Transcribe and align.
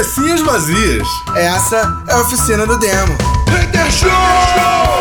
Cabecinhas 0.00 0.40
vazias. 0.40 1.06
Essa 1.36 2.02
é 2.08 2.14
a 2.14 2.20
oficina 2.20 2.66
do 2.66 2.78
demo. 2.78 3.18
Hater 3.50 3.92
Show! 3.92 4.99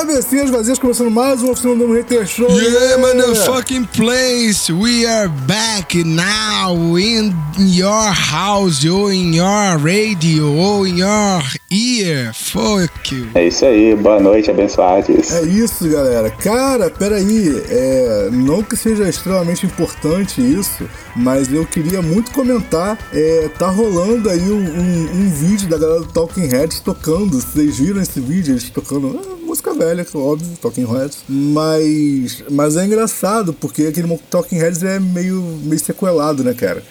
Cabecinhas 0.00 0.48
vazias 0.48 0.78
começando 0.78 1.10
mais 1.10 1.42
uma 1.42 1.52
oficina 1.52 1.76
do 1.76 1.92
Hater 1.92 2.26
Show. 2.26 2.50
Yeah, 2.58 2.96
motherfucking 2.96 3.84
place. 3.84 4.72
We 4.72 5.04
are 5.04 5.28
back 5.28 5.94
now 6.02 6.98
in 6.98 7.34
your 7.58 8.10
house, 8.10 8.82
or 8.86 9.12
in 9.12 9.34
your 9.34 9.76
radio, 9.76 10.56
or 10.56 10.88
in 10.88 11.00
your 11.00 11.42
ear. 11.70 12.32
Fuck 12.32 13.14
you. 13.14 13.28
É 13.34 13.46
isso 13.46 13.66
aí, 13.66 13.94
boa 13.94 14.18
noite, 14.18 14.50
abençoados. 14.50 15.30
É 15.32 15.42
isso, 15.42 15.86
galera. 15.86 16.30
Cara, 16.30 16.88
peraí. 16.88 17.62
É, 17.68 18.30
não 18.32 18.62
que 18.62 18.76
seja 18.76 19.06
extremamente 19.06 19.66
importante 19.66 20.40
isso, 20.40 20.88
mas 21.16 21.52
eu 21.52 21.64
queria 21.66 22.00
muito 22.02 22.30
comentar. 22.32 22.98
É, 23.12 23.48
tá 23.58 23.68
rolando 23.70 24.28
aí 24.30 24.50
um, 24.50 24.58
um- 24.58 25.10
um 25.22 25.30
vídeo 25.30 25.68
da 25.68 25.78
galera 25.78 26.00
do 26.00 26.06
Talking 26.12 26.46
Heads 26.46 26.80
tocando. 26.80 27.40
Vocês 27.40 27.78
viram 27.78 28.00
esse 28.00 28.20
vídeo? 28.20 28.52
Eles 28.52 28.70
tocando. 28.70 29.18
ah, 29.22 29.36
música 29.44 29.74
velha, 29.74 30.06
óbvio, 30.14 30.48
Talking 30.60 30.86
Heads. 30.86 31.18
Mas, 31.28 32.44
mas 32.50 32.76
é 32.76 32.84
engraçado, 32.86 33.52
porque 33.52 33.84
aquele 33.86 34.16
Talking 34.30 34.56
Heads 34.56 34.82
é 34.82 34.98
meio, 35.00 35.40
meio 35.64 35.80
sequelado, 35.80 36.42
né, 36.44 36.54
cara? 36.54 36.82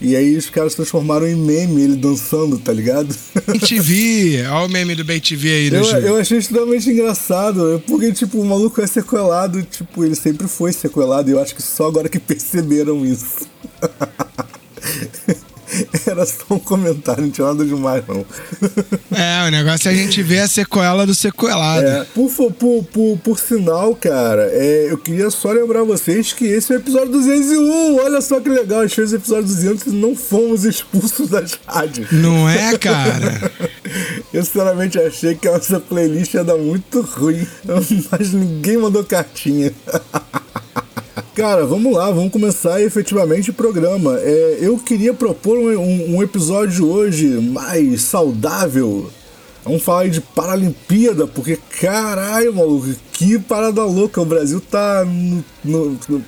E 0.00 0.14
aí 0.14 0.36
os 0.36 0.48
caras 0.48 0.74
transformaram 0.74 1.26
em 1.26 1.34
meme 1.34 1.82
ele 1.82 1.96
dançando, 1.96 2.58
tá 2.58 2.72
ligado? 2.72 3.14
BTV, 3.46 4.46
olha 4.50 4.66
o 4.66 4.68
meme 4.68 4.94
do 4.94 5.04
BTV 5.04 5.50
aí, 5.50 5.70
né, 5.70 5.78
Eu, 5.78 5.84
eu 5.84 6.16
achei 6.16 6.38
extremamente 6.38 6.88
engraçado, 6.88 7.74
né? 7.74 7.82
porque, 7.86 8.12
tipo, 8.12 8.40
o 8.40 8.44
maluco 8.44 8.80
é 8.80 8.86
sequelado, 8.86 9.62
tipo, 9.62 10.04
ele 10.04 10.14
sempre 10.14 10.46
foi 10.46 10.72
sequelado, 10.72 11.28
e 11.28 11.32
eu 11.32 11.40
acho 11.40 11.54
que 11.54 11.62
só 11.62 11.88
agora 11.88 12.08
que 12.08 12.18
perceberam 12.20 13.04
isso. 13.04 13.48
Era 16.06 16.24
só 16.26 16.44
um 16.50 16.58
comentário, 16.58 17.22
não 17.22 17.30
tinha 17.30 17.46
nada 17.46 17.64
demais, 17.64 18.04
não. 18.06 18.24
É, 19.16 19.46
o 19.46 19.50
negócio 19.50 19.88
é 19.88 19.92
a 19.92 19.94
gente 19.94 20.22
ver 20.22 20.40
a 20.40 20.48
sequela 20.48 21.06
do 21.06 21.14
sequelado. 21.14 21.86
É, 21.86 22.04
por, 22.14 22.30
por, 22.52 22.84
por, 22.84 23.18
por 23.18 23.38
sinal, 23.38 23.94
cara, 23.94 24.48
é, 24.52 24.88
eu 24.90 24.98
queria 24.98 25.30
só 25.30 25.52
lembrar 25.52 25.84
vocês 25.84 26.32
que 26.32 26.44
esse 26.44 26.72
é 26.72 26.76
o 26.76 26.78
episódio 26.78 27.12
201. 27.12 27.96
Olha 27.96 28.20
só 28.20 28.40
que 28.40 28.48
legal, 28.48 28.80
a 28.80 28.86
gente 28.86 28.96
fez 28.96 29.12
o 29.12 29.16
episódio 29.16 29.44
200 29.44 29.86
e 29.86 29.90
não 29.90 30.14
fomos 30.14 30.64
expulsos 30.64 31.28
das 31.30 31.58
rádios. 31.66 32.10
Não 32.12 32.48
é, 32.48 32.76
cara? 32.78 33.52
Eu 34.32 34.44
sinceramente 34.44 34.98
achei 34.98 35.34
que 35.34 35.48
a 35.48 35.52
nossa 35.52 35.80
playlist 35.80 36.34
ia 36.34 36.44
dar 36.44 36.56
muito 36.56 37.00
ruim, 37.00 37.46
mas 38.10 38.32
ninguém 38.32 38.76
mandou 38.76 39.02
cartinha. 39.04 39.72
Cara, 41.38 41.64
vamos 41.64 41.94
lá, 41.94 42.10
vamos 42.10 42.32
começar 42.32 42.82
efetivamente 42.82 43.50
o 43.50 43.54
programa. 43.54 44.18
É, 44.18 44.58
eu 44.60 44.76
queria 44.76 45.14
propor 45.14 45.56
um, 45.56 46.16
um- 46.16 46.20
episódio 46.20 46.84
hoje 46.90 47.28
mais 47.28 48.00
saudável. 48.00 49.08
Vamos 49.64 49.84
falar 49.84 50.08
de 50.08 50.20
Paralimpíada, 50.20 51.28
porque 51.28 51.56
caralho, 51.80 52.52
maluco, 52.52 52.88
que 53.12 53.38
parada 53.38 53.84
louca. 53.84 54.20
O 54.20 54.24
Brasil 54.24 54.60
tá 54.60 55.04
no, 55.04 55.44
no, 55.64 55.96
no, 56.08 56.24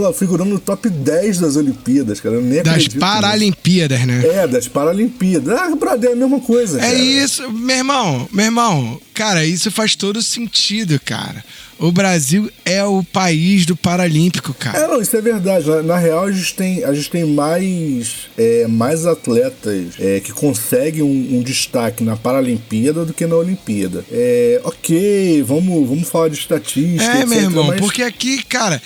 lá, 0.00 0.12
figurando 0.12 0.50
no 0.50 0.58
top 0.60 0.88
10 0.88 1.38
das 1.40 1.56
Olimpíadas, 1.56 2.20
cara. 2.20 2.36
Eu 2.36 2.42
nem 2.42 2.62
Das 2.62 2.68
acredito 2.74 2.94
nisso. 2.94 3.00
Paralimpíadas, 3.00 4.06
né? 4.06 4.22
É, 4.26 4.46
das 4.46 4.68
Paralimpíadas. 4.68 5.58
Ah, 5.58 5.74
brother, 5.76 6.10
é 6.10 6.12
a 6.12 6.16
mesma 6.16 6.40
coisa. 6.40 6.78
É 6.78 6.82
cara. 6.82 6.94
isso, 6.94 7.50
meu 7.52 7.76
irmão, 7.76 8.28
meu 8.32 8.44
irmão, 8.46 9.00
cara, 9.14 9.44
isso 9.44 9.70
faz 9.70 9.94
todo 9.94 10.22
sentido, 10.22 11.00
cara. 11.04 11.44
O 11.80 11.92
Brasil 11.92 12.50
é 12.64 12.82
o 12.82 13.04
país 13.04 13.64
do 13.64 13.76
Paralímpico, 13.76 14.52
cara. 14.52 14.78
É, 14.78 14.88
não, 14.88 15.00
isso 15.00 15.16
é 15.16 15.20
verdade. 15.20 15.64
Na, 15.68 15.80
na 15.80 15.96
real, 15.96 16.24
a 16.24 16.32
gente 16.32 16.52
tem, 16.54 16.82
a 16.82 16.92
gente 16.92 17.08
tem 17.08 17.24
mais, 17.24 18.26
é, 18.36 18.66
mais 18.66 19.06
atletas 19.06 19.94
é, 20.00 20.18
que 20.18 20.32
conseguem 20.32 21.02
um, 21.02 21.36
um 21.38 21.40
destaque 21.40 22.02
na 22.02 22.16
Paralimpíada 22.16 23.04
do 23.04 23.14
que 23.14 23.24
na 23.28 23.36
Olimpíada. 23.36 24.04
É, 24.10 24.60
ok, 24.64 25.44
vamos, 25.46 25.88
vamos 25.88 26.08
falar 26.08 26.28
de 26.30 26.36
estatística. 26.38 27.04
É, 27.04 27.24
meu 27.24 27.38
etc, 27.38 27.42
irmão, 27.44 27.64
mas- 27.68 27.78
porque 27.80 28.02
aqui, 28.02 28.42
cara, 28.42 28.82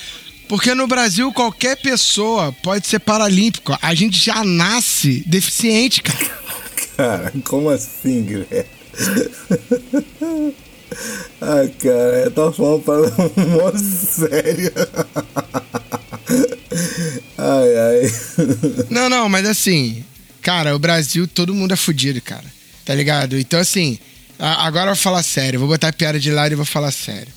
porque 0.53 0.75
no 0.75 0.87
Brasil 0.87 1.33
qualquer 1.33 1.79
pessoa 1.79 2.53
pode 2.63 2.87
ser 2.87 2.99
paralímpico. 2.99 3.75
A 3.81 3.95
gente 3.95 4.23
já 4.23 4.45
nasce 4.45 5.25
deficiente, 5.27 6.03
cara. 6.03 6.31
Cara, 6.95 7.33
como 7.43 7.71
assim, 7.71 8.23
Guilherme? 8.23 8.69
Ai, 11.41 11.69
cara, 11.69 12.25
eu 12.25 12.31
tava 12.33 12.53
falando 12.53 12.83
para 12.83 13.47
mó 13.47 13.73
sério. 13.79 14.71
Ai, 17.39 17.79
ai. 17.79 18.13
Não, 18.91 19.09
não, 19.09 19.31
mas 19.31 19.47
assim, 19.47 20.05
cara, 20.43 20.77
o 20.77 20.79
Brasil, 20.79 21.27
todo 21.27 21.55
mundo 21.55 21.73
é 21.73 21.77
fudido, 21.77 22.21
cara. 22.21 22.45
Tá 22.85 22.95
ligado? 22.95 23.39
Então, 23.39 23.59
assim, 23.59 23.99
agora 24.39 24.91
eu 24.91 24.95
vou 24.95 25.03
falar 25.03 25.23
sério, 25.23 25.61
vou 25.61 25.69
botar 25.71 25.89
a 25.89 25.93
piada 25.95 26.21
de 26.21 26.31
lado 26.31 26.53
e 26.53 26.57
vou 26.57 26.67
falar 26.67 26.93
sério. 26.93 27.33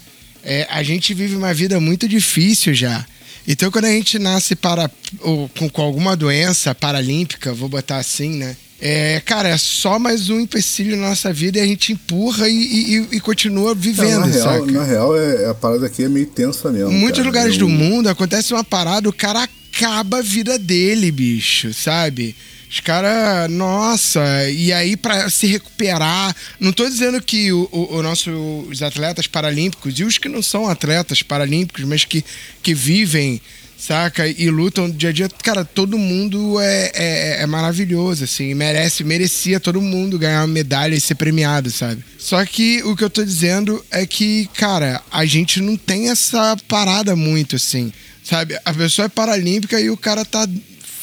É, 0.46 0.68
a 0.70 0.84
gente 0.84 1.14
vive 1.14 1.36
uma 1.36 1.54
vida 1.54 1.80
muito 1.80 2.08
difícil 2.08 2.74
já. 2.74 3.04
Então, 3.48 3.70
quando 3.72 3.86
a 3.86 3.92
gente 3.92 4.18
nasce 4.20 4.56
para, 4.56 4.90
ou, 5.22 5.50
com, 5.50 5.68
com 5.70 5.82
alguma 5.82 6.16
doença 6.16 6.74
paralímpica, 6.76 7.52
vou 7.54 7.68
botar 7.68 7.98
assim, 7.98 8.30
né? 8.38 8.56
É, 8.80 9.22
cara, 9.26 9.50
é 9.50 9.58
só 9.58 9.98
mais 9.98 10.30
um 10.30 10.40
empecilho 10.40 10.98
na 10.98 11.10
nossa 11.10 11.32
vida 11.34 11.58
e 11.58 11.62
a 11.62 11.66
gente 11.66 11.94
empurra 11.94 12.48
e, 12.50 12.54
e- 12.54 13.08
e- 13.18 13.20
continua 13.20 13.74
Não, 13.74 13.76
vivendo, 13.82 14.20
na, 14.20 14.26
real, 14.28 14.66
na 14.66 14.84
real, 14.84 15.18
é, 15.18 15.50
a 15.50 15.54
parada 15.54 15.86
aqui 15.86 16.04
é 16.04 16.10
meio 16.10 16.26
tensa 16.28 16.72
mesmo. 16.72 16.92
Em 16.92 16.96
muitos 16.96 17.20
cara. 17.20 17.28
lugares 17.30 17.54
Eu- 17.54 17.60
do 17.62 17.70
mundo 17.70 18.10
acontece 18.10 18.54
uma 18.54 18.64
parada, 18.64 19.08
o 19.10 19.14
cara 19.14 19.48
acaba 19.74 20.18
a 20.20 20.22
vida 20.22 20.60
dele, 20.60 21.10
bicho, 21.12 21.74
sabe? 21.74 22.36
Os 22.70 22.80
caras, 22.80 23.50
nossa, 23.50 24.50
e 24.50 24.74
aí 24.74 24.98
pra 24.98 25.30
se 25.30 25.48
recuperar. 25.48 26.36
Não 26.59 26.72
tô 26.72 26.88
dizendo 26.88 27.22
que 27.22 27.52
o, 27.52 27.70
o, 27.72 27.98
o 27.98 28.03
nosso, 28.03 28.31
os 28.70 28.81
atletas 28.81 29.28
paralímpicos 29.28 29.98
e 30.00 30.03
os 30.03 30.18
que 30.18 30.28
não 30.28 30.42
são 30.42 30.68
atletas 30.68 31.22
paralímpicos, 31.22 31.84
mas 31.86 32.03
que, 32.03 32.24
que 32.62 32.74
vivem, 32.74 33.40
saca? 33.78 34.28
E 34.28 34.50
lutam 34.50 34.90
dia 34.90 35.09
a 35.09 35.12
dia. 35.12 35.30
Cara, 35.44 35.64
todo 35.64 35.98
mundo 35.98 36.59
é, 36.59 36.92
é, 36.94 37.42
é 37.42 37.46
maravilhoso, 37.46 38.24
assim, 38.24 38.53
merece, 38.53 39.03
merecia 39.03 39.59
todo 39.59 39.82
mundo 39.82 40.18
ganhar 40.18 40.42
uma 40.42 40.47
medalha 40.47 40.96
e 40.96 41.02
ser 41.02 41.16
premiado, 41.16 41.70
sabe? 41.70 42.03
Só 42.18 42.44
que 42.46 42.82
o 42.84 42.96
que 42.96 43.03
eu 43.03 43.09
tô 43.09 43.24
dizendo 43.24 43.84
é 43.92 44.06
que, 44.06 44.50
cara, 44.56 45.02
a 45.12 45.26
gente 45.26 45.62
não 45.62 45.78
tem 45.78 46.09
essa 46.09 46.58
parada 46.68 47.16
muito, 47.16 47.56
assim, 47.56 47.92
sabe? 48.24 48.58
A 48.66 48.74
pessoa 48.74 49.06
é 49.06 49.09
paralímpica 49.09 49.80
e 49.80 49.90
o 49.90 49.97
cara 49.97 50.26
tá. 50.26 50.47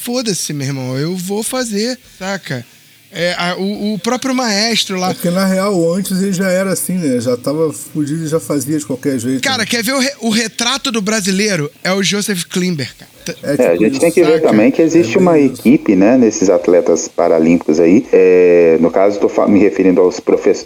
Foda-se, 0.03 0.53
meu 0.53 0.67
irmão, 0.67 0.99
eu 0.99 1.17
vou 1.17 1.43
fazer, 1.43 1.99
saca? 2.19 2.65
É, 3.15 3.35
a- 3.37 3.57
o, 3.59 3.93
o 3.95 3.99
próprio 3.99 4.35
maestro 4.35 4.99
lá. 4.99 5.13
Porque 5.13 5.29
na 5.31 5.45
real, 5.45 5.93
antes 5.95 6.23
ele 6.23 6.33
já 6.33 6.49
era 6.49 6.73
assim, 6.73 6.95
né? 6.95 7.21
Já 7.21 7.37
tava 7.37 7.71
fudido 7.73 8.25
e 8.25 8.27
já 8.27 8.41
fazia 8.41 8.79
de 8.79 8.87
qualquer 8.87 9.19
jeito. 9.19 9.43
Cara, 9.43 9.67
quer 9.67 9.85
ver 9.85 9.93
o, 9.93 9.99
re- 9.99 10.15
o 10.21 10.31
retrato 10.31 10.91
do 10.91 11.03
brasileiro? 11.03 11.71
É 11.85 11.93
o 11.93 12.03
Joseph 12.03 12.45
Klimber, 12.45 12.91
cara. 12.99 13.11
É, 13.43 13.51
É, 13.63 13.67
a 13.67 13.73
tipo 13.73 13.85
gente 13.85 14.01
tem 14.01 14.11
que 14.11 14.25
ver 14.25 14.37
saca? 14.41 14.49
também 14.49 14.71
que 14.73 14.81
existe 14.81 15.17
É 15.19 15.21
uma 15.21 15.35
bem 15.35 15.47
isso. 15.47 15.61
equipe, 15.61 15.95
né, 15.95 16.17
nesses 16.17 16.49
atletas 16.49 17.07
paralímpicos 17.07 17.79
aí. 17.79 18.07
É, 18.13 18.79
no 18.81 18.91
caso, 18.91 19.21
estou 19.25 19.47
me 19.49 19.61
referindo 19.61 20.01
aos 20.01 20.19
profe- 20.19 20.65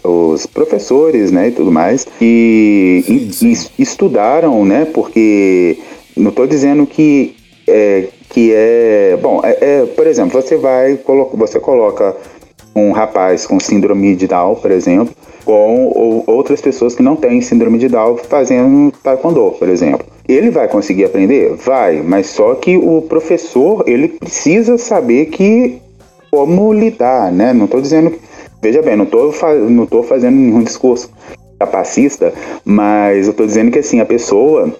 professores, 0.54 1.30
né, 1.32 1.48
e 1.48 1.50
tudo 1.52 1.70
mais, 1.72 2.06
que 2.18 3.02
Sim, 3.06 3.32
sim. 3.32 3.50
es- 3.50 3.70
estudaram, 3.78 4.64
né, 4.64 4.84
porque 4.84 5.78
não 6.16 6.30
estou 6.30 6.46
dizendo 6.46 6.86
que 6.86 7.34
é, 7.68 8.08
que 8.28 8.52
é 8.54 9.18
bom. 9.20 9.40
É, 9.42 9.58
é, 9.60 9.86
por 9.86 10.06
exemplo, 10.06 10.40
você 10.40 10.56
vai 10.56 10.98
você 11.34 11.60
coloca 11.60 12.16
um 12.74 12.92
rapaz 12.92 13.46
com 13.46 13.58
síndrome 13.58 14.14
de 14.14 14.26
Down, 14.26 14.56
por 14.56 14.70
exemplo, 14.70 15.14
com 15.44 15.86
ou- 15.94 16.24
outras 16.26 16.60
pessoas 16.60 16.94
que 16.94 17.02
não 17.02 17.16
têm 17.16 17.40
síndrome 17.40 17.78
de 17.78 17.88
Down 17.88 18.18
fazendo 18.18 18.92
taekwondo, 19.02 19.52
por 19.58 19.68
exemplo. 19.68 20.06
Ele 20.28 20.50
vai 20.50 20.68
conseguir 20.68 21.04
aprender? 21.04 21.54
Vai, 21.54 22.02
mas 22.02 22.26
só 22.26 22.54
que 22.54 22.76
o 22.76 23.00
professor, 23.02 23.84
ele 23.86 24.08
precisa 24.08 24.76
saber 24.76 25.26
que 25.26 25.78
como 26.30 26.72
lidar, 26.72 27.32
né? 27.32 27.52
Não 27.52 27.64
estou 27.64 27.80
dizendo 27.80 28.10
que, 28.10 28.20
veja 28.60 28.82
bem, 28.82 28.96
não 28.96 29.04
estou 29.04 29.32
não 29.70 29.86
tô 29.86 30.02
fazendo 30.02 30.34
nenhum 30.34 30.62
discurso 30.62 31.10
capacista, 31.58 32.34
mas 32.64 33.26
eu 33.26 33.30
estou 33.30 33.46
dizendo 33.46 33.70
que 33.70 33.78
assim, 33.78 34.00
a 34.00 34.04
pessoa 34.04 34.70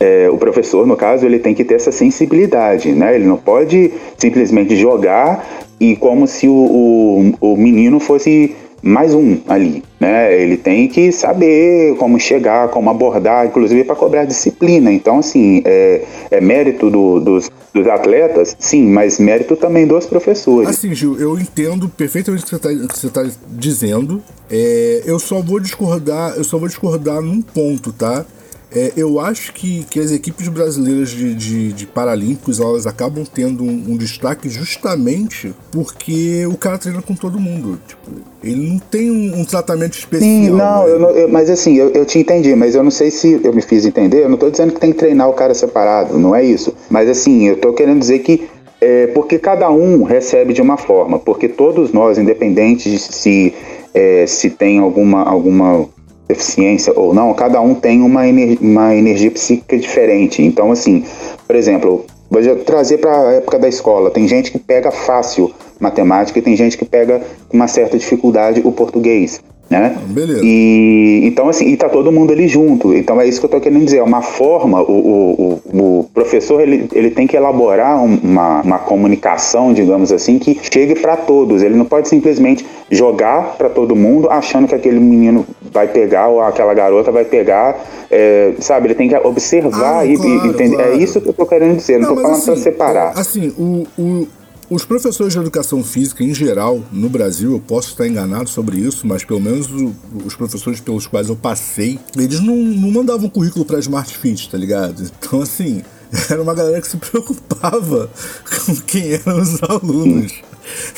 é, 0.00 0.28
o 0.30 0.36
professor, 0.36 0.86
no 0.86 0.96
caso, 0.96 1.24
ele 1.24 1.38
tem 1.38 1.54
que 1.54 1.64
ter 1.64 1.74
essa 1.74 1.92
sensibilidade, 1.92 2.92
né? 2.92 3.14
Ele 3.14 3.26
não 3.26 3.36
pode 3.36 3.92
simplesmente 4.18 4.76
jogar 4.76 5.46
e 5.78 5.96
como 5.96 6.26
se 6.26 6.48
o, 6.48 7.34
o, 7.40 7.52
o 7.52 7.56
menino 7.56 8.00
fosse 8.00 8.54
mais 8.82 9.14
um 9.14 9.38
ali, 9.48 9.82
né? 9.98 10.38
Ele 10.38 10.56
tem 10.58 10.86
que 10.88 11.10
saber 11.10 11.96
como 11.96 12.20
chegar, 12.20 12.68
como 12.68 12.90
abordar, 12.90 13.46
inclusive 13.46 13.82
para 13.84 13.94
cobrar 13.96 14.24
disciplina. 14.26 14.92
Então, 14.92 15.20
assim, 15.20 15.62
é, 15.64 16.02
é 16.30 16.40
mérito 16.40 16.90
do- 16.90 17.18
dos, 17.18 17.50
dos 17.72 17.86
atletas, 17.86 18.54
sim, 18.58 18.86
mas 18.86 19.18
mérito 19.18 19.56
também 19.56 19.86
dos 19.86 20.04
professores. 20.04 20.68
Assim, 20.68 20.94
Gil, 20.94 21.18
eu 21.18 21.38
entendo 21.38 21.88
perfeitamente 21.88 22.42
o 22.42 22.46
que 22.46 22.50
você 22.56 22.58
tá, 22.58 22.68
você 22.94 23.08
tá 23.08 23.26
dizendo. 23.52 24.22
É, 24.50 25.02
eu 25.06 25.18
só 25.18 25.40
vou 25.40 25.58
discordar, 25.60 26.34
eu 26.36 26.44
só 26.44 26.58
vou 26.58 26.68
discordar 26.68 27.22
num 27.22 27.40
ponto, 27.40 27.90
tá? 27.90 28.26
É, 28.74 28.92
eu 28.96 29.20
acho 29.20 29.52
que, 29.52 29.84
que 29.88 30.00
as 30.00 30.10
equipes 30.10 30.48
brasileiras 30.48 31.10
de, 31.10 31.32
de, 31.34 31.72
de 31.72 31.86
Paralímpicos 31.86 32.58
elas 32.58 32.86
acabam 32.86 33.24
tendo 33.24 33.62
um, 33.62 33.84
um, 33.90 33.96
destaque 33.96 34.48
justamente 34.48 35.54
porque 35.70 36.44
o 36.46 36.56
cara 36.56 36.76
treina 36.76 37.00
com 37.00 37.14
todo 37.14 37.38
mundo. 37.38 37.78
Tipo, 37.86 38.10
ele 38.42 38.68
não 38.68 38.78
tem 38.78 39.12
um, 39.12 39.40
um 39.40 39.44
tratamento 39.44 39.96
especial. 39.96 40.28
Sim, 40.28 40.50
não, 40.50 40.84
né? 40.84 40.90
eu 40.90 40.98
não 40.98 41.10
eu, 41.10 41.28
mas 41.28 41.48
assim, 41.48 41.76
eu, 41.76 41.90
eu 41.90 42.04
te 42.04 42.18
entendi, 42.18 42.52
mas 42.56 42.74
eu 42.74 42.82
não 42.82 42.90
sei 42.90 43.12
se 43.12 43.40
eu 43.44 43.52
me 43.52 43.62
fiz 43.62 43.86
entender. 43.86 44.24
Eu 44.24 44.28
não 44.28 44.36
tô 44.36 44.50
dizendo 44.50 44.74
que 44.74 44.80
tem 44.80 44.90
que 44.90 44.98
treinar 44.98 45.28
o 45.28 45.34
cara 45.34 45.54
separado, 45.54 46.18
não 46.18 46.34
é 46.34 46.42
isso. 46.42 46.74
Mas 46.90 47.08
assim, 47.08 47.46
eu 47.46 47.56
tô 47.56 47.72
querendo 47.72 48.00
dizer 48.00 48.18
que 48.20 48.48
é, 48.80 49.06
porque 49.08 49.38
cada 49.38 49.70
um 49.70 50.02
recebe 50.02 50.52
de 50.52 50.60
uma 50.60 50.76
forma, 50.76 51.18
porque 51.18 51.48
todos 51.48 51.92
nós, 51.92 52.18
independente 52.18 52.90
de 52.90 52.98
se, 52.98 53.54
é, 53.94 54.26
se 54.26 54.50
tem 54.50 54.80
alguma, 54.80 55.22
alguma 55.22 55.88
deficiência 56.28 56.92
ou 56.98 57.12
não, 57.12 57.32
cada 57.34 57.60
um 57.60 57.74
tem 57.74 58.02
uma, 58.02 58.26
ener 58.26 58.58
uma 58.60 58.94
energia 58.94 59.30
psíquica 59.30 59.76
diferente. 59.78 60.42
Então, 60.42 60.72
assim, 60.72 61.04
por 61.46 61.54
exemplo, 61.54 62.04
vou 62.30 62.56
trazer 62.56 62.98
para 62.98 63.28
a 63.28 63.32
época 63.34 63.58
da 63.58 63.68
escola, 63.68 64.10
tem 64.10 64.26
gente 64.26 64.50
que 64.50 64.58
pega 64.58 64.90
fácil 64.90 65.52
matemática 65.78 66.38
e 66.38 66.42
tem 66.42 66.56
gente 66.56 66.78
que 66.78 66.84
pega 66.84 67.20
com 67.48 67.56
uma 67.56 67.68
certa 67.68 67.98
dificuldade 67.98 68.62
o 68.64 68.72
português 68.72 69.40
né? 69.80 69.96
Beleza. 70.06 70.40
E 70.42 71.22
então 71.24 71.48
assim, 71.48 71.66
e 71.68 71.76
tá 71.76 71.88
todo 71.88 72.10
mundo 72.12 72.32
ali 72.32 72.48
junto. 72.48 72.94
Então 72.94 73.20
é 73.20 73.26
isso 73.26 73.40
que 73.40 73.46
eu 73.46 73.50
tô 73.50 73.60
querendo 73.60 73.84
dizer. 73.84 73.98
É 73.98 74.02
uma 74.02 74.22
forma, 74.22 74.82
o, 74.82 75.60
o, 75.72 75.78
o 75.78 76.10
professor 76.12 76.60
ele, 76.60 76.88
ele 76.92 77.10
tem 77.10 77.26
que 77.26 77.36
elaborar 77.36 78.02
uma, 78.02 78.60
uma 78.62 78.78
comunicação, 78.78 79.72
digamos 79.72 80.12
assim, 80.12 80.38
que 80.38 80.58
chegue 80.70 80.94
para 80.94 81.16
todos. 81.16 81.62
Ele 81.62 81.74
não 81.74 81.84
pode 81.84 82.08
simplesmente 82.08 82.64
jogar 82.90 83.56
para 83.56 83.68
todo 83.68 83.96
mundo 83.96 84.30
achando 84.30 84.68
que 84.68 84.74
aquele 84.74 85.00
menino 85.00 85.46
vai 85.72 85.88
pegar 85.88 86.28
ou 86.28 86.40
aquela 86.40 86.74
garota 86.74 87.10
vai 87.10 87.24
pegar, 87.24 87.76
é, 88.10 88.52
sabe? 88.60 88.88
Ele 88.88 88.94
tem 88.94 89.08
que 89.08 89.16
observar 89.16 90.00
ah, 90.00 90.06
e, 90.06 90.16
claro, 90.16 90.30
e 90.30 90.48
entender. 90.48 90.74
É 90.74 90.78
claro. 90.78 90.92
É 90.92 90.96
isso 90.96 91.20
que 91.20 91.28
eu 91.28 91.32
tô 91.32 91.46
querendo 91.46 91.76
dizer. 91.76 91.98
Não, 91.98 92.08
não 92.10 92.16
tô 92.16 92.22
falando 92.22 92.36
assim, 92.36 92.46
para 92.46 92.56
separar. 92.56 93.12
Assim, 93.16 93.48
o, 93.58 93.86
o 93.98 94.26
os 94.70 94.84
professores 94.84 95.32
de 95.32 95.38
educação 95.38 95.84
física, 95.84 96.24
em 96.24 96.34
geral, 96.34 96.82
no 96.90 97.08
Brasil, 97.08 97.52
eu 97.52 97.60
posso 97.60 97.90
estar 97.90 98.06
enganado 98.06 98.48
sobre 98.48 98.78
isso, 98.78 99.06
mas 99.06 99.24
pelo 99.24 99.40
menos 99.40 99.70
o, 99.70 99.94
os 100.24 100.34
professores 100.34 100.80
pelos 100.80 101.06
quais 101.06 101.28
eu 101.28 101.36
passei, 101.36 101.98
eles 102.16 102.40
não, 102.40 102.56
não 102.56 102.90
mandavam 102.90 103.28
currículo 103.28 103.64
para 103.64 103.78
Smart 103.78 104.16
Fit, 104.16 104.50
tá 104.50 104.56
ligado? 104.56 105.02
Então, 105.18 105.42
assim, 105.42 105.82
era 106.30 106.42
uma 106.42 106.54
galera 106.54 106.80
que 106.80 106.88
se 106.88 106.96
preocupava 106.96 108.10
com 108.66 108.76
quem 108.86 109.12
eram 109.12 109.40
os 109.40 109.62
alunos. 109.62 110.32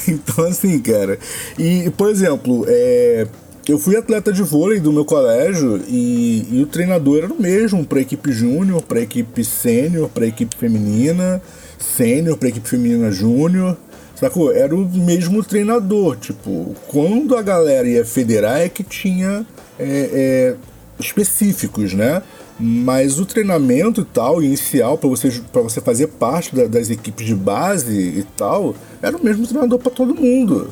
Então, 0.06 0.44
assim, 0.44 0.78
cara. 0.78 1.18
E, 1.58 1.90
por 1.90 2.08
exemplo, 2.08 2.64
é, 2.68 3.26
eu 3.68 3.78
fui 3.78 3.96
atleta 3.96 4.32
de 4.32 4.44
vôlei 4.44 4.78
do 4.78 4.92
meu 4.92 5.04
colégio 5.04 5.82
e, 5.88 6.46
e 6.52 6.62
o 6.62 6.66
treinador 6.66 7.24
era 7.24 7.32
o 7.32 7.42
mesmo 7.42 7.84
para 7.84 8.00
equipe 8.00 8.32
júnior, 8.32 8.80
para 8.82 9.00
equipe 9.00 9.44
sênior, 9.44 10.08
para 10.08 10.24
equipe 10.24 10.56
feminina 10.56 11.42
sênior 11.78 12.37
para 12.37 12.49
equipe 12.49 12.69
feminina 12.69 13.11
júnior. 13.11 13.76
Sacou? 14.14 14.50
Era 14.50 14.75
o 14.75 14.88
mesmo 14.88 15.44
treinador. 15.44 16.17
Tipo, 16.17 16.75
quando 16.88 17.37
a 17.37 17.43
galera 17.43 17.87
ia 17.87 18.05
federar 18.05 18.61
é 18.61 18.69
que 18.69 18.82
tinha 18.82 19.46
é, 19.78 20.11
é, 20.12 20.55
específicos, 20.99 21.93
né? 21.93 22.23
Mas 22.58 23.20
o 23.20 23.26
treinamento 23.26 24.00
e 24.00 24.05
tal, 24.05 24.43
inicial, 24.43 24.96
para 24.96 25.11
você, 25.11 25.28
você 25.52 25.78
fazer 25.82 26.06
parte 26.06 26.56
da, 26.56 26.67
das 26.67 26.88
equipes 26.88 27.26
de 27.26 27.34
base 27.34 27.93
e 27.93 28.25
tal, 28.34 28.75
era 29.02 29.14
o 29.14 29.23
mesmo 29.23 29.46
treinador 29.46 29.78
para 29.78 29.93
todo 29.93 30.14
mundo. 30.14 30.70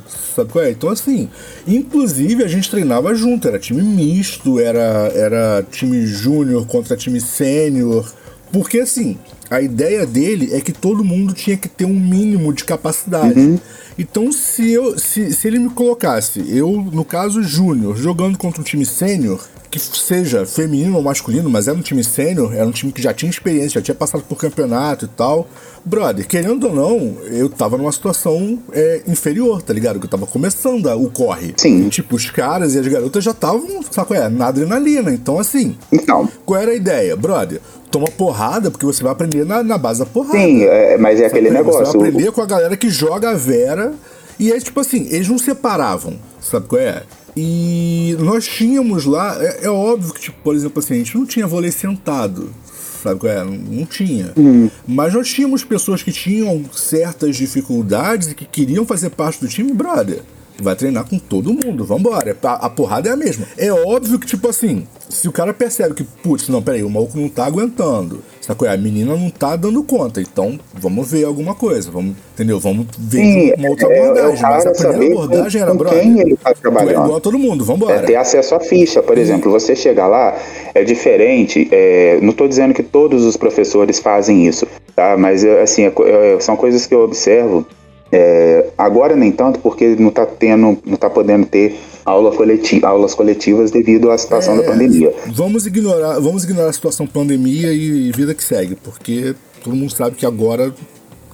Qual 0.50 0.64
é? 0.64 0.70
Então, 0.70 0.88
assim, 0.88 1.28
inclusive 1.68 2.42
a 2.42 2.48
gente 2.48 2.70
treinava 2.70 3.14
junto, 3.14 3.46
era 3.46 3.58
time 3.58 3.82
misto, 3.82 4.58
era, 4.58 5.12
era 5.14 5.62
time 5.70 6.06
júnior 6.06 6.66
contra 6.66 6.96
time 6.96 7.20
sênior. 7.20 8.10
Porque, 8.50 8.78
assim, 8.78 9.18
a 9.54 9.62
ideia 9.62 10.06
dele 10.06 10.50
é 10.52 10.60
que 10.60 10.72
todo 10.72 11.04
mundo 11.04 11.32
tinha 11.32 11.56
que 11.56 11.68
ter 11.68 11.84
um 11.84 11.98
mínimo 11.98 12.52
de 12.52 12.64
capacidade. 12.64 13.38
Uhum. 13.38 13.58
Então, 13.98 14.32
se, 14.32 14.72
eu, 14.72 14.98
se, 14.98 15.32
se 15.32 15.46
ele 15.46 15.58
me 15.58 15.70
colocasse, 15.70 16.44
eu, 16.48 16.70
no 16.92 17.04
caso, 17.04 17.42
Júnior, 17.42 17.96
jogando 17.96 18.36
contra 18.36 18.60
um 18.60 18.64
time 18.64 18.84
sênior, 18.84 19.40
que 19.70 19.78
seja 19.80 20.46
feminino 20.46 20.96
ou 20.96 21.02
masculino, 21.02 21.50
mas 21.50 21.66
era 21.66 21.76
um 21.76 21.82
time 21.82 22.04
sênior, 22.04 22.54
era 22.54 22.64
um 22.64 22.70
time 22.70 22.92
que 22.92 23.02
já 23.02 23.12
tinha 23.12 23.28
experiência, 23.28 23.80
já 23.80 23.82
tinha 23.82 23.94
passado 23.94 24.22
por 24.22 24.36
campeonato 24.36 25.04
e 25.06 25.08
tal. 25.08 25.48
Brother, 25.84 26.26
querendo 26.26 26.68
ou 26.68 26.74
não, 26.74 27.16
eu 27.24 27.48
tava 27.48 27.76
numa 27.76 27.90
situação 27.90 28.58
é, 28.72 29.02
inferior, 29.06 29.60
tá 29.62 29.72
ligado? 29.72 29.98
Que 29.98 30.06
eu 30.06 30.10
tava 30.10 30.26
começando 30.26 30.86
o 30.86 31.10
corre. 31.10 31.54
Sim. 31.56 31.86
E, 31.86 31.90
tipo, 31.90 32.14
os 32.14 32.30
caras 32.30 32.74
e 32.74 32.78
as 32.78 32.86
garotas 32.86 33.24
já 33.24 33.32
estavam, 33.32 33.82
sabe 33.90 34.08
qual 34.08 34.22
é? 34.22 34.28
Na 34.28 34.46
adrenalina. 34.46 35.12
Então, 35.12 35.38
assim. 35.38 35.76
Então. 35.92 36.28
Qual 36.46 36.60
era 36.60 36.70
a 36.70 36.74
ideia? 36.74 37.16
Brother, 37.16 37.60
toma 37.94 38.10
porrada, 38.10 38.72
porque 38.72 38.84
você 38.84 39.04
vai 39.04 39.12
aprender 39.12 39.46
na, 39.46 39.62
na 39.62 39.78
base 39.78 40.00
da 40.00 40.06
porrada. 40.06 40.36
Sim, 40.36 40.64
é, 40.64 40.98
mas 40.98 41.20
é 41.20 41.26
aquele 41.26 41.48
negócio. 41.48 41.86
Você 41.86 41.96
vai 41.96 42.08
aprender 42.08 42.32
com 42.32 42.42
a 42.42 42.46
galera 42.46 42.76
que 42.76 42.90
joga 42.90 43.30
a 43.30 43.34
Vera. 43.34 43.94
E 44.36 44.50
é 44.50 44.58
tipo 44.58 44.80
assim, 44.80 45.06
eles 45.10 45.28
não 45.28 45.38
separavam, 45.38 46.18
sabe 46.40 46.66
qual 46.66 46.82
é? 46.82 47.04
E 47.36 48.16
nós 48.18 48.44
tínhamos 48.44 49.04
lá, 49.04 49.36
é, 49.40 49.66
é, 49.66 49.70
óbvio 49.70 50.12
que, 50.12 50.22
tipo, 50.22 50.38
por 50.42 50.56
exemplo, 50.56 50.80
assim, 50.80 50.94
a 50.94 50.96
gente 50.96 51.16
não 51.16 51.24
tinha 51.24 51.46
vôlei 51.46 51.70
sentado, 51.70 52.52
sabe 53.00 53.20
qual 53.20 53.32
é? 53.32 53.44
Não, 53.44 53.52
não 53.52 53.86
tinha. 53.86 54.32
Uhum. 54.36 54.68
Mas 54.88 55.14
nós 55.14 55.28
tínhamos 55.28 55.62
pessoas 55.62 56.02
que 56.02 56.10
tinham 56.10 56.64
certas 56.72 57.36
dificuldades 57.36 58.32
e 58.32 58.34
que 58.34 58.44
queriam 58.44 58.84
fazer 58.84 59.10
parte 59.10 59.40
do 59.40 59.46
time, 59.46 59.72
brother. 59.72 60.20
Vai 60.60 60.76
treinar 60.76 61.08
com 61.08 61.18
todo 61.18 61.52
mundo, 61.52 61.84
vambora. 61.84 62.36
A, 62.42 62.66
a 62.66 62.70
porrada 62.70 63.08
é 63.08 63.12
a 63.12 63.16
mesma. 63.16 63.46
É 63.56 63.72
óbvio 63.72 64.18
que, 64.18 64.26
tipo 64.26 64.48
assim, 64.48 64.86
se 65.08 65.28
o 65.28 65.32
cara 65.32 65.52
percebe 65.52 65.94
que, 65.94 66.04
putz, 66.04 66.48
não, 66.48 66.62
peraí, 66.62 66.82
o 66.84 66.90
maluco 66.90 67.18
não 67.18 67.28
tá 67.28 67.44
aguentando. 67.44 68.22
Sacou? 68.40 68.68
A 68.68 68.76
menina 68.76 69.16
não 69.16 69.30
tá 69.30 69.56
dando 69.56 69.82
conta. 69.82 70.20
Então, 70.20 70.58
vamos 70.72 71.10
ver 71.10 71.24
alguma 71.24 71.54
coisa. 71.54 71.90
Vamos, 71.90 72.14
entendeu? 72.34 72.60
Vamos 72.60 72.86
ver 72.98 73.18
Sim, 73.18 73.54
uma 73.58 73.70
outra 73.70 73.92
é, 73.92 74.00
abordagem. 74.00 74.44
É 74.44 74.48
mas 74.48 74.66
a 74.66 74.72
primeira 74.72 75.14
abordagem 75.14 75.60
com, 75.60 75.66
era, 75.66 75.70
com 75.72 75.78
brother, 75.78 76.02
quem 76.02 76.20
ele 76.20 76.36
tá 76.36 76.50
é 76.50 76.54
trabalhando. 76.54 77.04
igual 77.04 77.16
a 77.16 77.20
todo 77.20 77.38
mundo, 77.38 77.64
vambora. 77.64 77.94
É 77.94 78.02
ter 78.02 78.16
acesso 78.16 78.54
à 78.54 78.60
ficha, 78.60 79.02
por 79.02 79.18
exemplo, 79.18 79.50
você 79.50 79.74
chegar 79.74 80.06
lá 80.06 80.36
é 80.74 80.84
diferente. 80.84 81.68
É, 81.72 82.18
não 82.20 82.30
estou 82.30 82.46
dizendo 82.46 82.74
que 82.74 82.82
todos 82.82 83.24
os 83.24 83.36
professores 83.36 83.98
fazem 83.98 84.46
isso, 84.46 84.66
tá? 84.94 85.16
Mas 85.16 85.44
assim, 85.44 85.84
é, 85.84 85.92
é, 86.34 86.40
são 86.40 86.56
coisas 86.56 86.86
que 86.86 86.94
eu 86.94 87.00
observo. 87.00 87.66
É, 88.14 88.66
agora 88.78 89.16
nem 89.16 89.32
tanto, 89.32 89.58
porque 89.58 89.96
não 89.98 90.08
está 90.08 90.24
tendo, 90.24 90.78
não 90.84 90.96
tá 90.96 91.10
podendo 91.10 91.46
ter 91.46 91.76
aula 92.04 92.34
coleti 92.34 92.84
aulas 92.84 93.14
coletivas 93.14 93.70
devido 93.70 94.10
à 94.10 94.18
situação 94.18 94.54
É, 94.54 94.56
da 94.58 94.62
pandemia. 94.64 95.12
Vamos 95.28 95.66
ignorar, 95.66 96.20
vamos 96.20 96.44
ignorar 96.44 96.68
a 96.68 96.72
situação 96.72 97.06
pandemia 97.06 97.72
e 97.72 98.12
vida 98.12 98.34
que 98.34 98.44
segue, 98.44 98.76
porque 98.76 99.34
todo 99.62 99.74
mundo 99.74 99.92
sabe 99.92 100.14
que 100.14 100.26
agora 100.26 100.72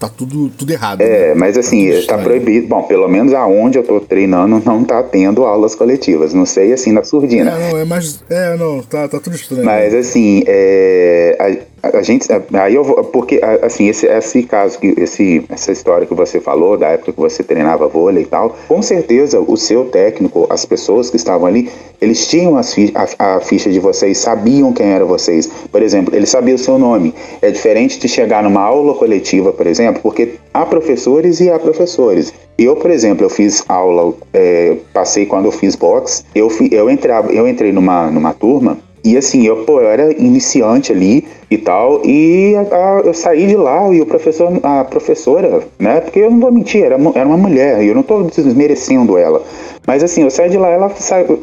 tá 0.00 0.08
tudo, 0.08 0.48
tudo 0.48 0.72
errado. 0.72 1.02
É, 1.02 1.28
né? 1.28 1.34
mas 1.34 1.58
assim, 1.58 1.92
tudo 1.92 2.06
tá 2.06 2.18
proibido. 2.18 2.66
Bom, 2.66 2.82
pelo 2.84 3.06
menos 3.06 3.34
aonde 3.34 3.76
eu 3.76 3.82
tô 3.82 4.00
treinando 4.00 4.62
não 4.64 4.82
tá 4.82 5.02
tendo 5.02 5.44
aulas 5.44 5.74
coletivas. 5.74 6.32
Não 6.32 6.46
sei 6.46 6.72
assim 6.72 6.90
na 6.90 7.04
surdina. 7.04 7.50
É, 7.50 7.70
não, 7.70 7.78
é 7.78 7.84
mais. 7.84 8.24
É, 8.30 8.56
não, 8.56 8.82
tá, 8.82 9.06
tá 9.06 9.20
tudo 9.20 9.36
estranho. 9.36 9.64
Mas 9.64 9.94
assim, 9.94 10.42
é, 10.46 11.36
a, 11.82 12.02
gente, 12.02 12.28
aí 12.52 12.74
eu 12.74 12.84
vou, 12.84 13.04
porque 13.04 13.40
assim, 13.62 13.88
esse, 13.88 14.06
esse 14.06 14.42
caso, 14.42 14.78
que 14.78 14.94
esse, 14.98 15.44
essa 15.48 15.72
história 15.72 16.06
que 16.06 16.14
você 16.14 16.40
falou, 16.40 16.76
da 16.76 16.88
época 16.88 17.12
que 17.12 17.18
você 17.18 17.42
treinava 17.42 17.88
vôlei 17.88 18.24
e 18.24 18.26
tal, 18.26 18.56
com 18.68 18.82
certeza 18.82 19.40
o 19.40 19.56
seu 19.56 19.86
técnico, 19.86 20.46
as 20.50 20.64
pessoas 20.64 21.08
que 21.08 21.16
estavam 21.16 21.46
ali, 21.46 21.70
eles 22.00 22.26
tinham 22.26 22.56
as 22.56 22.74
fi, 22.74 22.92
a, 22.94 23.36
a 23.36 23.40
ficha 23.40 23.70
de 23.70 23.80
vocês, 23.80 24.18
sabiam 24.18 24.72
quem 24.72 24.90
eram 24.90 25.06
vocês. 25.06 25.46
Por 25.70 25.82
exemplo, 25.82 26.14
ele 26.14 26.26
sabia 26.26 26.54
o 26.54 26.58
seu 26.58 26.78
nome. 26.78 27.14
É 27.40 27.50
diferente 27.50 27.98
de 27.98 28.08
chegar 28.08 28.42
numa 28.42 28.62
aula 28.62 28.94
coletiva, 28.94 29.52
por 29.52 29.66
exemplo, 29.66 30.02
porque 30.02 30.34
há 30.52 30.66
professores 30.66 31.40
e 31.40 31.50
há 31.50 31.58
professores. 31.58 32.32
Eu, 32.58 32.76
por 32.76 32.90
exemplo, 32.90 33.24
eu 33.24 33.30
fiz 33.30 33.64
aula, 33.68 34.12
é, 34.34 34.76
passei 34.92 35.24
quando 35.24 35.46
eu 35.46 35.52
fiz 35.52 35.74
boxe, 35.74 36.24
eu, 36.34 36.50
fui, 36.50 36.68
eu, 36.70 36.90
entrava, 36.90 37.32
eu 37.32 37.48
entrei 37.48 37.72
numa, 37.72 38.10
numa 38.10 38.34
turma 38.34 38.76
e 39.04 39.16
assim, 39.16 39.46
eu, 39.46 39.64
pô, 39.64 39.80
eu 39.80 39.88
era 39.88 40.12
iniciante 40.12 40.92
ali 40.92 41.24
e 41.50 41.58
tal, 41.58 42.02
e 42.04 42.54
a, 42.56 42.76
a, 42.76 43.00
eu 43.00 43.14
saí 43.14 43.46
de 43.46 43.56
lá 43.56 43.92
e 43.92 44.00
o 44.00 44.06
professor, 44.06 44.52
a 44.62 44.84
professora, 44.84 45.62
né, 45.78 46.00
porque 46.00 46.20
eu 46.20 46.30
não 46.30 46.40
vou 46.40 46.52
mentir, 46.52 46.84
era, 46.84 46.96
era 47.14 47.26
uma 47.26 47.36
mulher, 47.36 47.82
e 47.82 47.88
eu 47.88 47.94
não 47.94 48.02
tô 48.02 48.22
desmerecendo 48.22 49.16
ela, 49.18 49.42
mas 49.86 50.04
assim, 50.04 50.22
eu 50.22 50.30
saí 50.30 50.50
de 50.50 50.58
lá 50.58 50.68
ela, 50.68 50.92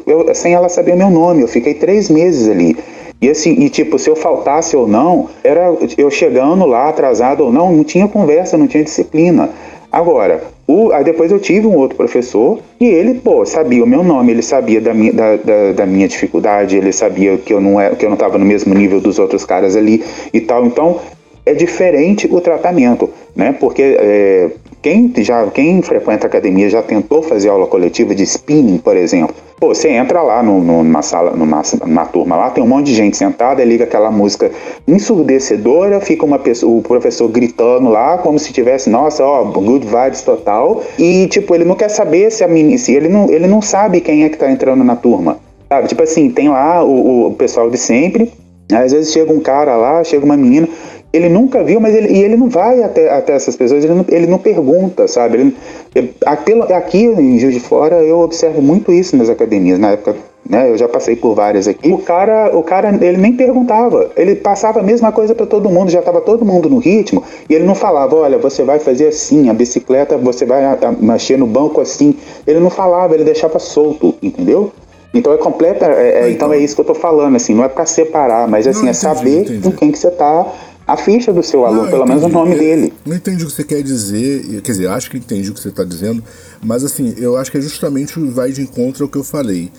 eu, 0.06 0.34
sem 0.34 0.54
ela 0.54 0.68
saber 0.68 0.96
meu 0.96 1.10
nome, 1.10 1.42
eu 1.42 1.48
fiquei 1.48 1.74
três 1.74 2.08
meses 2.08 2.48
ali. 2.48 2.76
E 3.20 3.28
assim, 3.28 3.50
e 3.50 3.68
tipo, 3.68 3.98
se 3.98 4.08
eu 4.08 4.14
faltasse 4.14 4.76
ou 4.76 4.86
não, 4.86 5.28
era 5.42 5.74
eu 5.96 6.08
chegando 6.08 6.64
lá 6.64 6.88
atrasado 6.88 7.44
ou 7.44 7.52
não, 7.52 7.72
não 7.72 7.82
tinha 7.82 8.06
conversa, 8.06 8.56
não 8.56 8.68
tinha 8.68 8.84
disciplina. 8.84 9.50
Agora, 9.90 10.42
o, 10.66 10.92
aí 10.92 11.02
depois 11.02 11.32
eu 11.32 11.40
tive 11.40 11.66
um 11.66 11.74
outro 11.74 11.96
professor 11.96 12.60
e 12.78 12.84
ele, 12.84 13.14
pô, 13.14 13.44
sabia 13.46 13.82
o 13.82 13.86
meu 13.86 14.04
nome, 14.04 14.32
ele 14.32 14.42
sabia 14.42 14.80
da 14.80 14.92
minha, 14.92 15.12
da, 15.12 15.36
da, 15.36 15.72
da 15.72 15.86
minha 15.86 16.06
dificuldade, 16.06 16.76
ele 16.76 16.92
sabia 16.92 17.38
que 17.38 17.54
eu 17.54 17.60
não 17.60 17.80
era, 17.80 17.96
que 17.96 18.04
eu 18.04 18.10
não 18.10 18.14
estava 18.14 18.36
no 18.36 18.44
mesmo 18.44 18.74
nível 18.74 19.00
dos 19.00 19.18
outros 19.18 19.46
caras 19.46 19.76
ali 19.76 20.04
e 20.32 20.40
tal. 20.40 20.66
Então 20.66 21.00
é 21.46 21.54
diferente 21.54 22.28
o 22.30 22.38
tratamento, 22.40 23.08
né? 23.34 23.56
Porque 23.58 23.96
é, 23.98 24.50
quem 24.82 25.12
já 25.18 25.46
quem 25.46 25.82
frequenta 25.82 26.26
academia 26.26 26.70
já 26.70 26.82
tentou 26.82 27.22
fazer 27.22 27.48
aula 27.48 27.66
coletiva 27.66 28.14
de 28.14 28.22
spinning, 28.22 28.78
por 28.78 28.96
exemplo. 28.96 29.34
Pô, 29.58 29.74
você 29.74 29.88
entra 29.88 30.22
lá 30.22 30.40
no, 30.40 30.60
no, 30.62 30.84
numa 30.84 31.02
sala, 31.02 31.32
numa, 31.32 31.62
numa 31.84 32.06
turma 32.06 32.36
lá, 32.36 32.50
tem 32.50 32.62
um 32.62 32.66
monte 32.66 32.86
de 32.86 32.94
gente 32.94 33.16
sentada, 33.16 33.64
liga 33.64 33.82
aquela 33.82 34.08
música 34.08 34.52
ensurdecedora, 34.86 36.00
fica 36.00 36.24
uma 36.24 36.38
pessoa, 36.38 36.78
o 36.78 36.80
professor 36.80 37.26
gritando 37.28 37.88
lá, 37.88 38.18
como 38.18 38.38
se 38.38 38.52
tivesse, 38.52 38.88
nossa, 38.88 39.24
ó, 39.24 39.42
good 39.44 39.84
vibes 39.84 40.22
total. 40.22 40.84
E, 40.96 41.26
tipo, 41.26 41.56
ele 41.56 41.64
não 41.64 41.74
quer 41.74 41.88
saber 41.88 42.30
se 42.30 42.44
a 42.44 42.48
menina. 42.48 42.78
Se 42.78 42.94
ele, 42.94 43.08
não, 43.08 43.28
ele 43.28 43.48
não 43.48 43.60
sabe 43.60 44.00
quem 44.00 44.22
é 44.22 44.28
que 44.28 44.38
tá 44.38 44.48
entrando 44.48 44.84
na 44.84 44.94
turma. 44.94 45.38
Sabe? 45.68 45.88
Tipo 45.88 46.04
assim, 46.04 46.30
tem 46.30 46.48
lá 46.48 46.84
o, 46.84 47.26
o 47.26 47.34
pessoal 47.34 47.68
de 47.68 47.78
sempre. 47.78 48.32
Às 48.72 48.92
vezes 48.92 49.12
chega 49.12 49.32
um 49.32 49.40
cara 49.40 49.76
lá, 49.76 50.04
chega 50.04 50.24
uma 50.24 50.36
menina 50.36 50.68
ele 51.12 51.28
nunca 51.28 51.64
viu, 51.64 51.80
mas 51.80 51.94
ele, 51.94 52.12
e 52.12 52.22
ele 52.22 52.36
não 52.36 52.48
vai 52.48 52.82
até, 52.82 53.10
até 53.10 53.32
essas 53.32 53.56
pessoas, 53.56 53.82
ele 53.82 53.94
não, 53.94 54.04
ele 54.08 54.26
não 54.26 54.38
pergunta, 54.38 55.08
sabe? 55.08 55.54
Ele, 55.94 56.14
aqui, 56.26 56.52
aqui 56.72 57.04
em 57.04 57.38
Juiz 57.38 57.54
de 57.54 57.60
Fora 57.60 57.96
eu 58.02 58.20
observo 58.20 58.60
muito 58.60 58.92
isso 58.92 59.16
nas 59.16 59.30
academias, 59.30 59.78
na 59.78 59.92
época, 59.92 60.16
né? 60.48 60.70
Eu 60.70 60.76
já 60.76 60.86
passei 60.86 61.16
por 61.16 61.34
várias 61.34 61.66
aqui. 61.66 61.90
O 61.90 61.98
cara, 61.98 62.54
o 62.54 62.62
cara, 62.62 62.90
ele 62.90 63.16
nem 63.16 63.32
perguntava, 63.32 64.10
ele 64.16 64.34
passava 64.36 64.80
a 64.80 64.82
mesma 64.82 65.10
coisa 65.10 65.34
para 65.34 65.46
todo 65.46 65.70
mundo, 65.70 65.90
já 65.90 66.00
estava 66.00 66.20
todo 66.20 66.44
mundo 66.44 66.68
no 66.68 66.78
ritmo, 66.78 67.24
e 67.48 67.54
ele 67.54 67.64
não 67.64 67.74
falava, 67.74 68.14
olha, 68.14 68.36
você 68.36 68.62
vai 68.62 68.78
fazer 68.78 69.08
assim, 69.08 69.48
a 69.48 69.54
bicicleta, 69.54 70.18
você 70.18 70.44
vai 70.44 70.62
a, 70.62 70.72
a, 70.72 70.92
mexer 70.92 71.38
no 71.38 71.46
banco 71.46 71.80
assim. 71.80 72.16
Ele 72.46 72.60
não 72.60 72.70
falava, 72.70 73.14
ele 73.14 73.24
deixava 73.24 73.58
solto, 73.58 74.14
entendeu? 74.22 74.72
Então 75.14 75.32
é 75.32 75.38
completa, 75.38 75.86
é, 75.86 76.24
é, 76.24 76.30
então 76.30 76.52
é 76.52 76.58
isso 76.58 76.74
que 76.74 76.82
eu 76.82 76.84
tô 76.84 76.94
falando, 76.94 77.34
assim, 77.34 77.54
não 77.54 77.64
é 77.64 77.68
para 77.68 77.86
separar, 77.86 78.46
mas 78.46 78.66
assim, 78.66 78.82
não, 78.82 78.90
é 78.90 78.92
saber 78.92 79.40
entendi. 79.40 79.62
com 79.62 79.72
quem 79.72 79.90
que 79.90 79.98
você 79.98 80.10
tá 80.10 80.46
a 80.88 80.96
ficha 80.96 81.30
do 81.34 81.42
seu 81.42 81.66
aluno, 81.66 81.82
não, 81.82 81.90
pelo 81.90 82.06
menos 82.06 82.24
o 82.24 82.28
nome 82.28 82.54
eu, 82.54 82.58
dele. 82.58 82.94
Não 83.04 83.14
entendi 83.14 83.44
o 83.44 83.46
que 83.46 83.52
você 83.52 83.62
quer 83.62 83.82
dizer, 83.82 84.62
quer 84.62 84.72
dizer, 84.72 84.88
acho 84.88 85.10
que 85.10 85.18
entendi 85.18 85.50
o 85.50 85.54
que 85.54 85.60
você 85.60 85.68
está 85.68 85.84
dizendo, 85.84 86.24
mas 86.62 86.82
assim, 86.82 87.14
eu 87.18 87.36
acho 87.36 87.50
que 87.50 87.58
é 87.58 87.60
justamente 87.60 88.18
vai 88.30 88.50
de 88.52 88.62
encontro 88.62 89.04
ao 89.04 89.10
que 89.10 89.18
eu 89.18 89.22
falei. 89.22 89.70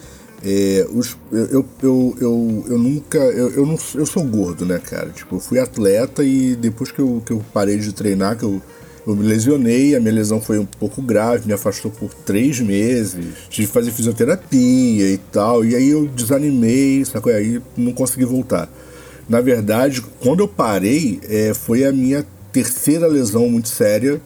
É, 0.46 0.86
os, 0.94 1.18
eu, 1.32 1.66
eu, 1.82 2.16
eu, 2.22 2.66
eu, 2.70 2.78
nunca. 2.78 3.18
Eu, 3.18 3.50
eu, 3.50 3.66
não, 3.66 3.76
eu 3.96 4.06
sou 4.06 4.24
gordo, 4.24 4.66
né, 4.66 4.80
cara? 4.80 5.10
Tipo, 5.10 5.38
eu 5.38 5.40
fui 5.40 5.60
atleta 5.60 6.24
e 6.24 6.56
depois 6.56 6.92
que 6.92 7.00
eu, 7.00 7.22
que 7.26 7.34
eu 7.34 7.44
parei 7.52 7.78
de 7.78 7.92
treinar, 7.92 8.38
que 8.38 8.44
eu, 8.44 8.62
eu 9.06 9.16
me 9.16 9.26
lesionei, 9.26 9.96
a 9.96 10.00
minha 10.00 10.14
lesão 10.14 10.40
foi 10.40 10.60
um 10.60 10.66
pouco 10.66 11.02
grave, 11.02 11.48
me 11.48 11.54
afastou 11.54 11.90
por 11.90 12.14
três 12.14 12.60
meses, 12.60 13.18
tive 13.50 13.68
que 13.68 13.74
fazer 13.74 13.92
fisioterapia 13.92 15.10
e 15.10 15.18
tal, 15.32 15.66
e 15.66 15.76
aí 15.76 15.90
eu 15.90 16.08
desanimei, 16.08 17.04
sacou? 17.04 17.34
Aí 17.34 17.60
não 17.76 17.92
consegui 17.92 18.26
voltar. 18.26 18.70
Na 19.30 19.42
verdade, 19.42 20.02
quando 20.20 20.40
eu 20.40 20.48
parei, 20.48 21.22
é, 21.30 21.54
foi 21.54 21.86
a 21.86 21.92
minha 21.92 22.26
terceira 22.52 23.06
lesão 23.06 23.48
muito 23.48 23.70
séria. 23.70 24.20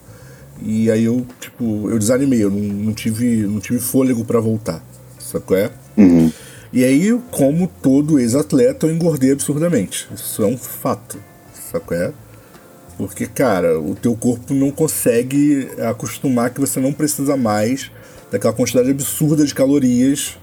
E 0.62 0.90
aí 0.90 1.04
eu, 1.04 1.28
tipo, 1.42 1.90
eu 1.90 2.00
desanimei, 2.00 2.42
eu 2.42 2.50
não, 2.50 2.60
não 2.60 2.94
tive, 2.94 3.46
não 3.46 3.60
tive 3.60 3.80
fôlego 3.80 4.24
para 4.24 4.40
voltar. 4.40 4.82
Sacou 5.20 5.58
é? 5.58 5.70
Uhum. 5.98 6.32
E 6.72 6.86
aí, 6.86 7.20
como 7.32 7.68
todo 7.82 8.18
ex-atleta, 8.18 8.88
eu 8.88 8.96
engordei 8.96 9.34
absurdamente. 9.34 10.08
Isso 10.16 10.42
é 10.42 10.46
um 10.46 10.58
fato. 10.58 11.18
Sacou 11.72 11.98
é? 11.98 12.14
Porque, 12.98 13.28
cara, 13.28 13.80
o 13.80 13.96
teu 13.96 14.16
corpo 14.16 14.54
não 14.54 14.72
consegue 14.72 15.68
acostumar 15.90 16.52
que 16.52 16.62
você 16.62 16.80
não 16.80 16.94
precisa 16.94 17.36
mais 17.36 17.92
daquela 18.32 18.54
quantidade 18.54 18.90
absurda 18.90 19.46
de 19.46 19.54
calorias 19.54 20.38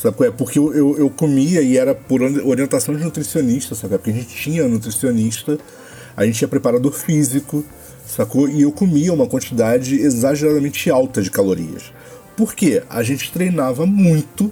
Sabe? 0.00 0.26
É 0.26 0.30
porque 0.30 0.58
eu, 0.58 0.72
eu, 0.72 0.98
eu, 0.98 1.10
comia 1.10 1.60
e 1.60 1.76
era 1.76 1.94
por 1.94 2.22
orientação 2.22 2.96
de 2.96 3.04
nutricionista, 3.04 3.74
sabe? 3.74 3.98
Porque 3.98 4.10
a 4.10 4.14
gente 4.14 4.34
tinha 4.34 4.66
nutricionista, 4.66 5.58
a 6.16 6.24
gente 6.24 6.38
tinha 6.38 6.48
preparador 6.48 6.92
físico, 6.92 7.62
sacou? 8.06 8.48
E 8.48 8.62
eu 8.62 8.72
comia 8.72 9.12
uma 9.12 9.26
quantidade 9.26 9.96
exageradamente 9.96 10.90
alta 10.90 11.20
de 11.20 11.30
calorias. 11.30 11.92
Por 12.34 12.54
quê? 12.54 12.82
A 12.88 13.02
gente 13.02 13.30
treinava 13.30 13.84
muito 13.84 14.50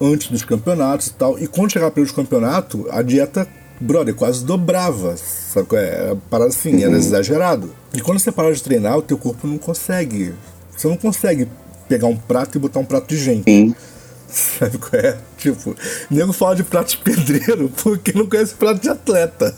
antes 0.00 0.28
dos 0.28 0.44
campeonatos 0.44 1.06
e 1.06 1.14
tal, 1.14 1.38
e 1.38 1.46
quando 1.46 1.70
chegava 1.70 1.92
pelos 1.92 2.10
campeonato, 2.10 2.84
a 2.90 3.02
dieta, 3.02 3.46
brother, 3.80 4.16
quase 4.16 4.44
dobrava, 4.44 5.16
sabe? 5.16 5.76
É? 5.76 5.78
Era 5.78 6.16
parada 6.28 6.50
assim, 6.50 6.82
era 6.82 6.90
uhum. 6.90 6.96
exagerado. 6.96 7.72
E 7.94 8.00
quando 8.00 8.18
você 8.18 8.32
para 8.32 8.52
de 8.52 8.60
treinar, 8.60 8.98
o 8.98 9.02
teu 9.02 9.16
corpo 9.16 9.46
não 9.46 9.58
consegue. 9.58 10.34
Você 10.76 10.88
não 10.88 10.96
consegue 10.96 11.46
pegar 11.88 12.08
um 12.08 12.16
prato 12.16 12.58
e 12.58 12.60
botar 12.60 12.80
um 12.80 12.84
prato 12.84 13.06
de 13.06 13.16
gente. 13.16 13.44
Sim. 13.44 13.72
Sabe 14.32 14.78
qual 14.78 15.02
é? 15.02 15.18
Tipo, 15.36 15.76
nego 16.10 16.32
fala 16.32 16.56
de 16.56 16.64
prato 16.64 16.92
de 16.92 16.96
pedreiro 16.98 17.70
porque 17.82 18.12
não 18.14 18.26
conhece 18.26 18.54
prato 18.54 18.80
de 18.80 18.88
atleta. 18.88 19.54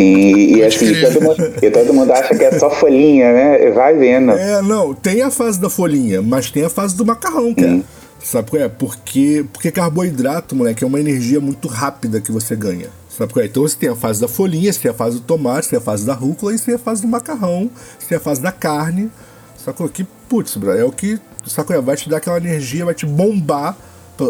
E, 0.00 0.56
e 0.56 0.64
assim, 0.64 0.98
todo 0.98 1.20
mundo, 1.20 1.54
e 1.62 1.70
todo 1.70 1.92
mundo 1.92 2.10
acha 2.10 2.34
que 2.34 2.42
é 2.42 2.58
só 2.58 2.70
folhinha, 2.70 3.32
né? 3.32 3.70
Vai 3.70 3.94
vendo. 3.94 4.32
É, 4.32 4.62
não, 4.62 4.94
tem 4.94 5.20
a 5.20 5.30
fase 5.30 5.60
da 5.60 5.68
folhinha, 5.68 6.22
mas 6.22 6.50
tem 6.50 6.64
a 6.64 6.70
fase 6.70 6.96
do 6.96 7.04
macarrão, 7.04 7.54
cara. 7.54 7.68
Hum. 7.68 7.84
Sabe 8.24 8.50
qual 8.50 8.62
é? 8.62 8.68
Porque, 8.68 9.44
porque 9.52 9.70
carboidrato, 9.70 10.56
moleque, 10.56 10.82
é 10.82 10.86
uma 10.86 11.00
energia 11.00 11.40
muito 11.40 11.68
rápida 11.68 12.20
que 12.20 12.32
você 12.32 12.56
ganha. 12.56 12.86
Sabe 13.10 13.32
qual 13.32 13.42
é? 13.42 13.46
Então 13.46 13.62
você 13.62 13.76
tem 13.76 13.90
a 13.90 13.96
fase 13.96 14.20
da 14.20 14.28
folhinha, 14.28 14.72
você 14.72 14.80
tem 14.80 14.90
a 14.90 14.94
fase 14.94 15.18
do 15.18 15.22
tomate, 15.22 15.66
você 15.66 15.70
tem 15.70 15.78
a 15.78 15.82
fase 15.82 16.06
da 16.06 16.14
rúcula 16.14 16.54
e 16.54 16.58
você 16.58 16.64
tem 16.66 16.74
a 16.76 16.78
fase 16.78 17.02
do 17.02 17.08
macarrão, 17.08 17.70
você 17.98 18.06
tem 18.08 18.16
a 18.16 18.20
fase 18.20 18.40
da 18.40 18.52
carne. 18.52 19.10
Sacou? 19.62 19.86
Que, 19.88 20.04
putz, 20.28 20.56
bro, 20.56 20.70
é 20.72 20.84
o 20.84 20.90
que 20.90 21.20
sacou? 21.46 21.80
Vai 21.82 21.96
te 21.96 22.08
dar 22.08 22.18
aquela 22.18 22.36
energia, 22.36 22.84
vai 22.84 22.94
te 22.94 23.06
bombar, 23.06 23.76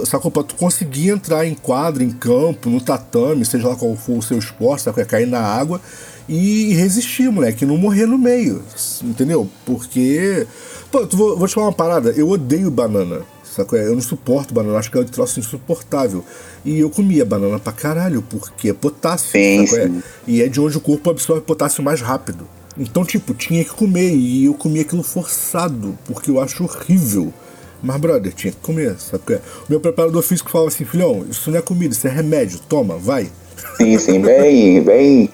sacou? 0.07 0.31
Pra 0.31 0.43
tu 0.43 0.55
conseguir 0.55 1.11
entrar 1.11 1.47
em 1.47 1.55
quadro, 1.55 2.03
em 2.03 2.11
campo, 2.11 2.71
no 2.71 2.81
tatame, 2.81 3.45
seja 3.45 3.69
lá 3.69 3.77
qual 3.77 3.97
for 3.97 4.19
o 4.19 4.23
seu 4.23 4.39
esporte, 4.39 4.83
sacou? 4.83 5.03
É 5.03 5.07
cair 5.07 5.27
na 5.27 5.41
água 5.41 5.81
e 6.29 6.75
resistir, 6.75 7.31
moleque, 7.31 7.67
não 7.67 7.77
morrer 7.77 8.07
no 8.07 8.17
meio, 8.17 8.63
entendeu? 9.03 9.49
Porque, 9.67 10.47
pô, 10.91 11.07
vou, 11.07 11.37
vou 11.37 11.49
te 11.49 11.55
falar 11.55 11.67
uma 11.67 11.73
parada, 11.73 12.11
eu 12.11 12.29
odeio 12.29 12.71
banana. 12.71 13.21
Sacou? 13.45 13.79
Eu 13.79 13.95
não 13.95 14.01
suporto 14.01 14.55
banana, 14.55 14.79
acho 14.79 14.91
que 14.91 14.97
é 14.97 15.01
um 15.03 15.05
troço 15.05 15.39
insuportável. 15.39 16.25
E 16.65 16.79
eu 16.79 16.89
comia 16.89 17.23
banana 17.23 17.59
pra 17.59 17.71
caralho, 17.71 18.23
porque 18.23 18.71
é 18.71 18.73
potássio, 18.73 19.31
sim, 19.31 19.67
sim. 19.67 19.77
É? 19.77 19.91
E 20.27 20.43
é 20.43 20.49
de 20.49 20.59
onde 20.59 20.79
o 20.79 20.81
corpo 20.81 21.11
absorve 21.11 21.43
potássio 21.43 21.83
mais 21.83 22.01
rápido. 22.01 22.49
Então, 22.79 23.05
tipo, 23.05 23.35
tinha 23.35 23.65
que 23.65 23.71
comer 23.71 24.15
e 24.15 24.47
eu 24.47 24.55
comia 24.55 24.83
aquilo 24.83 25.03
forçado, 25.03 25.99
porque 26.07 26.31
eu 26.31 26.41
acho 26.41 26.65
horrível. 26.65 27.33
Mas, 27.83 28.01
brother, 28.01 28.33
tinha 28.33 28.53
que 28.53 28.61
comer, 28.61 28.97
sabe? 28.99 29.35
É? 29.35 29.37
O 29.37 29.67
meu 29.69 29.81
preparador 29.81 30.23
físico 30.23 30.51
falava 30.51 30.69
assim: 30.69 30.85
filhão, 30.85 31.27
isso 31.29 31.51
não 31.51 31.59
é 31.59 31.63
comida, 31.63 31.95
isso 31.95 32.07
é 32.07 32.11
remédio, 32.11 32.61
toma, 32.61 32.97
vai. 32.97 33.31
Sim, 33.77 33.99
sim, 33.99 34.21
bem, 34.21 34.83
bem, 34.83 35.31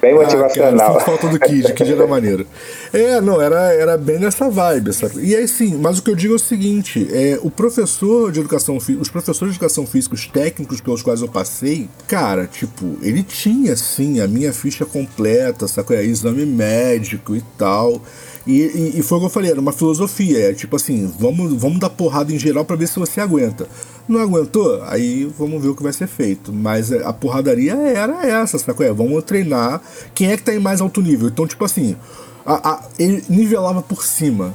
bem 0.00 0.14
motivacional. 0.14 0.90
Ah, 0.90 0.92
cara, 0.94 1.04
falta 1.04 1.28
do 1.28 1.38
Kid, 1.38 1.72
Kid 1.72 1.92
era 1.92 2.06
maneiro. 2.06 2.46
É, 2.92 3.20
não, 3.20 3.40
era, 3.40 3.72
era 3.72 3.96
bem 3.96 4.18
nessa 4.18 4.48
vibe, 4.48 4.92
sabe? 4.92 5.24
E 5.24 5.34
aí 5.34 5.46
sim, 5.46 5.76
mas 5.76 5.98
o 5.98 6.02
que 6.02 6.10
eu 6.10 6.16
digo 6.16 6.32
é 6.32 6.36
o 6.36 6.38
seguinte: 6.38 7.06
é, 7.12 7.38
o 7.42 7.50
professor 7.50 8.32
de 8.32 8.40
educação 8.40 8.80
física, 8.80 9.02
os 9.02 9.08
professores 9.08 9.52
de 9.52 9.58
educação 9.58 9.86
física, 9.86 10.14
os 10.14 10.26
técnicos 10.26 10.80
pelos 10.80 11.02
quais 11.02 11.20
eu 11.20 11.28
passei, 11.28 11.88
cara, 12.06 12.46
tipo, 12.46 12.96
ele 13.02 13.22
tinha 13.22 13.76
sim 13.76 14.20
a 14.20 14.26
minha 14.26 14.52
ficha 14.52 14.84
completa, 14.84 15.68
sacou? 15.68 15.96
É, 15.96 16.04
exame 16.04 16.46
médico 16.46 17.36
e 17.36 17.42
tal. 17.58 18.00
E, 18.46 18.60
e, 18.60 19.00
e, 19.00 19.02
foi 19.02 19.18
o 19.18 19.20
que 19.22 19.26
eu 19.26 19.30
falei, 19.30 19.50
era 19.50 19.60
uma 19.60 19.72
filosofia, 19.72 20.50
é 20.50 20.54
tipo 20.54 20.76
assim, 20.76 21.12
vamos, 21.18 21.52
vamos 21.54 21.80
dar 21.80 21.90
porrada 21.90 22.32
em 22.32 22.38
geral 22.38 22.64
para 22.64 22.76
ver 22.76 22.86
se 22.86 22.96
você 22.96 23.20
aguenta. 23.20 23.66
Não 24.08 24.20
aguentou? 24.20 24.82
Aí 24.84 25.24
vamos 25.36 25.60
ver 25.60 25.68
o 25.68 25.74
que 25.74 25.82
vai 25.82 25.92
ser 25.92 26.06
feito. 26.06 26.52
Mas 26.52 26.92
a 26.92 27.12
porradaria 27.12 27.74
era 27.74 28.24
essa, 28.26 28.58
sabe? 28.58 28.84
É, 28.84 28.92
vamos 28.92 29.22
treinar. 29.24 29.80
Quem 30.14 30.30
é 30.30 30.36
que 30.36 30.42
tá 30.44 30.54
em 30.54 30.60
mais 30.60 30.80
alto 30.80 31.00
nível? 31.00 31.28
Então, 31.28 31.46
tipo 31.46 31.64
assim, 31.64 31.96
a, 32.44 32.70
a, 32.70 32.84
ele 32.98 33.24
nivelava 33.28 33.82
por 33.82 34.04
cima. 34.04 34.54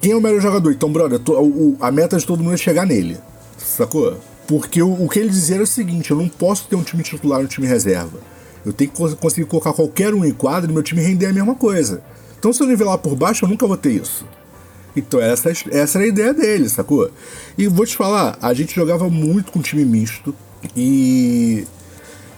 Quem 0.00 0.12
é 0.12 0.16
o 0.16 0.20
melhor 0.20 0.40
jogador? 0.40 0.70
Então, 0.72 0.92
brother, 0.92 1.20
a, 1.80 1.88
a 1.88 1.90
meta 1.90 2.18
de 2.18 2.26
todo 2.26 2.42
mundo 2.42 2.54
é 2.54 2.58
chegar 2.58 2.86
nele. 2.86 3.16
Sacou? 3.56 4.16
Porque 4.46 4.82
o, 4.82 5.04
o 5.04 5.08
que 5.08 5.18
ele 5.18 5.30
dizia 5.30 5.56
era 5.56 5.64
o 5.64 5.66
seguinte: 5.66 6.10
eu 6.10 6.16
não 6.16 6.28
posso 6.28 6.66
ter 6.68 6.76
um 6.76 6.82
time 6.82 7.02
titular 7.02 7.40
e 7.40 7.44
um 7.44 7.48
time 7.48 7.66
reserva. 7.66 8.18
Eu 8.64 8.72
tenho 8.72 8.90
que 8.90 9.16
conseguir 9.16 9.46
colocar 9.46 9.72
qualquer 9.72 10.14
um 10.14 10.24
em 10.24 10.32
quadro 10.32 10.70
e 10.70 10.74
meu 10.74 10.82
time 10.82 11.00
render 11.00 11.26
a 11.26 11.32
mesma 11.32 11.54
coisa. 11.54 12.02
Então, 12.38 12.52
se 12.52 12.62
eu 12.62 12.66
nivelar 12.66 12.98
por 12.98 13.16
baixo, 13.16 13.44
eu 13.44 13.48
nunca 13.48 13.66
vou 13.66 13.76
ter 13.76 13.92
isso. 13.92 14.26
Então, 14.94 15.20
essa, 15.20 15.50
essa 15.70 15.98
era 15.98 16.04
a 16.04 16.08
ideia 16.08 16.34
dele, 16.34 16.68
sacou? 16.68 17.10
E 17.56 17.66
vou 17.66 17.86
te 17.86 17.96
falar, 17.96 18.38
a 18.40 18.52
gente 18.52 18.74
jogava 18.74 19.08
muito 19.08 19.52
com 19.52 19.60
time 19.60 19.84
misto. 19.84 20.34
E. 20.76 21.66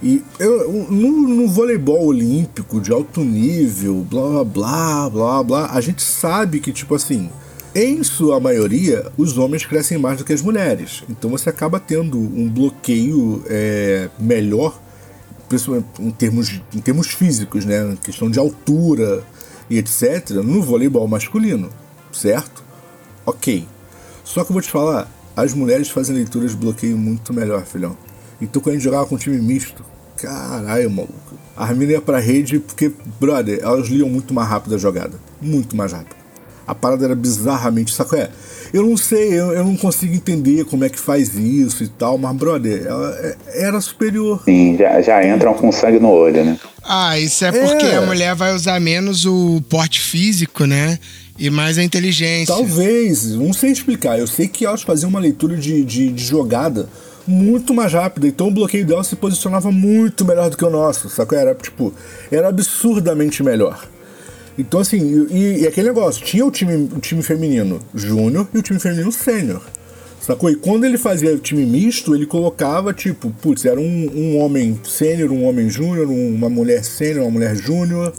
E 0.02 0.22
eu, 0.38 0.86
no, 0.90 1.28
no 1.28 1.48
voleibol 1.48 2.04
olímpico 2.04 2.78
de 2.78 2.92
alto 2.92 3.24
nível, 3.24 4.06
blá 4.10 4.44
blá 4.44 4.44
blá 4.44 5.10
blá 5.10 5.42
blá, 5.42 5.70
a 5.72 5.80
gente 5.80 6.02
sabe 6.02 6.60
que, 6.60 6.72
tipo 6.72 6.94
assim, 6.94 7.30
em 7.74 8.04
sua 8.04 8.38
maioria, 8.38 9.10
os 9.16 9.38
homens 9.38 9.64
crescem 9.64 9.96
mais 9.96 10.18
do 10.18 10.24
que 10.24 10.32
as 10.32 10.42
mulheres. 10.42 11.02
Então 11.08 11.30
você 11.30 11.48
acaba 11.48 11.80
tendo 11.80 12.18
um 12.18 12.48
bloqueio 12.50 13.42
é, 13.46 14.10
melhor, 14.18 14.78
principalmente 15.48 15.86
em 15.98 16.10
termos, 16.10 16.60
em 16.74 16.80
termos 16.80 17.08
físicos, 17.08 17.64
né? 17.64 17.96
Questão 18.04 18.30
de 18.30 18.38
altura, 18.38 19.24
e 19.68 19.78
etc., 19.78 20.30
no 20.44 20.62
voleibol 20.62 21.08
masculino, 21.08 21.70
certo? 22.14 22.62
Ok. 23.26 23.66
Só 24.24 24.42
que 24.44 24.50
eu 24.50 24.54
vou 24.54 24.62
te 24.62 24.70
falar, 24.70 25.10
as 25.36 25.52
mulheres 25.52 25.88
fazem 25.90 26.14
leituras 26.16 26.52
de 26.52 26.56
bloqueio 26.56 26.96
muito 26.96 27.32
melhor, 27.32 27.64
filhão. 27.64 27.96
Então 28.40 28.60
quando 28.60 28.74
a 28.74 28.76
gente 28.76 28.84
jogava 28.84 29.06
com 29.06 29.14
um 29.14 29.18
time 29.18 29.38
misto, 29.38 29.84
caralho, 30.16 30.90
maluco. 30.90 31.14
A 31.56 31.72
mina 31.72 31.92
ia 31.92 32.00
pra 32.00 32.18
rede 32.18 32.58
porque, 32.58 32.90
brother, 33.20 33.60
elas 33.62 33.88
liam 33.88 34.08
muito 34.08 34.34
mais 34.34 34.48
rápido 34.48 34.74
a 34.74 34.78
jogada. 34.78 35.12
Muito 35.40 35.76
mais 35.76 35.92
rápido. 35.92 36.16
A 36.66 36.74
parada 36.74 37.04
era 37.04 37.14
bizarramente, 37.14 37.92
saco 37.92 38.16
é? 38.16 38.30
Eu 38.72 38.82
não 38.84 38.96
sei, 38.96 39.28
eu, 39.38 39.52
eu 39.52 39.62
não 39.64 39.76
consigo 39.76 40.14
entender 40.14 40.64
como 40.64 40.82
é 40.84 40.88
que 40.88 40.98
faz 40.98 41.34
isso 41.34 41.84
e 41.84 41.88
tal, 41.88 42.16
mas, 42.18 42.34
brother, 42.34 42.86
ela 42.86 43.14
é- 43.18 43.36
era 43.66 43.80
superior. 43.80 44.42
Sim, 44.44 44.76
já, 44.78 45.00
já 45.02 45.24
entram 45.26 45.52
com 45.54 45.70
sangue 45.70 46.00
no 46.00 46.08
olho, 46.08 46.42
né? 46.44 46.58
Ah, 46.82 47.18
isso 47.18 47.44
é 47.44 47.52
porque 47.52 47.84
É. 47.86 47.96
a 47.96 48.00
mulher 48.02 48.34
vai 48.34 48.54
usar 48.54 48.80
menos 48.80 49.26
o 49.26 49.62
porte 49.68 50.00
físico, 50.00 50.64
né? 50.64 50.98
E 51.38 51.50
mais 51.50 51.78
a 51.78 51.82
inteligência. 51.82 52.54
Talvez, 52.54 53.32
não 53.34 53.52
sei 53.52 53.70
explicar. 53.72 54.18
Eu 54.18 54.26
sei 54.26 54.46
que 54.46 54.64
elas 54.64 54.82
faziam 54.82 55.08
uma 55.08 55.18
leitura 55.20 55.56
de, 55.56 55.84
de, 55.84 56.10
de 56.12 56.24
jogada 56.24 56.88
muito 57.26 57.72
mais 57.72 57.92
rápida, 57.92 58.26
então 58.26 58.48
o 58.48 58.50
bloqueio 58.50 58.84
delas 58.86 59.06
se 59.06 59.16
posicionava 59.16 59.72
muito 59.72 60.24
melhor 60.26 60.50
do 60.50 60.56
que 60.58 60.64
o 60.64 60.68
nosso, 60.70 61.08
sacou? 61.08 61.38
Era 61.38 61.54
tipo, 61.54 61.92
era 62.30 62.48
absurdamente 62.48 63.42
melhor. 63.42 63.88
Então, 64.58 64.78
assim, 64.78 65.26
e, 65.30 65.62
e 65.62 65.66
aquele 65.66 65.88
negócio, 65.88 66.22
tinha 66.24 66.44
o 66.44 66.50
time, 66.50 66.88
o 66.94 67.00
time 67.00 67.22
feminino 67.22 67.80
júnior 67.94 68.46
e 68.54 68.58
o 68.58 68.62
time 68.62 68.78
feminino 68.78 69.10
sênior. 69.10 69.62
Sacou? 70.20 70.48
E 70.50 70.56
quando 70.56 70.84
ele 70.84 70.96
fazia 70.96 71.34
o 71.34 71.38
time 71.38 71.66
misto, 71.66 72.14
ele 72.14 72.24
colocava, 72.24 72.92
tipo, 72.94 73.30
putz, 73.42 73.64
era 73.64 73.80
um, 73.80 74.10
um 74.14 74.38
homem 74.38 74.78
sênior, 74.84 75.30
um 75.32 75.44
homem 75.44 75.68
júnior, 75.68 76.08
um- 76.08 76.34
uma 76.34 76.48
mulher 76.48 76.84
sênior, 76.84 77.24
uma 77.24 77.30
mulher 77.32 77.56
júnior 77.56 78.12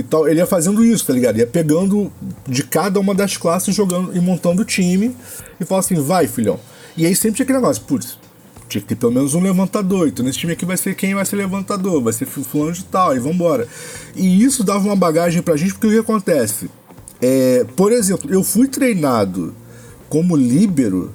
e 0.00 0.02
tal. 0.02 0.28
Ele 0.28 0.40
ia 0.40 0.46
fazendo 0.46 0.84
isso, 0.84 1.06
tá 1.06 1.12
ligado? 1.12 1.38
Ia 1.38 1.46
pegando 1.46 2.10
de 2.46 2.62
cada 2.62 3.00
uma 3.00 3.14
das 3.14 3.36
classes, 3.36 3.74
jogando 3.74 4.16
e 4.16 4.20
montando 4.20 4.62
o 4.62 4.64
time 4.64 5.14
e 5.60 5.64
falava 5.64 5.86
assim, 5.86 6.00
vai, 6.00 6.26
filhão. 6.26 6.58
E 6.96 7.06
aí 7.06 7.14
sempre 7.14 7.36
tinha 7.36 7.44
aquele 7.44 7.58
negócio, 7.58 7.82
putz, 7.84 8.18
tinha 8.68 8.82
que 8.82 8.88
ter 8.88 8.96
pelo 8.96 9.12
menos 9.12 9.34
um 9.34 9.40
levantador. 9.40 10.08
Então 10.08 10.24
nesse 10.24 10.38
time 10.38 10.52
aqui 10.52 10.64
vai 10.64 10.76
ser 10.76 10.94
quem 10.94 11.14
vai 11.14 11.24
ser 11.24 11.36
levantador, 11.36 12.02
vai 12.02 12.12
ser 12.12 12.26
fulano 12.26 12.72
de 12.72 12.84
tal, 12.84 13.16
e 13.16 13.18
vambora. 13.18 13.66
E 14.14 14.42
isso 14.42 14.62
dava 14.62 14.84
uma 14.84 14.96
bagagem 14.96 15.42
pra 15.42 15.56
gente, 15.56 15.72
porque 15.72 15.86
o 15.86 15.90
que 15.90 15.98
acontece? 15.98 16.70
É, 17.20 17.64
por 17.76 17.92
exemplo, 17.92 18.32
eu 18.32 18.42
fui 18.44 18.68
treinado 18.68 19.54
como 20.08 20.36
líbero, 20.36 21.12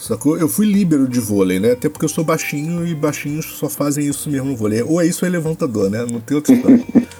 sacou? 0.00 0.38
Eu 0.38 0.48
fui 0.48 0.66
líbero 0.66 1.08
de 1.08 1.20
vôlei, 1.20 1.60
né? 1.60 1.72
Até 1.72 1.88
porque 1.88 2.04
eu 2.04 2.08
sou 2.08 2.24
baixinho 2.24 2.86
e 2.86 2.94
baixinhos 2.94 3.46
só 3.58 3.68
fazem 3.68 4.06
isso 4.06 4.30
mesmo 4.30 4.48
no 4.48 4.56
vôlei. 4.56 4.82
Ou 4.82 5.00
é 5.00 5.06
isso 5.06 5.24
ou 5.24 5.28
é 5.28 5.32
levantador, 5.32 5.90
né? 5.90 6.06
Não 6.10 6.20
tem 6.20 6.36
outra 6.36 6.54
história. 6.54 6.80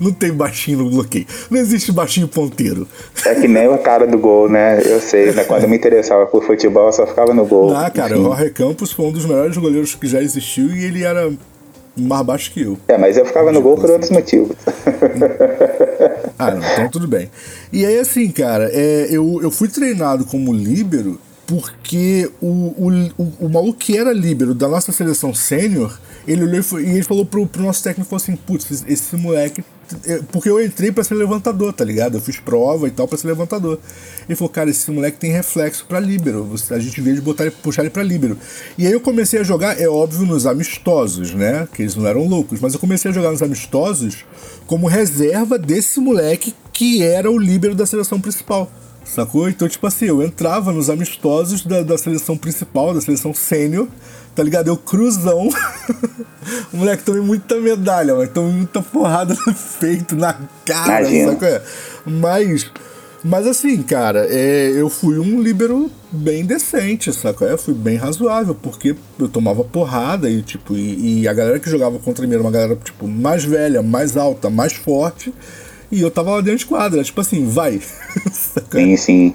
Não 0.00 0.12
tem 0.12 0.32
baixinho 0.32 0.78
no 0.78 0.90
bloqueio. 0.90 1.26
Não 1.50 1.58
existe 1.58 1.92
baixinho 1.92 2.26
ponteiro. 2.28 2.86
É 3.24 3.34
que 3.34 3.46
nem 3.46 3.66
a 3.66 3.78
cara 3.78 4.06
do 4.06 4.18
gol, 4.18 4.48
né? 4.48 4.80
Eu 4.84 5.00
sei, 5.00 5.32
né? 5.32 5.44
Quando 5.44 5.62
eu 5.62 5.68
me 5.68 5.76
interessava 5.76 6.26
por 6.26 6.44
futebol, 6.44 6.86
eu 6.86 6.92
só 6.92 7.06
ficava 7.06 7.32
no 7.32 7.46
gol. 7.46 7.74
Ah, 7.74 7.90
cara, 7.90 8.18
o 8.18 8.22
Jorge 8.24 8.50
Campos 8.50 8.92
foi 8.92 9.06
um 9.06 9.12
dos 9.12 9.24
melhores 9.24 9.56
goleiros 9.56 9.94
que 9.94 10.06
já 10.06 10.20
existiu 10.20 10.70
e 10.74 10.84
ele 10.84 11.04
era 11.04 11.32
mais 11.96 12.26
baixo 12.26 12.52
que 12.52 12.62
eu. 12.62 12.78
É, 12.88 12.98
mas 12.98 13.16
eu 13.16 13.24
ficava 13.24 13.52
no 13.52 13.60
gol 13.60 13.76
por 13.76 13.90
outros 13.90 14.10
motivos. 14.10 14.56
Ah, 16.38 16.52
não, 16.52 16.72
então 16.72 16.88
tudo 16.88 17.06
bem. 17.06 17.30
E 17.70 17.84
aí, 17.84 17.98
assim, 17.98 18.30
cara, 18.30 18.70
é, 18.72 19.08
eu, 19.10 19.40
eu 19.42 19.50
fui 19.50 19.68
treinado 19.68 20.24
como 20.24 20.54
líbero 20.54 21.20
porque 21.50 22.30
o, 22.40 22.46
o, 22.46 22.90
o, 23.18 23.32
o 23.40 23.48
maluco 23.48 23.76
que 23.80 23.98
era 23.98 24.12
líbero 24.12 24.54
da 24.54 24.68
nossa 24.68 24.92
seleção 24.92 25.34
sênior, 25.34 25.98
ele 26.28 26.44
olhou 26.44 26.60
e, 26.60 26.62
foi- 26.62 26.84
e 26.84 26.90
ele 26.90 27.02
falou 27.02 27.26
pro, 27.26 27.44
pro 27.44 27.60
nosso 27.64 27.82
técnico 27.82 28.14
assim: 28.14 28.36
putz, 28.36 28.70
esse- 28.70 28.84
esse 28.92 29.16
moleque. 29.16 29.64
é, 30.06 30.20
Porque 30.30 30.48
eu 30.48 30.64
entrei 30.64 30.92
pra 30.92 31.02
ser 31.02 31.14
levantador, 31.16 31.72
tá 31.72 31.84
ligado? 31.84 32.16
Eu 32.16 32.20
fiz 32.20 32.38
prova 32.38 32.86
e 32.86 32.92
tal 32.92 33.08
pra 33.08 33.18
ser 33.18 33.26
levantador. 33.26 33.80
Ele 34.28 34.36
falou, 34.36 34.48
cara, 34.48 34.70
esse 34.70 34.88
moleque 34.92 35.18
tem 35.18 35.32
reflexo 35.32 35.84
pra 35.88 35.98
líbero. 35.98 36.48
A 36.70 36.78
gente 36.78 37.00
veio 37.00 37.16
de 37.16 37.22
botar 37.22 37.46
ele, 37.46 37.54
puxar 37.60 37.82
ele 37.82 37.90
pra 37.90 38.04
líbero. 38.04 38.38
E 38.78 38.86
aí 38.86 38.92
eu 38.92 39.00
comecei 39.00 39.40
a 39.40 39.42
jogar, 39.42 39.80
é 39.80 39.88
óbvio, 39.88 40.24
nos 40.24 40.46
amistosos, 40.46 41.34
né? 41.34 41.66
Que 41.74 41.82
eles 41.82 41.96
não 41.96 42.06
eram 42.06 42.28
loucos, 42.28 42.60
mas 42.60 42.74
eu 42.74 42.78
comecei 42.78 43.10
a 43.10 43.14
jogar 43.14 43.32
nos 43.32 43.42
amistosos 43.42 44.24
como 44.68 44.86
reserva 44.86 45.58
desse 45.58 45.98
moleque 45.98 46.54
que 46.72 47.02
era 47.02 47.28
o 47.28 47.36
líbero 47.36 47.74
da 47.74 47.84
seleção 47.84 48.20
principal. 48.20 48.70
Sacou? 49.14 49.48
Então, 49.48 49.68
tipo 49.68 49.84
assim, 49.88 50.04
eu 50.04 50.22
entrava 50.22 50.72
nos 50.72 50.88
amistosos 50.88 51.64
da, 51.64 51.82
da 51.82 51.98
seleção 51.98 52.36
principal, 52.36 52.94
da 52.94 53.00
seleção 53.00 53.34
sênior, 53.34 53.88
tá 54.36 54.42
ligado? 54.42 54.68
Eu 54.68 54.76
cruzão. 54.76 55.48
o 56.72 56.76
moleque 56.76 57.02
tomei 57.02 57.20
muita 57.20 57.56
medalha, 57.56 58.14
mas 58.14 58.30
tomei 58.30 58.52
muita 58.52 58.80
porrada 58.80 59.34
no 59.34 59.54
peito, 59.80 60.14
na 60.14 60.34
cara, 60.64 61.00
Imagina. 61.00 61.32
sacou? 61.32 61.48
É. 61.48 61.62
Mas. 62.06 62.70
Mas 63.22 63.46
assim, 63.46 63.82
cara, 63.82 64.26
é, 64.30 64.70
eu 64.70 64.88
fui 64.88 65.18
um 65.18 65.42
líbero 65.42 65.90
bem 66.10 66.46
decente, 66.46 67.12
sacou? 67.12 67.46
É, 67.46 67.56
fui 67.56 67.74
bem 67.74 67.96
razoável, 67.96 68.54
porque 68.54 68.94
eu 69.18 69.28
tomava 69.28 69.64
porrada 69.64 70.30
e, 70.30 70.40
tipo, 70.40 70.74
e, 70.74 71.22
e 71.22 71.28
a 71.28 71.34
galera 71.34 71.58
que 71.58 71.68
jogava 71.68 71.98
contra 71.98 72.26
mim 72.26 72.34
era 72.34 72.42
uma 72.42 72.50
galera, 72.50 72.76
tipo, 72.76 73.08
mais 73.08 73.44
velha, 73.44 73.82
mais 73.82 74.16
alta, 74.16 74.48
mais 74.48 74.72
forte. 74.72 75.34
E 75.90 76.00
eu 76.00 76.10
tava 76.10 76.30
lá 76.30 76.40
dentro 76.40 76.58
de 76.58 76.66
quadra, 76.66 77.02
tipo 77.02 77.20
assim, 77.20 77.48
vai. 77.48 77.80
Sim, 78.70 78.96
sim. 78.96 79.34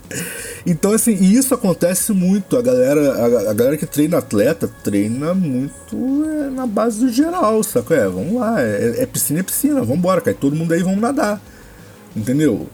Então, 0.66 0.94
assim, 0.94 1.12
e 1.14 1.36
isso 1.36 1.54
acontece 1.54 2.14
muito. 2.14 2.58
A 2.58 2.62
galera, 2.62 3.14
a, 3.14 3.52
a 3.52 3.54
galera 3.54 3.78
que 3.78 3.86
treina 3.86 4.18
atleta 4.18 4.70
treina 4.84 5.34
muito 5.34 5.96
é, 6.26 6.50
na 6.50 6.66
base 6.66 7.06
do 7.06 7.12
geral, 7.12 7.62
saco? 7.62 7.94
É, 7.94 8.08
vamos 8.08 8.36
lá, 8.36 8.62
é, 8.62 8.96
é 9.00 9.06
piscina, 9.06 9.42
é 9.42 9.44
piscina, 9.44 9.84
vambora, 9.84 10.22
cai 10.22 10.34
todo 10.34 10.56
mundo 10.56 10.74
aí, 10.74 10.82
vamos 10.82 11.02
nadar. 11.02 11.42
Entendeu? 12.16 12.68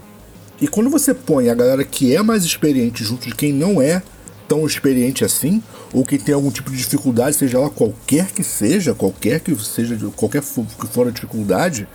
E 0.61 0.67
quando 0.67 0.89
você 0.89 1.13
põe 1.13 1.49
a 1.49 1.55
galera 1.55 1.83
que 1.83 2.15
é 2.15 2.21
mais 2.21 2.43
experiente 2.43 3.03
junto 3.03 3.27
de 3.27 3.35
quem 3.35 3.51
não 3.51 3.81
é 3.81 4.03
tão 4.47 4.65
experiente 4.65 5.25
assim, 5.25 5.63
ou 5.91 6.05
que 6.05 6.19
tem 6.19 6.35
algum 6.35 6.51
tipo 6.51 6.69
de 6.69 6.77
dificuldade, 6.77 7.35
seja 7.35 7.57
lá 7.57 7.69
qualquer 7.69 8.31
que 8.31 8.43
seja, 8.43 8.93
qualquer 8.93 9.39
que 9.39 9.55
seja, 9.55 9.97
qualquer 10.15 10.41
que 10.41 10.87
for 10.87 11.07
a 11.07 11.11
dificuldade, 11.11 11.87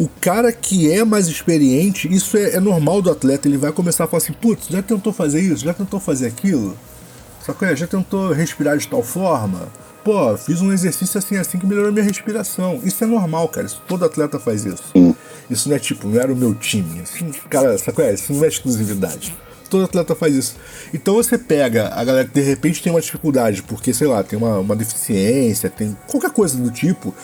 o 0.00 0.08
cara 0.20 0.50
que 0.50 0.90
é 0.90 1.04
mais 1.04 1.28
experiente, 1.28 2.10
isso 2.10 2.34
é, 2.38 2.54
é 2.54 2.60
normal 2.60 3.02
do 3.02 3.10
atleta, 3.10 3.46
ele 3.46 3.58
vai 3.58 3.70
começar 3.70 4.04
a 4.04 4.06
falar 4.06 4.22
assim, 4.22 4.32
putz, 4.32 4.68
já 4.68 4.80
tentou 4.80 5.12
fazer 5.12 5.40
isso, 5.40 5.62
já 5.62 5.74
tentou 5.74 6.00
fazer 6.00 6.26
aquilo? 6.26 6.74
Sacou? 7.44 7.68
É, 7.68 7.76
Já 7.76 7.86
tentou 7.86 8.32
respirar 8.32 8.78
de 8.78 8.88
tal 8.88 9.02
forma? 9.02 9.68
Pô, 10.02 10.34
fiz 10.38 10.62
um 10.62 10.72
exercício 10.72 11.18
assim, 11.18 11.36
assim 11.36 11.58
que 11.58 11.66
melhorou 11.66 11.92
minha 11.92 12.04
respiração. 12.04 12.80
Isso 12.82 13.04
é 13.04 13.06
normal, 13.06 13.46
cara. 13.48 13.66
Isso, 13.66 13.82
todo 13.86 14.02
atleta 14.02 14.38
faz 14.38 14.64
isso. 14.64 14.82
Isso 15.50 15.68
não 15.68 15.76
é 15.76 15.78
tipo, 15.78 16.08
não 16.08 16.18
era 16.18 16.32
o 16.32 16.36
meu 16.36 16.54
time. 16.54 17.02
Assim, 17.02 17.30
cara, 17.50 17.76
sacou? 17.76 18.02
É, 18.02 18.14
isso 18.14 18.32
não 18.32 18.42
é 18.42 18.48
exclusividade. 18.48 19.36
Todo 19.68 19.84
atleta 19.84 20.14
faz 20.14 20.34
isso. 20.34 20.56
Então 20.94 21.14
você 21.14 21.36
pega 21.36 21.92
a 21.94 22.02
galera 22.02 22.26
que 22.26 22.34
de 22.34 22.40
repente 22.40 22.82
tem 22.82 22.90
uma 22.90 23.00
dificuldade, 23.00 23.62
porque, 23.62 23.92
sei 23.92 24.06
lá, 24.06 24.22
tem 24.24 24.38
uma, 24.38 24.58
uma 24.58 24.74
deficiência, 24.74 25.68
tem 25.68 25.96
qualquer 26.06 26.30
coisa 26.30 26.56
do 26.56 26.70
tipo, 26.70 27.14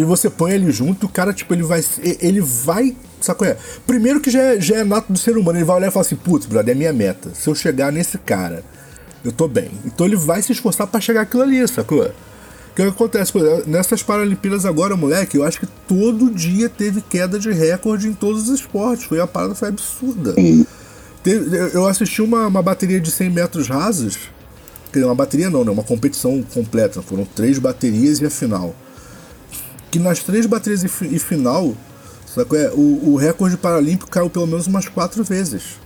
e 0.00 0.04
você 0.04 0.28
põe 0.30 0.52
ele 0.52 0.70
junto, 0.70 1.06
o 1.06 1.08
cara, 1.08 1.32
tipo, 1.32 1.52
ele 1.54 1.62
vai. 1.62 1.82
Ele 2.20 2.40
vai. 2.40 2.94
Sacou? 3.20 3.46
É? 3.46 3.56
Primeiro 3.86 4.20
que 4.20 4.30
já 4.30 4.40
é, 4.42 4.60
já 4.60 4.76
é 4.76 4.84
nato 4.84 5.12
do 5.12 5.18
ser 5.18 5.36
humano, 5.36 5.58
ele 5.58 5.64
vai 5.64 5.76
olhar 5.76 5.88
e 5.88 5.90
falar 5.90 6.04
assim, 6.06 6.16
putz, 6.16 6.46
brother, 6.46 6.74
é 6.74 6.78
minha 6.78 6.92
meta. 6.92 7.30
Se 7.34 7.48
eu 7.48 7.54
chegar 7.54 7.90
nesse 7.90 8.18
cara, 8.18 8.62
eu 9.24 9.32
tô 9.32 9.48
bem. 9.48 9.70
Então 9.84 10.06
ele 10.06 10.16
vai 10.16 10.42
se 10.42 10.52
esforçar 10.52 10.86
pra 10.86 11.00
chegar 11.00 11.22
aquilo 11.22 11.42
ali, 11.42 11.66
sacou? 11.66 12.04
O 12.04 12.74
que 12.76 12.82
acontece? 12.82 13.32
Pô, 13.32 13.38
nessas 13.66 14.02
Paralimpíadas 14.02 14.66
agora, 14.66 14.94
moleque, 14.96 15.38
eu 15.38 15.44
acho 15.44 15.58
que 15.60 15.66
todo 15.88 16.30
dia 16.30 16.68
teve 16.68 17.00
queda 17.00 17.38
de 17.38 17.50
recorde 17.50 18.06
em 18.06 18.12
todos 18.12 18.50
os 18.50 18.60
esportes. 18.60 19.06
Foi 19.06 19.18
a 19.18 19.26
parada 19.26 19.54
foi 19.54 19.68
absurda. 19.68 20.34
Eu- 21.74 21.86
assisti 21.86 22.20
uma, 22.22 22.46
uma 22.46 22.62
bateria 22.62 23.00
de 23.00 23.10
100 23.10 23.30
metros 23.30 23.66
rasos. 23.68 24.16
Quer 24.92 24.98
dizer, 25.00 25.06
uma 25.06 25.14
bateria 25.14 25.50
não, 25.50 25.64
né? 25.64 25.70
Uma 25.70 25.82
competição 25.82 26.42
completa. 26.54 27.02
Foram 27.02 27.24
três 27.24 27.58
baterias 27.58 28.20
e 28.20 28.26
a 28.26 28.30
final. 28.30 28.74
Que 29.96 30.02
nas 30.02 30.18
três 30.22 30.44
baterias 30.44 30.84
e, 30.84 31.06
e 31.06 31.18
final? 31.18 31.74
É, 32.52 32.70
o, 32.74 33.12
o 33.12 33.16
recorde 33.16 33.56
paralímpico 33.56 34.10
caiu 34.10 34.28
pelo 34.28 34.46
menos 34.46 34.66
umas 34.66 34.86
quatro 34.86 35.24
vezes. 35.24 35.78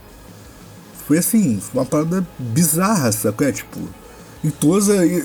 Foi 1.06 1.18
assim, 1.18 1.60
uma 1.72 1.86
parada 1.86 2.26
bizarra, 2.36 3.12
sacou? 3.12 3.46
É, 3.46 3.52
tipo, 3.52 3.78
em 4.42 4.50
todas. 4.50 4.88
e, 4.88 5.24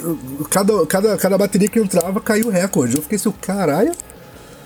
Cada, 0.51 0.85
cada, 0.85 1.17
cada 1.17 1.35
bateria 1.35 1.67
que 1.67 1.79
entrava 1.79 2.21
caiu 2.21 2.45
o 2.45 2.51
recorde. 2.51 2.95
Eu 2.95 3.01
fiquei 3.01 3.15
assim, 3.15 3.31
caralho. 3.41 3.91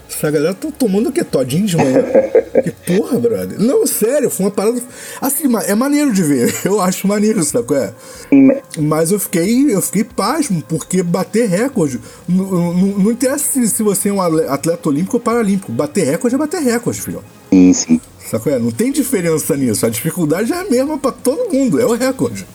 Essa 0.10 0.32
galera 0.32 0.54
tá 0.54 0.70
tomando 0.78 1.10
o 1.10 1.12
quê? 1.12 1.24
Todinho 1.24 1.66
de 1.68 1.78
manhã? 1.78 2.04
que 2.64 2.72
porra, 2.72 3.20
brother. 3.20 3.60
Não, 3.60 3.86
sério, 3.86 4.30
foi 4.30 4.48
uma 4.48 4.52
parada. 4.52 4.82
Assim, 5.22 5.44
é 5.68 5.76
maneiro 5.76 6.12
de 6.12 6.24
ver. 6.24 6.54
Eu 6.66 6.82
acho 6.82 7.08
maneiro, 7.08 7.44
sacou? 7.44 7.78
É. 7.78 7.94
Sim, 8.30 8.42
mas- 8.48 8.60
Mas 8.78 9.12
eu 9.12 9.20
fiquei, 9.20 9.74
eu 9.74 9.82
fiquei 9.82 10.04
pasmo, 10.04 10.62
porque 10.68 11.02
bater 11.04 11.48
recorde. 11.48 12.00
Não, 12.28 12.46
não, 12.52 12.74
não 12.74 13.12
interessa 13.12 13.46
se, 13.54 13.68
se 13.68 13.84
você 13.84 14.10
é 14.10 14.14
um 14.14 14.20
atleta 14.22 14.90
olímpico 14.90 15.18
ou 15.18 15.22
paralímpico. 15.22 15.72
Bater 15.72 16.06
recorde 16.06 16.36
é 16.36 16.38
bater 16.40 16.62
recorde, 16.62 17.02
filho. 17.02 17.24
sim, 17.52 17.74
sim. 17.74 18.02
Sacou? 18.30 18.52
É? 18.54 18.60
Não 18.60 18.72
tem 18.72 18.92
diferença 18.92 19.56
nisso. 19.56 19.86
A 19.86 19.90
dificuldade 19.90 20.52
é 20.52 20.56
a 20.60 20.64
mesma 20.66 20.98
pra 20.98 21.12
todo 21.12 21.52
mundo. 21.54 21.80
É 21.80 21.86
o 21.86 21.94
recorde. 21.96 22.46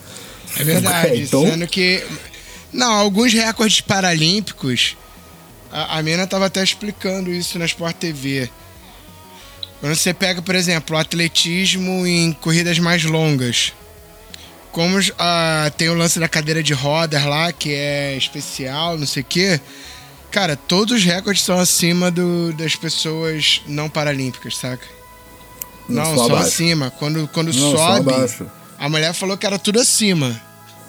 É 0.59 0.63
verdade, 0.63 1.21
Então- 1.27 1.43
sendo 1.45 1.67
que. 1.67 2.03
Não, 2.71 2.91
alguns 2.91 3.33
recordes 3.33 3.79
paralímpicos. 3.81 4.97
A, 5.75 5.97
a 5.97 6.01
Mina 6.01 6.25
tava 6.25 6.45
até 6.45 6.63
explicando 6.63 7.29
isso 7.33 7.59
na 7.59 7.65
Sport 7.65 7.97
TV. 7.97 8.49
Quando 9.81 9.93
você 9.93 10.13
pega, 10.13 10.41
por 10.41 10.55
exemplo, 10.55 10.95
o 10.95 10.99
atletismo 10.99 12.07
em 12.07 12.31
corridas 12.31 12.79
mais 12.79 13.03
longas. 13.03 13.73
Como 14.71 14.97
ah, 15.19 15.69
tem 15.77 15.89
o 15.89 15.93
lance 15.93 16.17
da 16.17 16.29
cadeira 16.29 16.63
de 16.63 16.73
rodas 16.73 17.25
lá, 17.25 17.51
que 17.51 17.73
é 17.73 18.15
especial, 18.15 18.97
não 18.97 19.05
sei 19.05 19.21
o 19.21 19.25
quê. 19.25 19.59
Cara, 20.31 20.55
todos 20.55 20.97
os 20.97 21.03
recordes 21.03 21.43
são 21.43 21.59
acima 21.59 22.09
do, 22.09 22.53
das 22.53 22.75
pessoas 22.77 23.61
não 23.67 23.89
paralímpicas, 23.89 24.55
saca? 24.57 24.85
Não, 25.89 26.05
só 26.05 26.15
só, 26.15 26.25
abaixo. 26.27 26.47
acima. 26.47 26.89
Quando, 26.91 27.27
quando 27.27 27.53
Não, 27.53 27.71
só 27.71 27.97
sobe, 27.97 28.11
a 28.77 28.87
mulher 28.87 29.13
falou 29.13 29.37
que 29.37 29.45
era 29.45 29.59
tudo 29.59 29.81
acima. 29.81 30.41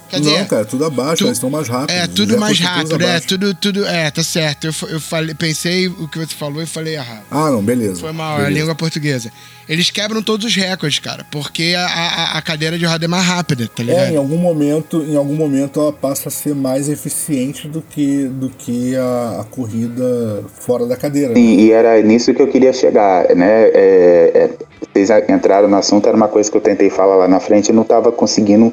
Quer 0.08 0.20
dizer, 0.20 0.38
Não, 0.38 0.46
cara, 0.46 0.64
tudo 0.64 0.84
abaixo, 0.84 1.16
tu- 1.18 1.24
eles 1.26 1.36
estão 1.36 1.50
mais 1.50 1.68
rápidos. 1.68 1.94
É, 2.02 2.06
tudo 2.06 2.32
Já 2.34 2.38
mais 2.38 2.60
rápido, 2.60 3.02
é, 3.02 3.20
tudo, 3.20 3.54
tudo. 3.54 3.84
É, 3.86 4.10
tá 4.10 4.22
certo. 4.22 4.66
Eu, 4.66 4.72
eu 4.90 5.00
falei, 5.00 5.34
pensei 5.34 5.88
o 5.88 6.06
que 6.08 6.18
você 6.18 6.34
falou 6.34 6.62
e 6.62 6.66
falei 6.66 6.94
errado. 6.94 7.22
Ah, 7.30 7.50
não, 7.50 7.62
beleza. 7.62 8.00
Foi 8.00 8.12
mal, 8.12 8.32
é 8.32 8.34
a 8.34 8.44
beleza. 8.44 8.60
língua 8.60 8.74
portuguesa. 8.74 9.32
Eles 9.68 9.90
quebram 9.90 10.22
todos 10.22 10.46
os 10.46 10.54
recordes, 10.54 11.00
cara, 11.00 11.26
porque 11.28 11.74
a, 11.76 11.84
a, 11.86 12.38
a 12.38 12.42
cadeira 12.42 12.78
de 12.78 12.84
roda 12.86 13.04
é 13.04 13.08
mais 13.08 13.24
rápida, 13.24 13.68
tá 13.74 13.82
ligado? 13.82 14.04
É, 14.06 14.12
em 14.12 14.16
algum 14.16 14.36
momento, 14.36 15.02
em 15.02 15.16
algum 15.16 15.34
momento 15.34 15.80
ela 15.80 15.92
passa 15.92 16.28
a 16.28 16.30
ser 16.30 16.54
mais 16.54 16.88
eficiente 16.88 17.66
do 17.66 17.82
que, 17.82 18.24
do 18.28 18.48
que 18.48 18.94
a, 18.96 19.38
a 19.40 19.44
corrida 19.44 20.44
fora 20.60 20.86
da 20.86 20.96
cadeira. 20.96 21.34
né? 21.34 21.40
E, 21.40 21.72
era 21.72 22.00
nisso 22.00 22.32
que 22.32 22.40
eu 22.40 22.46
queria 22.46 22.72
chegar, 22.72 23.34
né? 23.34 23.64
É, 23.74 24.30
é, 24.34 24.50
vocês 24.94 25.10
entraram 25.28 25.68
no 25.68 25.76
assunto, 25.76 26.06
era 26.06 26.16
uma 26.16 26.28
coisa 26.28 26.48
que 26.48 26.56
eu 26.56 26.60
tentei 26.60 26.88
falar 26.88 27.16
lá 27.16 27.26
na 27.26 27.40
frente 27.40 27.70
e 27.70 27.72
não 27.72 27.82
estava 27.82 28.12
conseguindo 28.12 28.72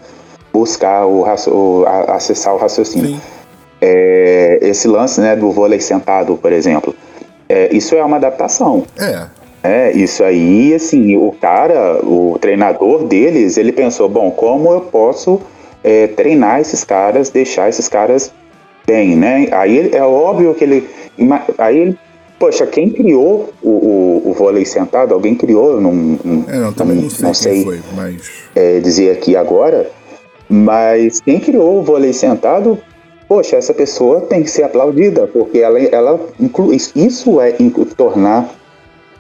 buscar 0.54 1.06
o, 1.08 1.24
o- 1.24 1.84
a- 1.88 2.16
acessar 2.16 2.54
o 2.54 2.58
raciocínio. 2.58 3.20
É, 3.82 4.60
esse 4.62 4.88
lance 4.88 5.20
né, 5.20 5.36
do 5.36 5.52
vôlei 5.52 5.82
sentado, 5.82 6.38
por 6.38 6.54
exemplo, 6.54 6.96
é, 7.50 7.76
isso 7.76 7.96
é 7.96 8.04
uma 8.04 8.18
adaptação. 8.18 8.84
É, 8.98 9.26
É, 9.66 9.92
isso 9.94 10.24
aí, 10.26 10.74
assim, 10.74 11.16
o 11.16 11.32
cara, 11.40 12.00
o 12.06 12.38
treinador 12.40 13.06
deles, 13.06 13.56
ele 13.58 13.72
pensou, 13.72 14.10
bom, 14.10 14.30
como 14.30 14.72
eu 14.74 14.82
posso 14.82 15.40
é, 15.84 16.06
treinar 16.08 16.60
esses 16.60 16.84
caras, 16.84 17.30
deixar 17.30 17.70
esses 17.70 17.88
caras 17.88 18.30
bem, 18.86 19.16
né? 19.16 19.48
Aí 19.54 19.90
é 19.94 20.04
óbvio 20.04 20.54
que 20.54 20.66
ele, 20.66 20.90
aí 21.58 21.78
ele, 21.78 21.98
poxa, 22.38 22.66
quem 22.68 22.90
criou 22.90 23.54
o, 23.62 23.70
o, 23.70 24.22
o 24.32 24.34
vôlei 24.34 24.66
sentado? 24.66 25.14
Alguém 25.14 25.34
criou, 25.34 25.72
eu 25.76 25.82
não, 25.82 25.94
não, 25.94 26.46
é, 26.50 26.58
não, 26.58 26.74
também 26.74 26.98
não 26.98 27.10
sei 27.10 27.24
quem 27.24 27.34
sei 27.34 27.64
foi, 27.64 27.80
mas. 27.96 28.32
é, 28.54 28.80
dizer 28.82 29.12
aqui 29.12 29.34
agora, 29.38 29.90
mas 30.50 31.22
quem 31.22 31.40
criou 31.40 31.80
o 31.80 31.84
vôlei 31.84 32.14
sentado, 32.14 32.78
poxa, 33.28 33.56
essa 33.56 33.74
pessoa 33.74 34.22
tem 34.22 34.44
que 34.44 34.50
ser 34.50 34.64
aplaudida, 34.64 35.28
porque 35.28 35.60
ela, 35.60 35.80
ela 35.80 36.20
inclui, 36.40 36.78
isso 36.96 37.42
é 37.42 37.56
inclu- 37.60 37.86
tornar 37.86 38.54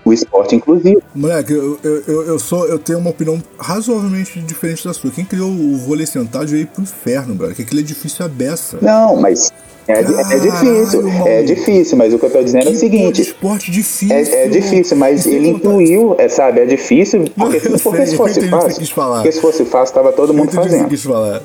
o 0.05 0.12
esporte 0.12 0.55
inclusivo. 0.55 1.01
Moleque, 1.15 1.53
eu, 1.53 1.79
eu, 1.83 2.23
eu, 2.23 2.39
sou, 2.39 2.67
eu 2.67 2.77
tenho 2.77 2.99
uma 2.99 3.09
opinião 3.09 3.41
razoavelmente 3.57 4.38
diferente 4.41 4.83
da 4.86 4.93
sua. 4.93 5.09
Quem 5.12 5.23
criou 5.23 5.49
o 5.49 5.77
vôlei 5.77 6.05
sentado 6.05 6.47
veio 6.47 6.67
pro 6.67 6.81
inferno, 6.83 7.33
brother. 7.33 7.55
Que 7.55 7.62
aquilo 7.62 7.79
é 7.79 7.83
difícil 7.83 8.25
a 8.25 8.27
beça. 8.27 8.77
Não, 8.81 9.15
mas 9.15 9.53
é, 9.88 10.00
é 10.00 10.39
difícil, 10.39 11.08
é 11.28 11.43
difícil, 11.43 11.98
mas 11.98 12.13
o 12.13 12.19
que 12.19 12.26
eu 12.26 12.30
tô 12.30 12.43
dizendo 12.43 12.65
é 12.67 12.69
o 12.69 12.72
Que 12.72 12.78
seguinte. 12.78 13.22
esporte 13.22 13.69
difícil. 13.72 14.15
É, 14.15 14.46
é 14.46 14.48
difícil, 14.48 14.96
mas 14.98 15.22
sem 15.24 15.34
ele 15.34 15.50
incluiu, 15.50 16.15
é, 16.17 16.30
sabe? 16.30 16.62
É 16.62 16.65
difícil, 16.65 17.26
porque, 17.36 17.58
Eu 17.58 17.62
porque 17.80 18.06
se 18.06 18.15
fosse 18.15 18.39
que 18.39 18.48
fácil, 18.50 18.91
porque 19.15 19.32
se 19.32 19.41
fosse 19.41 19.65
fácil, 19.65 19.96
tava 19.96 20.12
todo 20.13 20.34
mundo 20.34 20.50
que 20.50 20.56
fazendo. 20.56 20.88
quis 20.88 21.04
falar. 21.04 21.41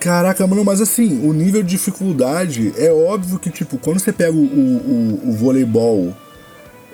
Caraca, 0.00 0.46
mano, 0.46 0.64
mas 0.64 0.80
assim, 0.80 1.20
o 1.28 1.32
nível 1.32 1.62
de 1.62 1.70
dificuldade 1.70 2.72
é 2.78 2.90
óbvio 2.92 3.38
que, 3.38 3.50
tipo, 3.50 3.78
quando 3.78 3.98
você 3.98 4.12
pega 4.12 4.32
o, 4.32 4.36
o, 4.36 5.20
o- 5.24 5.28
o 5.30 5.32
voleibol. 5.32 6.12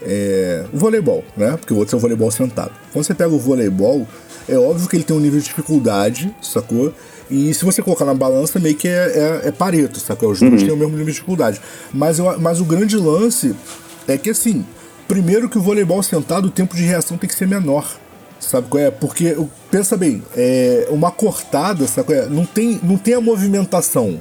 É, 0.07 0.43
o 0.72 0.79
voleibol, 0.79 1.24
né? 1.37 1.57
Porque 1.57 1.72
o 1.72 1.77
outro 1.77 1.96
é 1.96 1.98
o 1.98 2.00
voleibol 2.00 2.31
sentado. 2.31 2.72
Quando 2.92 3.05
você 3.05 3.14
pega 3.14 3.31
o 3.31 3.38
voleibol, 3.38 4.07
é 4.48 4.57
óbvio 4.57 4.88
que 4.88 4.96
ele 4.96 5.05
tem 5.05 5.16
um 5.16 5.20
nível 5.20 5.38
de 5.38 5.46
dificuldade, 5.46 6.35
sacou? 6.42 6.92
E 7.31 7.53
se 7.55 7.64
você 7.64 7.83
colocar 7.83 8.05
na 8.05 8.14
balança, 8.14 8.59
meio 8.59 8.77
que 8.77 8.87
é, 8.87 9.40
é, 9.44 9.48
é 9.48 9.53
pareto, 9.53 9.98
sacou? 9.98 10.31
Os 10.31 10.40
dois 10.40 10.62
têm 10.62 10.70
o 10.70 10.77
mesmo 10.77 10.92
nível 10.92 11.07
de 11.07 11.12
dificuldade. 11.12 11.61
Mas, 11.92 12.18
eu, 12.18 12.38
mas 12.38 12.61
o 12.61 12.64
grande 12.64 12.96
lance 12.96 13.55
é 14.07 14.18
que, 14.18 14.31
assim, 14.31 14.64
primeiro 15.09 15.48
que 15.48 15.57
o 15.57 15.62
voleibol 15.62 16.03
sentado, 16.03 16.46
o 16.46 16.50
tempo 16.50 16.77
de 16.77 16.83
reação 16.83 17.16
tem 17.16 17.29
que 17.29 17.35
ser 17.35 17.48
menor. 17.48 17.98
Sabe 18.38 18.68
qual 18.68 18.83
é? 18.83 18.90
Porque, 18.90 19.37
pensa 19.70 19.96
bem, 19.96 20.22
é, 20.37 20.87
uma 20.90 21.11
cortada, 21.11 21.87
sabe 21.87 22.09
qual 22.09 22.18
é? 22.18 22.27
Não 22.27 22.44
tem, 22.44 22.79
não 22.83 22.98
tem 22.98 23.14
a 23.14 23.20
movimentação, 23.20 24.20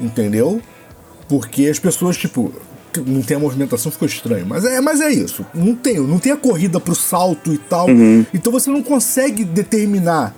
entendeu? 0.00 0.60
Porque 1.28 1.66
as 1.66 1.78
pessoas, 1.78 2.16
tipo, 2.16 2.52
não 3.06 3.22
tem 3.22 3.36
a 3.36 3.40
movimentação, 3.40 3.90
ficou 3.92 4.06
estranho. 4.06 4.46
Mas 4.46 4.64
é, 4.64 4.80
mas 4.80 5.00
é 5.00 5.10
isso. 5.10 5.44
Não 5.54 5.74
tem, 5.74 5.98
não 6.00 6.18
tem 6.18 6.32
a 6.32 6.36
corrida 6.36 6.80
pro 6.80 6.94
salto 6.94 7.52
e 7.52 7.58
tal. 7.58 7.88
Então 8.34 8.52
você 8.52 8.70
não 8.70 8.82
consegue 8.82 9.44
determinar 9.44 10.34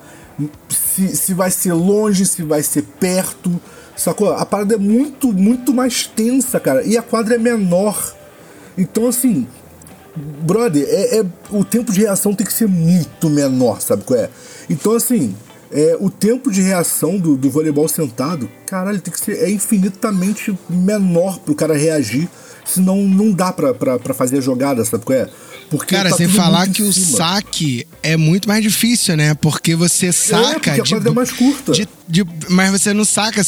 se, 0.69 1.15
se 1.15 1.33
vai 1.33 1.51
ser 1.51 1.73
longe, 1.73 2.25
se 2.25 2.43
vai 2.43 2.63
ser 2.63 2.83
perto. 2.99 3.59
Sacou? 3.95 4.31
A 4.33 4.45
parada 4.45 4.75
é 4.75 4.77
muito, 4.77 5.31
muito 5.31 5.73
mais 5.73 6.07
tensa, 6.07 6.59
cara. 6.59 6.83
E 6.83 6.97
a 6.97 7.01
quadra 7.01 7.35
é 7.35 7.37
menor. 7.37 8.15
Então, 8.77 9.07
assim, 9.07 9.45
brother, 10.15 10.85
é, 10.87 11.19
é- 11.19 11.25
o 11.51 11.63
tempo 11.63 11.91
de 11.91 11.99
reação 12.01 12.33
tem 12.33 12.45
que 12.45 12.53
ser 12.53 12.67
muito 12.67 13.29
menor, 13.29 13.81
sabe 13.81 14.03
qual 14.03 14.19
é? 14.19 14.29
Então, 14.69 14.93
assim, 14.93 15.35
é, 15.71 15.97
o 15.99 16.09
tempo 16.09 16.51
de 16.51 16.61
reação 16.61 17.17
do, 17.17 17.35
do 17.35 17.49
voleibol 17.49 17.87
sentado, 17.87 18.49
caralho, 18.65 18.99
tem 19.01 19.13
que 19.13 19.19
ser 19.19 19.37
é 19.37 19.49
infinitamente 19.49 20.57
menor 20.69 21.39
pro 21.39 21.55
cara 21.55 21.77
reagir. 21.77 22.27
Senão 22.63 22.97
não 23.03 23.31
dá 23.31 23.51
pra, 23.51 23.73
pra, 23.73 23.97
pra 23.99 24.13
fazer 24.13 24.37
a 24.37 24.41
jogada, 24.41 24.85
sabe 24.85 25.03
qual 25.03 25.17
é? 25.17 25.27
Porque 25.69 25.95
Cara, 25.95 26.09
tá 26.09 26.17
sem 26.17 26.27
falar 26.27 26.67
que 26.69 26.83
o 26.83 26.91
saque 26.91 27.87
é 28.03 28.15
muito 28.17 28.47
mais 28.47 28.61
difícil, 28.61 29.15
né? 29.15 29.33
Porque 29.35 29.73
você 29.75 30.11
saca. 30.11 30.53
porque 30.53 30.69
a 30.69 30.99
de- 30.99 31.07
é 31.07 31.11
mais 31.11 31.31
curta. 31.31 31.71
de- 31.71 31.87
de- 32.11 32.25
mas 32.49 32.71
você 32.71 32.93
não 32.93 33.05
saca 33.05 33.41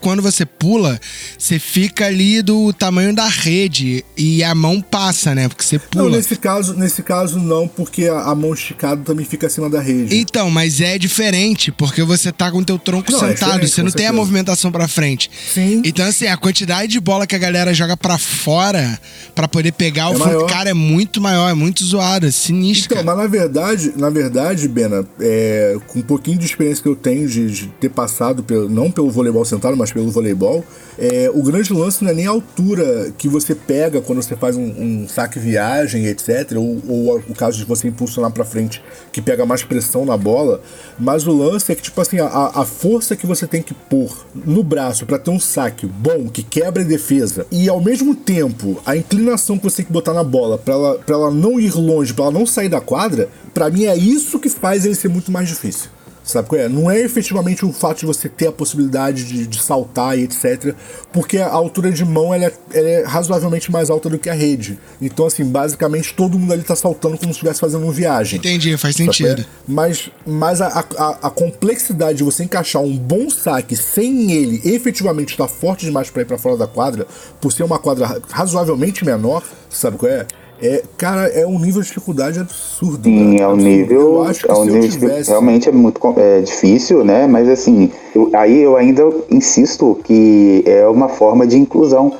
quando 0.00 0.22
você 0.22 0.44
pula, 0.44 1.00
você 1.38 1.58
fica 1.58 2.06
ali 2.06 2.42
do 2.42 2.72
tamanho 2.72 3.14
da 3.14 3.26
rede 3.28 4.04
e 4.16 4.44
a 4.44 4.54
mão 4.54 4.80
passa, 4.80 5.34
né? 5.34 5.48
Porque 5.48 5.64
você 5.64 5.76
Não, 5.94 6.04
pula. 6.04 6.16
nesse 6.16 6.36
caso, 6.36 6.74
nesse 6.74 7.02
caso 7.02 7.38
não, 7.38 7.66
porque 7.66 8.04
a, 8.06 8.20
a 8.30 8.34
mão 8.34 8.52
esticada 8.54 9.02
também 9.02 9.24
fica 9.24 9.46
acima 9.46 9.68
da 9.70 9.80
rede. 9.80 10.16
Então, 10.16 10.50
mas 10.50 10.80
é 10.80 10.98
diferente, 10.98 11.72
porque 11.72 12.02
você 12.02 12.30
tá 12.30 12.50
com 12.50 12.58
o 12.58 12.64
teu 12.64 12.78
tronco 12.78 13.10
Não, 13.10 13.18
é 13.24 13.28
sentado, 13.30 13.52
diferente, 13.60 13.70
você 13.70 13.82
não 13.82 13.90
tem 13.90 14.06
a 14.06 14.08
certeza. 14.08 14.12
movimentação 14.12 14.70
pra 14.72 14.86
frente. 14.86 15.30
Sim. 15.52 15.82
Então, 15.84 16.06
assim, 16.06 16.26
a 16.26 16.36
quantidade 16.36 16.92
de 16.92 17.00
bola 17.00 17.26
que 17.26 17.34
a 17.34 17.38
galera 17.38 17.72
joga 17.72 17.96
pra 17.96 18.18
fora 18.18 19.00
pra 19.34 19.48
poder 19.48 19.72
pegar 19.72 20.08
o 20.10 20.12
É 20.14 20.18
fundo, 20.18 20.26
maior. 20.26 20.46
cara, 20.46 20.70
é 20.70 20.74
muito 20.74 21.20
maior, 21.20 21.48
é 21.50 21.54
muito 21.54 21.84
zoado, 21.84 22.26
é 22.26 22.30
sinistro. 22.30 22.92
Então, 22.94 23.04
cara. 23.04 23.16
mas 23.16 23.24
na 23.24 23.30
verdade, 23.30 23.92
na 23.96 24.10
verdade, 24.10 24.68
Bena, 24.68 25.06
é, 25.20 25.76
com 25.86 26.00
um 26.00 26.02
pouquinho 26.02 26.38
de 26.38 26.44
experiência 26.46 26.82
que 26.82 26.88
eu 26.88 26.96
tenho 26.96 27.28
de, 27.28 27.50
de 27.50 27.66
ter 27.80 27.88
passado, 27.88 28.09
pelo, 28.42 28.68
não 28.68 28.90
pelo 28.90 29.10
voleibol 29.10 29.44
sentado, 29.44 29.76
mas 29.76 29.92
pelo 29.92 30.10
voleibol, 30.10 30.64
é, 30.98 31.30
o 31.32 31.42
grande 31.42 31.72
lance 31.72 32.02
não 32.02 32.10
é 32.10 32.14
nem 32.14 32.26
a 32.26 32.30
altura 32.30 33.12
que 33.16 33.28
você 33.28 33.54
pega 33.54 34.00
quando 34.00 34.22
você 34.22 34.36
faz 34.36 34.56
um, 34.56 34.62
um 34.62 35.08
saque 35.08 35.38
viagem, 35.38 36.06
etc., 36.06 36.52
ou, 36.56 36.80
ou 36.88 37.22
o 37.28 37.34
caso 37.34 37.58
de 37.58 37.64
você 37.64 37.88
impulsionar 37.88 38.30
pra 38.30 38.44
frente, 38.44 38.82
que 39.12 39.22
pega 39.22 39.46
mais 39.46 39.62
pressão 39.62 40.04
na 40.04 40.16
bola, 40.16 40.60
mas 40.98 41.26
o 41.26 41.32
lance 41.32 41.72
é 41.72 41.74
que, 41.74 41.82
tipo 41.82 42.00
assim, 42.00 42.18
a, 42.18 42.50
a 42.54 42.64
força 42.64 43.16
que 43.16 43.26
você 43.26 43.46
tem 43.46 43.62
que 43.62 43.74
pôr 43.74 44.26
no 44.34 44.62
braço 44.62 45.06
pra 45.06 45.18
ter 45.18 45.30
um 45.30 45.40
saque 45.40 45.86
bom, 45.86 46.28
que 46.28 46.42
quebra 46.42 46.82
a 46.82 46.86
defesa, 46.86 47.46
e 47.50 47.68
ao 47.68 47.80
mesmo 47.80 48.14
tempo, 48.14 48.80
a 48.84 48.96
inclinação 48.96 49.56
que 49.56 49.64
você 49.64 49.78
tem 49.78 49.86
que 49.86 49.92
botar 49.92 50.12
na 50.12 50.24
bola 50.24 50.58
pra 50.58 50.74
ela, 50.74 51.00
ela 51.08 51.30
não 51.30 51.58
ir 51.58 51.74
longe, 51.74 52.12
pra 52.12 52.24
ela 52.26 52.32
não 52.32 52.46
sair 52.46 52.68
da 52.68 52.80
quadra, 52.80 53.28
pra 53.54 53.70
mim 53.70 53.84
é 53.84 53.96
isso 53.96 54.38
que 54.38 54.48
faz 54.48 54.84
ele 54.84 54.94
ser 54.94 55.08
muito 55.08 55.30
mais 55.30 55.48
difícil. 55.48 55.90
Sabe 56.30 56.48
qual 56.48 56.60
é? 56.60 56.68
Não 56.68 56.90
é 56.90 57.00
efetivamente 57.00 57.64
o 57.64 57.72
fato 57.72 58.00
de 58.00 58.06
você 58.06 58.28
ter 58.28 58.46
a 58.48 58.52
possibilidade 58.52 59.24
de, 59.24 59.46
de 59.46 59.62
saltar 59.62 60.16
e 60.18 60.22
etc. 60.22 60.74
Porque 61.12 61.38
a 61.38 61.48
altura 61.50 61.90
de 61.90 62.04
mão 62.04 62.32
ela 62.32 62.44
é, 62.46 62.52
ela 62.72 62.88
é 62.88 63.04
razoavelmente 63.04 63.70
mais 63.72 63.90
alta 63.90 64.08
do 64.08 64.18
que 64.18 64.30
a 64.30 64.34
rede. 64.34 64.78
Então, 65.02 65.26
assim, 65.26 65.44
basicamente 65.44 66.14
todo 66.14 66.38
mundo 66.38 66.52
ali 66.52 66.62
tá 66.62 66.76
saltando 66.76 67.16
como 67.18 67.32
se 67.32 67.38
estivesse 67.38 67.60
fazendo 67.60 67.82
uma 67.82 67.92
viagem. 67.92 68.38
Entendi, 68.38 68.76
faz 68.76 68.94
qual 68.96 69.06
sentido. 69.06 69.42
é? 69.42 69.44
Mas, 69.66 70.10
mas 70.26 70.60
a, 70.60 70.68
a, 70.96 71.08
a 71.26 71.30
complexidade 71.30 72.18
de 72.18 72.24
você 72.24 72.44
encaixar 72.44 72.82
um 72.82 72.96
bom 72.96 73.28
saque 73.28 73.76
sem 73.76 74.32
ele 74.32 74.60
efetivamente 74.64 75.30
estar 75.32 75.48
forte 75.48 75.84
demais 75.84 76.10
para 76.10 76.22
ir 76.22 76.26
para 76.26 76.38
fora 76.38 76.56
da 76.56 76.66
quadra, 76.66 77.06
por 77.40 77.52
ser 77.52 77.64
uma 77.64 77.78
quadra 77.78 78.06
ra- 78.06 78.20
razoavelmente 78.30 79.04
menor, 79.04 79.42
sabe 79.68 79.96
qual 79.98 80.10
é? 80.12 80.26
É, 80.62 80.82
cara, 80.98 81.26
é 81.28 81.46
um 81.46 81.58
nível 81.58 81.80
de 81.80 81.88
dificuldade 81.88 82.38
absurdo. 82.38 83.04
Sim, 83.04 83.32
cara, 83.32 83.42
é 83.44 83.46
um 83.46 83.50
absurdo. 83.52 83.68
nível, 83.70 84.00
Eu 84.00 84.22
acho 84.24 84.44
que 84.44 84.50
é 84.50 84.54
um 84.54 84.64
nível 84.64 84.80
que 84.82 84.88
tivesse. 84.90 85.30
realmente 85.30 85.68
é 85.68 85.72
muito 85.72 86.00
é, 86.18 86.40
difícil, 86.42 87.04
né? 87.04 87.26
Mas 87.26 87.48
assim, 87.48 87.90
eu- 88.14 88.30
aí 88.34 88.58
eu 88.60 88.76
ainda 88.76 89.08
insisto 89.30 89.98
que 90.04 90.62
é 90.66 90.86
uma 90.86 91.08
forma 91.08 91.46
de 91.46 91.56
inclusão, 91.56 92.12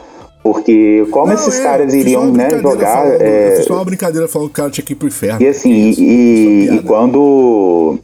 porque 0.42 1.06
como 1.10 1.26
Não, 1.26 1.34
esses 1.34 1.60
é, 1.60 1.62
caras 1.62 1.92
iriam 1.92 2.32
né, 2.32 2.48
jogar, 2.58 2.86
falando- 2.96 3.20
é, 3.20 3.52
Eu 3.52 3.56
fiz 3.58 3.66
só 3.66 3.74
uma 3.74 3.84
brincadeira 3.84 4.26
falando 4.26 4.48
que 4.48 4.52
o 4.52 4.56
cara 4.56 4.70
tinha 4.70 4.84
que 4.86 4.92
ir 4.94 4.96
pro 4.96 5.08
inferno. 5.08 5.42
E 5.42 5.46
assim, 5.46 5.70
e, 5.98 6.68
e 6.76 6.82
quando. 6.82 7.98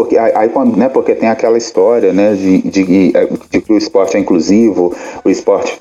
Porque 0.00 0.16
aí 0.16 0.48
quando, 0.48 0.76
né, 0.78 0.88
porque 0.88 1.14
tem 1.14 1.28
aquela 1.28 1.58
história, 1.58 2.10
né, 2.12 2.32
de, 2.34 2.58
de, 2.62 3.12
de 3.50 3.60
que 3.60 3.70
o 3.72 3.76
esporte 3.76 4.16
é 4.16 4.20
inclusivo, 4.20 4.94
o 5.22 5.28
esporte 5.28 5.76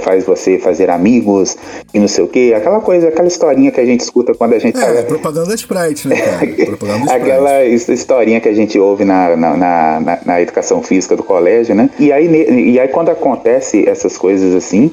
faz 0.00 0.24
você 0.24 0.58
fazer 0.58 0.88
amigos 0.88 1.56
e 1.92 1.98
não 1.98 2.08
sei 2.08 2.24
o 2.24 2.28
quê, 2.28 2.54
aquela 2.56 2.80
coisa, 2.80 3.08
aquela 3.08 3.28
historinha 3.28 3.70
que 3.70 3.78
a 3.80 3.84
gente 3.84 4.00
escuta 4.00 4.32
quando 4.34 4.54
a 4.54 4.58
gente 4.58 4.78
É, 4.78 4.92
tá- 4.94 5.02
propaganda 5.02 5.48
da 5.48 5.54
Sprite, 5.54 6.08
né, 6.08 6.16
cara? 6.16 6.46
Propaganda. 6.66 7.12
Aquela 7.12 7.64
his- 7.66 7.86
historinha 7.88 8.40
que 8.40 8.48
a 8.48 8.54
gente 8.54 8.78
ouve 8.78 9.04
na, 9.04 9.36
na, 9.36 9.56
na, 9.56 10.18
na- 10.24 10.40
educação 10.40 10.82
física 10.82 11.14
do 11.14 11.22
colégio, 11.22 11.74
né? 11.74 11.90
E 11.98 12.10
aí, 12.12 12.26
e 12.72 12.80
aí 12.80 12.88
quando 12.88 13.10
acontece 13.10 13.86
essas 13.88 14.16
coisas 14.16 14.54
assim, 14.54 14.90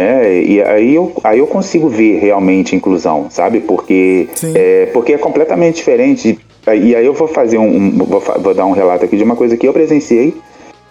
É, 0.00 0.40
e 0.42 0.62
aí 0.62 0.94
eu, 0.94 1.12
aí 1.24 1.40
eu 1.40 1.46
consigo 1.48 1.88
ver 1.88 2.18
realmente 2.20 2.76
inclusão, 2.76 3.26
sabe? 3.30 3.58
Porque 3.60 4.28
é, 4.54 4.86
porque 4.92 5.12
é 5.14 5.18
completamente 5.18 5.74
diferente. 5.76 6.38
E 6.76 6.94
aí 6.94 7.04
eu 7.04 7.14
vou 7.14 7.28
fazer 7.28 7.58
um, 7.58 7.76
um 7.76 7.90
vou, 7.90 8.20
vou, 8.20 8.54
dar 8.54 8.66
um 8.66 8.72
relato 8.72 9.04
aqui 9.04 9.16
de 9.16 9.24
uma 9.24 9.36
coisa 9.36 9.56
que 9.56 9.66
eu 9.66 9.72
presenciei 9.72 10.34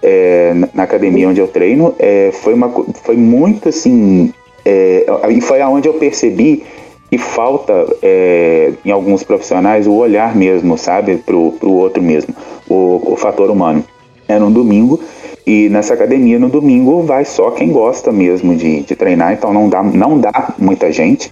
é, 0.01 0.53
na 0.73 0.83
academia 0.83 1.29
onde 1.29 1.39
eu 1.39 1.47
treino. 1.47 1.93
É, 1.99 2.31
foi, 2.33 2.53
uma, 2.53 2.69
foi 3.03 3.15
muito 3.15 3.69
assim. 3.69 4.33
É, 4.65 5.05
e 5.29 5.41
foi 5.41 5.61
aonde 5.61 5.87
eu 5.87 5.93
percebi 5.93 6.63
que 7.09 7.17
falta 7.17 7.73
é, 8.01 8.73
em 8.83 8.91
alguns 8.91 9.23
profissionais 9.23 9.87
o 9.87 9.93
olhar 9.93 10.35
mesmo, 10.35 10.77
sabe? 10.77 11.17
Pro, 11.17 11.53
pro 11.53 11.71
outro 11.71 12.03
mesmo, 12.03 12.33
o, 12.69 13.13
o 13.13 13.15
fator 13.15 13.49
humano. 13.49 13.83
Era 14.27 14.45
um 14.45 14.51
domingo 14.51 14.99
e 15.47 15.69
nessa 15.69 15.93
academia 15.93 16.37
no 16.37 16.49
domingo 16.49 17.03
vai 17.03 17.23
só 17.23 17.51
quem 17.51 17.71
gosta 17.71 18.11
mesmo 18.11 18.53
de, 18.53 18.81
de 18.81 18.95
treinar, 18.97 19.31
então 19.31 19.53
não 19.53 19.69
dá, 19.69 19.81
não 19.81 20.19
dá 20.19 20.53
muita 20.57 20.91
gente. 20.91 21.31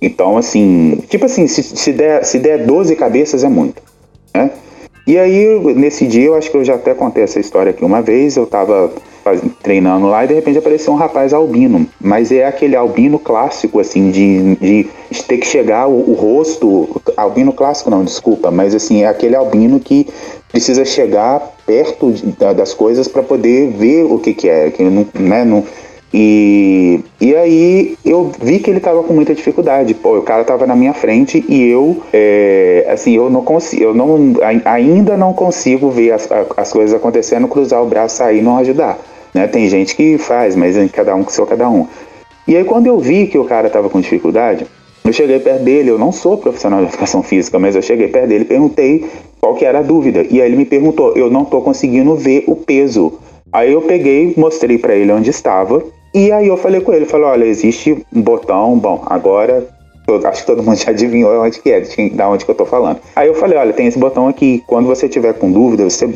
Então, 0.00 0.36
assim, 0.36 1.02
tipo 1.08 1.26
assim, 1.26 1.46
se, 1.46 1.62
se, 1.62 1.92
der, 1.92 2.24
se 2.24 2.38
der 2.38 2.64
12 2.64 2.96
cabeças 2.96 3.44
é 3.44 3.48
muito. 3.48 3.82
Né? 4.34 4.50
E 5.06 5.18
aí, 5.18 5.74
nesse 5.74 6.06
dia, 6.06 6.26
eu 6.26 6.34
acho 6.34 6.50
que 6.50 6.56
eu 6.56 6.64
já 6.64 6.76
até 6.76 6.94
contei 6.94 7.24
essa 7.24 7.40
história 7.40 7.70
aqui 7.70 7.84
uma 7.84 8.00
vez, 8.00 8.36
eu 8.36 8.46
tava 8.46 8.92
treinando 9.62 10.06
lá 10.06 10.24
e 10.24 10.28
de 10.28 10.34
repente 10.34 10.58
apareceu 10.58 10.92
um 10.92 10.96
rapaz 10.96 11.32
albino. 11.32 11.86
Mas 12.00 12.32
é 12.32 12.46
aquele 12.46 12.76
albino 12.76 13.18
clássico, 13.18 13.80
assim, 13.80 14.10
de, 14.10 14.54
de, 14.56 14.88
ter 15.24 15.38
que 15.38 15.46
chegar 15.46 15.88
o, 15.88 16.10
o, 16.10 16.14
rosto. 16.14 17.00
Albino 17.16 17.52
clássico 17.52 17.90
não, 17.90 18.04
desculpa, 18.04 18.50
mas 18.50 18.74
assim, 18.74 19.02
é 19.02 19.06
aquele 19.06 19.36
albino 19.36 19.80
que 19.80 20.06
precisa 20.50 20.84
chegar 20.84 21.56
perto 21.66 22.12
de, 22.12 22.32
das 22.54 22.72
coisas 22.72 23.06
para 23.08 23.22
poder 23.22 23.72
ver 23.72 24.04
o 24.04 24.18
que, 24.18 24.32
que 24.32 24.48
é. 24.48 24.70
Que 24.70 24.82
não, 24.82 25.06
né, 25.14 25.44
não, 25.44 25.64
e, 26.12 27.00
e 27.20 27.34
aí 27.36 27.96
eu 28.04 28.32
vi 28.40 28.58
que 28.58 28.68
ele 28.68 28.78
estava 28.78 29.02
com 29.02 29.12
muita 29.12 29.34
dificuldade. 29.34 29.94
Pô, 29.94 30.18
o 30.18 30.22
cara 30.22 30.42
estava 30.42 30.66
na 30.66 30.74
minha 30.74 30.92
frente 30.92 31.44
e 31.48 31.68
eu, 31.68 32.02
é, 32.12 32.86
assim, 32.90 33.14
eu 33.14 33.30
não 33.30 33.42
consigo, 33.42 33.82
eu 33.82 33.94
não, 33.94 34.34
ainda 34.64 35.16
não 35.16 35.32
consigo 35.32 35.88
ver 35.88 36.12
as, 36.12 36.28
as 36.56 36.72
coisas 36.72 36.94
acontecendo, 36.94 37.46
cruzar 37.46 37.82
o 37.82 37.86
braço, 37.86 38.16
sair 38.16 38.38
e 38.38 38.42
não 38.42 38.56
ajudar. 38.58 38.98
Né? 39.32 39.46
Tem 39.46 39.68
gente 39.68 39.94
que 39.94 40.18
faz, 40.18 40.56
mas 40.56 40.76
cada 40.90 41.14
um 41.14 41.22
com 41.22 41.30
seu 41.30 41.46
cada 41.46 41.68
um. 41.68 41.86
E 42.46 42.56
aí 42.56 42.64
quando 42.64 42.88
eu 42.88 42.98
vi 42.98 43.28
que 43.28 43.38
o 43.38 43.44
cara 43.44 43.68
estava 43.68 43.88
com 43.88 44.00
dificuldade, 44.00 44.66
eu 45.04 45.12
cheguei 45.12 45.38
perto 45.38 45.62
dele, 45.62 45.90
eu 45.90 45.98
não 45.98 46.10
sou 46.10 46.36
profissional 46.36 46.80
de 46.80 46.88
educação 46.88 47.22
física, 47.22 47.58
mas 47.58 47.76
eu 47.76 47.82
cheguei 47.82 48.08
perto 48.08 48.28
dele 48.28 48.44
e 48.44 48.48
perguntei 48.48 49.06
qual 49.40 49.54
que 49.54 49.64
era 49.64 49.78
a 49.78 49.82
dúvida. 49.82 50.26
E 50.28 50.42
aí 50.42 50.48
ele 50.48 50.56
me 50.56 50.64
perguntou, 50.64 51.16
eu 51.16 51.30
não 51.30 51.42
estou 51.42 51.62
conseguindo 51.62 52.16
ver 52.16 52.44
o 52.48 52.56
peso. 52.56 53.12
Aí 53.52 53.72
eu 53.72 53.82
peguei, 53.82 54.34
mostrei 54.36 54.76
para 54.78 54.94
ele 54.94 55.10
onde 55.12 55.30
estava, 55.30 55.82
e 56.14 56.32
aí 56.32 56.48
eu 56.48 56.56
falei 56.56 56.80
com 56.80 56.92
ele, 56.92 57.06
falei, 57.06 57.26
olha, 57.26 57.44
existe 57.44 58.04
um 58.14 58.22
botão, 58.22 58.78
bom, 58.78 59.02
agora 59.06 59.66
acho 60.26 60.40
que 60.40 60.46
todo 60.46 60.62
mundo 60.62 60.76
já 60.82 60.90
adivinhou 60.90 61.42
onde 61.42 61.60
que 61.60 61.70
é, 61.70 61.80
da 62.10 62.28
onde 62.28 62.44
que 62.44 62.50
eu 62.50 62.54
tô 62.54 62.66
falando. 62.66 62.98
Aí 63.14 63.28
eu 63.28 63.34
falei, 63.34 63.58
olha, 63.58 63.72
tem 63.72 63.86
esse 63.86 63.98
botão 63.98 64.26
aqui, 64.26 64.62
quando 64.66 64.86
você 64.86 65.08
tiver 65.08 65.34
com 65.34 65.50
dúvida, 65.50 65.84
você 65.84 66.08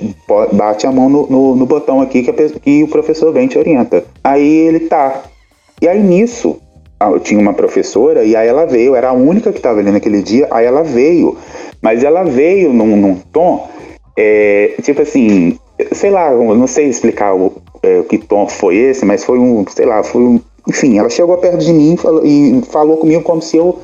bate 0.53 0.87
a 0.87 0.93
mão 0.93 1.09
no, 1.09 1.27
no, 1.27 1.57
no 1.57 1.67
botão 1.67 2.01
aqui 2.01 2.23
que, 2.23 2.33
que 2.61 2.83
o 2.83 2.89
professor 2.89 3.33
vem 3.33 3.47
te 3.47 3.59
orienta. 3.59 4.05
Aí 4.23 4.67
ele 4.67 4.81
tá. 4.81 5.23
E 5.81 5.89
aí 5.89 6.03
nisso, 6.03 6.59
eu 7.01 7.21
tinha 7.21 7.41
uma 7.41 7.53
professora 7.53 8.25
e 8.25 8.35
aí 8.35 8.49
ela 8.49 8.65
veio, 8.65 8.95
era 8.95 9.11
a 9.11 9.13
única 9.13 9.53
que 9.53 9.59
estava 9.59 9.81
ali 9.81 9.91
naquele 9.91 10.23
dia, 10.23 10.49
aí 10.51 10.65
ela 10.65 10.83
veio, 10.83 11.37
mas 11.83 12.03
ela 12.03 12.23
veio 12.25 12.73
num, 12.73 12.97
num 12.97 13.15
tom, 13.33 13.69
é, 14.17 14.75
tipo 14.83 15.03
assim, 15.03 15.59
sei 15.93 16.11
lá, 16.11 16.31
não 16.33 16.67
sei 16.67 16.87
explicar 16.87 17.35
o, 17.35 17.53
é, 17.83 18.03
que 18.03 18.19
tom 18.19 18.49
foi 18.49 18.77
esse, 18.77 19.05
mas 19.05 19.25
foi 19.25 19.39
um, 19.39 19.65
sei 19.69 19.87
lá, 19.87 20.03
foi 20.03 20.23
um, 20.23 20.41
enfim, 20.69 20.99
ela 20.99 21.11
chegou 21.11 21.37
perto 21.37 21.59
de 21.59 21.73
mim 21.73 21.97
falou, 21.97 22.25
e 22.25 22.63
falou 22.71 22.97
comigo 22.97 23.23
como 23.23 23.43
se 23.43 23.57
eu, 23.57 23.79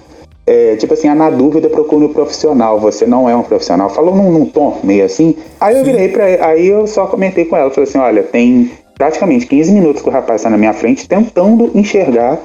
é, 0.47 0.77
tipo 0.77 0.95
assim, 0.95 1.09
ah, 1.09 1.15
na 1.15 1.31
dúvida 1.31 1.69
procure 1.69 2.07
um 2.07 2.13
profissional, 2.13 2.81
você 2.81 3.07
não 3.07 3.29
é 3.29 3.37
um 3.37 3.43
profissional. 3.43 3.91
Falou 3.91 4.15
num, 4.15 4.33
num 4.33 4.47
tom 4.47 4.79
meio 4.83 5.05
assim. 5.05 5.37
Aí 5.61 5.79
eu 5.79 5.85
virei 5.85 6.09
pra 6.09 6.25
aí 6.25 6.67
eu 6.67 6.87
só 6.87 7.07
comentei 7.07 7.45
com 7.45 7.57
ela, 7.57 7.71
falei 7.71 7.89
assim, 7.89 7.99
olha, 7.99 8.23
tem 8.23 8.71
praticamente 8.97 9.47
15 9.47 9.73
minutos 9.73 10.03
que 10.03 10.09
o 10.09 10.13
rapaz 10.13 10.41
está 10.41 10.51
na 10.51 10.59
minha 10.59 10.73
frente 10.73 11.09
tentando 11.09 11.71
enxergar 11.75 12.39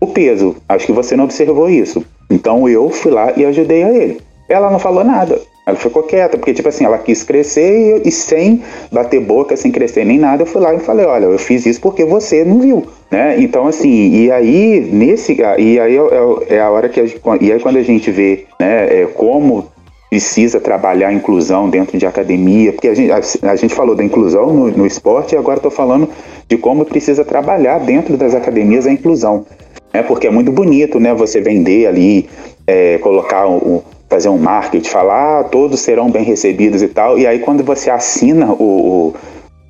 o 0.00 0.06
peso. 0.06 0.56
Acho 0.68 0.86
que 0.86 0.92
você 0.92 1.14
não 1.14 1.24
observou 1.24 1.68
isso. 1.68 2.04
Então 2.30 2.68
eu 2.68 2.90
fui 2.90 3.12
lá 3.12 3.32
e 3.36 3.44
ajudei 3.44 3.82
a 3.82 3.90
ele. 3.90 4.20
Ela 4.48 4.70
não 4.70 4.78
falou 4.78 5.04
nada. 5.04 5.40
Ela 5.64 5.76
ficou 5.76 6.02
quieta, 6.02 6.36
porque, 6.36 6.52
tipo 6.52 6.68
assim, 6.68 6.84
ela 6.84 6.98
quis 6.98 7.22
crescer 7.22 8.02
e, 8.04 8.08
e, 8.08 8.10
sem 8.10 8.62
bater 8.90 9.20
boca, 9.20 9.56
sem 9.56 9.70
crescer 9.70 10.04
nem 10.04 10.18
nada, 10.18 10.42
eu 10.42 10.46
fui 10.46 10.60
lá 10.60 10.74
e 10.74 10.80
falei, 10.80 11.06
olha, 11.06 11.26
eu 11.26 11.38
fiz 11.38 11.64
isso 11.66 11.80
porque 11.80 12.04
você 12.04 12.44
não 12.44 12.58
viu, 12.58 12.84
né? 13.08 13.36
Então, 13.38 13.68
assim, 13.68 14.10
e 14.10 14.30
aí, 14.32 14.80
nesse, 14.92 15.36
e 15.58 15.78
aí 15.78 15.96
é, 15.96 16.56
é 16.56 16.60
a 16.60 16.68
hora 16.68 16.88
que, 16.88 17.00
a 17.00 17.04
e 17.40 17.52
aí 17.52 17.60
quando 17.60 17.76
a 17.76 17.82
gente 17.82 18.10
vê, 18.10 18.44
né, 18.58 19.02
é, 19.02 19.06
como 19.06 19.68
precisa 20.10 20.60
trabalhar 20.60 21.08
a 21.08 21.12
inclusão 21.12 21.70
dentro 21.70 21.96
de 21.96 22.06
academia, 22.06 22.72
porque 22.72 22.88
a 22.88 22.94
gente, 22.94 23.12
a, 23.12 23.50
a 23.50 23.56
gente 23.56 23.72
falou 23.72 23.94
da 23.94 24.04
inclusão 24.04 24.52
no, 24.52 24.68
no 24.70 24.86
esporte 24.86 25.34
e 25.34 25.38
agora 25.38 25.58
estou 25.58 25.70
falando 25.70 26.08
de 26.48 26.58
como 26.58 26.84
precisa 26.84 27.24
trabalhar 27.24 27.78
dentro 27.78 28.16
das 28.16 28.34
academias 28.34 28.86
a 28.86 28.92
inclusão, 28.92 29.46
né? 29.94 30.02
Porque 30.02 30.26
é 30.26 30.30
muito 30.30 30.50
bonito, 30.50 30.98
né, 30.98 31.14
você 31.14 31.40
vender 31.40 31.86
ali, 31.86 32.28
é, 32.66 32.98
colocar 32.98 33.46
o 33.48 33.84
fazer 34.12 34.28
um 34.28 34.36
marketing, 34.36 34.90
falar 34.90 35.40
ah, 35.40 35.44
todos 35.44 35.80
serão 35.80 36.10
bem 36.10 36.22
recebidos 36.22 36.82
e 36.82 36.88
tal, 36.88 37.18
e 37.18 37.26
aí 37.26 37.38
quando 37.38 37.64
você 37.64 37.88
assina 37.88 38.52
o, 38.52 39.14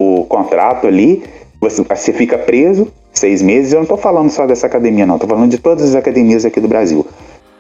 o, 0.01 0.21
o 0.21 0.25
contrato 0.25 0.89
ali, 0.89 1.23
você, 1.61 1.81
você 1.81 2.13
fica 2.13 2.37
preso 2.37 2.89
seis 3.13 3.41
meses. 3.41 3.73
Eu 3.73 3.77
não 3.77 3.83
estou 3.83 3.97
falando 3.97 4.31
só 4.31 4.45
dessa 4.45 4.67
academia, 4.67 5.07
não, 5.07 5.15
estou 5.15 5.31
falando 5.31 5.49
de 5.49 5.59
todas 5.59 5.91
as 5.91 5.95
academias 5.95 6.45
aqui 6.45 6.61
do 6.61 6.67
Brasil. 6.67 7.07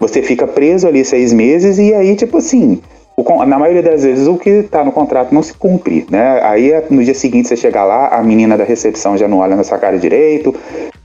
Você 0.01 0.23
fica 0.23 0.45
preso 0.45 0.89
ali 0.89 1.05
seis 1.05 1.33
meses 1.33 1.79
e 1.79 1.95
aí, 1.95 2.17
tipo 2.17 2.39
assim, 2.39 2.81
o, 3.17 3.45
na 3.45 3.61
maioria 3.61 3.83
das 3.83 4.03
vezes 4.03 4.27
o 4.27 4.37
que 4.37 4.51
está 4.51 4.83
no 4.83 4.91
contrato 4.91 5.33
não 5.33 5.43
se 5.43 5.55
cumpre, 5.55 6.05
né? 6.11 6.41
Aí 6.43 6.73
no 6.91 7.05
dia 7.05 7.15
seguinte 7.15 7.47
você 7.47 7.57
chega 7.57 7.85
lá, 7.85 8.09
a 8.09 8.21
menina 8.25 8.59
da 8.59 8.65
recepção 8.65 9.17
já 9.17 9.29
não 9.29 9.39
olha 9.39 9.55
na 9.55 9.63
sua 9.63 9.79
cara 9.79 9.97
direito, 9.97 10.53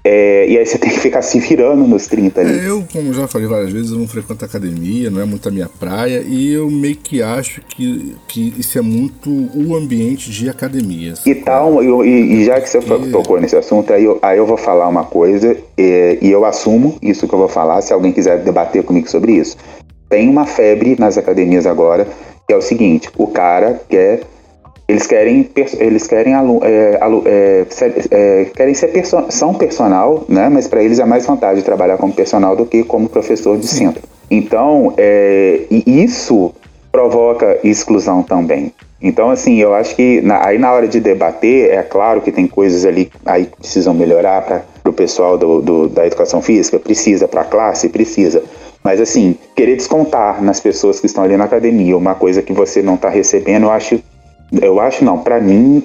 é, 0.10 0.48
e 0.48 0.58
aí 0.58 0.65
você 0.65 0.78
tem 0.78 0.89
que 0.89 1.00
ficar 1.02 1.22
se 1.22 1.38
virando 1.38 1.86
nos 1.86 2.08
30 2.08 2.39
ali. 2.39 2.60
É, 2.60 2.70
eu, 2.70 2.86
como 2.89 3.13
já 3.13 3.28
falei 3.28 3.46
várias 3.46 3.74
vezes, 3.74 3.91
eu 3.91 4.00
não 4.00 4.08
frequento 4.08 4.46
academia, 4.46 5.10
não 5.10 5.20
é 5.20 5.26
muito 5.26 5.50
a 5.50 5.52
minha 5.52 5.67
praia, 5.67 6.24
e 6.26 6.54
eu 6.54 6.72
meio 6.72 6.96
que 6.96 7.22
acho 7.22 7.60
que, 7.62 8.15
que 8.26 8.54
isso 8.58 8.80
é 8.80 8.82
muito 8.82 9.30
o 9.30 9.76
ambiente 9.76 10.32
de 10.32 10.50
academia. 10.50 11.13
E 11.26 11.36
tal, 11.36 11.84
eu, 11.84 12.06
e, 12.06 12.39
e, 12.39 12.46
já 12.46 12.62
que 12.62 12.70
você 12.70 12.78
e... 12.78 13.12
tocou 13.12 13.41
nesse 13.41 13.58
assunto, 13.58 13.91
aí 13.91 14.06
eu, 14.06 14.17
aí 14.22 14.38
eu 14.38 14.46
vou 14.46 14.56
falar 14.56 14.88
uma 14.88 15.04
coisa, 15.04 15.58
é, 15.78 16.17
e 16.22 16.32
eu 16.32 16.46
assumo 16.46 16.98
isso 17.02 17.28
que 17.28 17.36
eu 17.36 17.39
vou 17.39 17.50
falar, 17.50 17.82
se 17.82 17.91
alguém 17.91 18.13
quiser 18.13 18.41
debater 18.41 18.84
comigo 18.84 19.10
sobre 19.10 19.34
isso. 19.34 19.58
Tem 20.08 20.30
uma 20.30 20.46
febre 20.46 20.96
nas 20.98 21.17
academias 21.17 21.65
agora, 21.65 22.08
que 22.48 22.54
é 22.54 22.56
o 22.56 22.62
seguinte, 22.62 23.10
o 23.17 23.28
cara 23.28 23.82
quer 23.89 24.22
eles 24.88 25.06
querem 25.06 25.50
eles 25.80 26.08
querem 26.08 26.34
alu, 26.34 26.62
é, 26.63 26.97
alu, 27.02 27.23
é, 27.26 27.65
é, 28.10 28.45
querem 28.45 28.73
ser 28.73 28.88
perso 28.88 29.26
são 29.30 29.54
personal 29.54 30.23
né 30.30 30.47
mas 30.50 30.67
para 30.67 30.82
eles 30.82 31.00
é 31.00 31.06
mais 31.06 31.26
vantagem 31.26 31.62
trabalhar 31.62 31.97
como 31.97 32.13
personal 32.13 32.56
do 32.56 32.65
que 32.65 32.84
como 32.84 33.10
professor 33.10 33.58
de 33.58 33.67
centro. 33.67 34.02
Então 34.32 34.93
é, 34.97 35.65
isso 35.69 36.54
provoca 36.91 37.60
exclusão 37.63 38.23
também. 38.23 38.73
Então 39.02 39.30
assim 39.30 39.58
eu 39.58 39.73
acho 39.73 39.95
que 39.95 40.21
na, 40.21 40.45
aí 40.45 40.58
na 40.58 40.71
hora 40.71 40.88
de 40.88 41.02
debater 41.02 41.69
é 41.71 41.84
claro 41.84 42.21
que 42.21 42.32
tem 42.32 42.47
coisas 42.47 42.86
ali 42.86 43.12
aí 43.26 43.45
que 43.45 43.58
precisam 43.58 43.93
melhorar 43.93 44.41
para 44.41 44.63
o 44.89 44.93
pessoal 44.93 45.38
do, 45.38 45.62
do, 45.62 45.89
da 45.89 46.08
educação 46.08 46.41
física 46.41 46.80
precisa 46.80 47.28
para 47.28 47.41
a 47.41 47.45
classe 47.45 47.89
precisa. 47.89 48.41
Mas 48.84 49.02
assim, 49.02 49.36
querer 49.54 49.76
descontar 49.76 50.41
nas 50.41 50.62
pessoas 50.62 50.97
que 51.00 51.08
estão 51.08 51.26
ali 51.26 51.36
na 51.36 51.43
academia 51.43 51.97
uma 51.97 52.15
coisa 52.15 52.41
que 52.41 52.54
você 52.54 52.82
não 52.82 52.95
está 52.95 53.10
recebendo, 53.10 53.63
eu 53.63 53.71
acho 53.71 54.02
eu 54.62 54.80
acho 54.80 55.04
não, 55.04 55.20
para 55.20 55.40
mim 55.40 55.84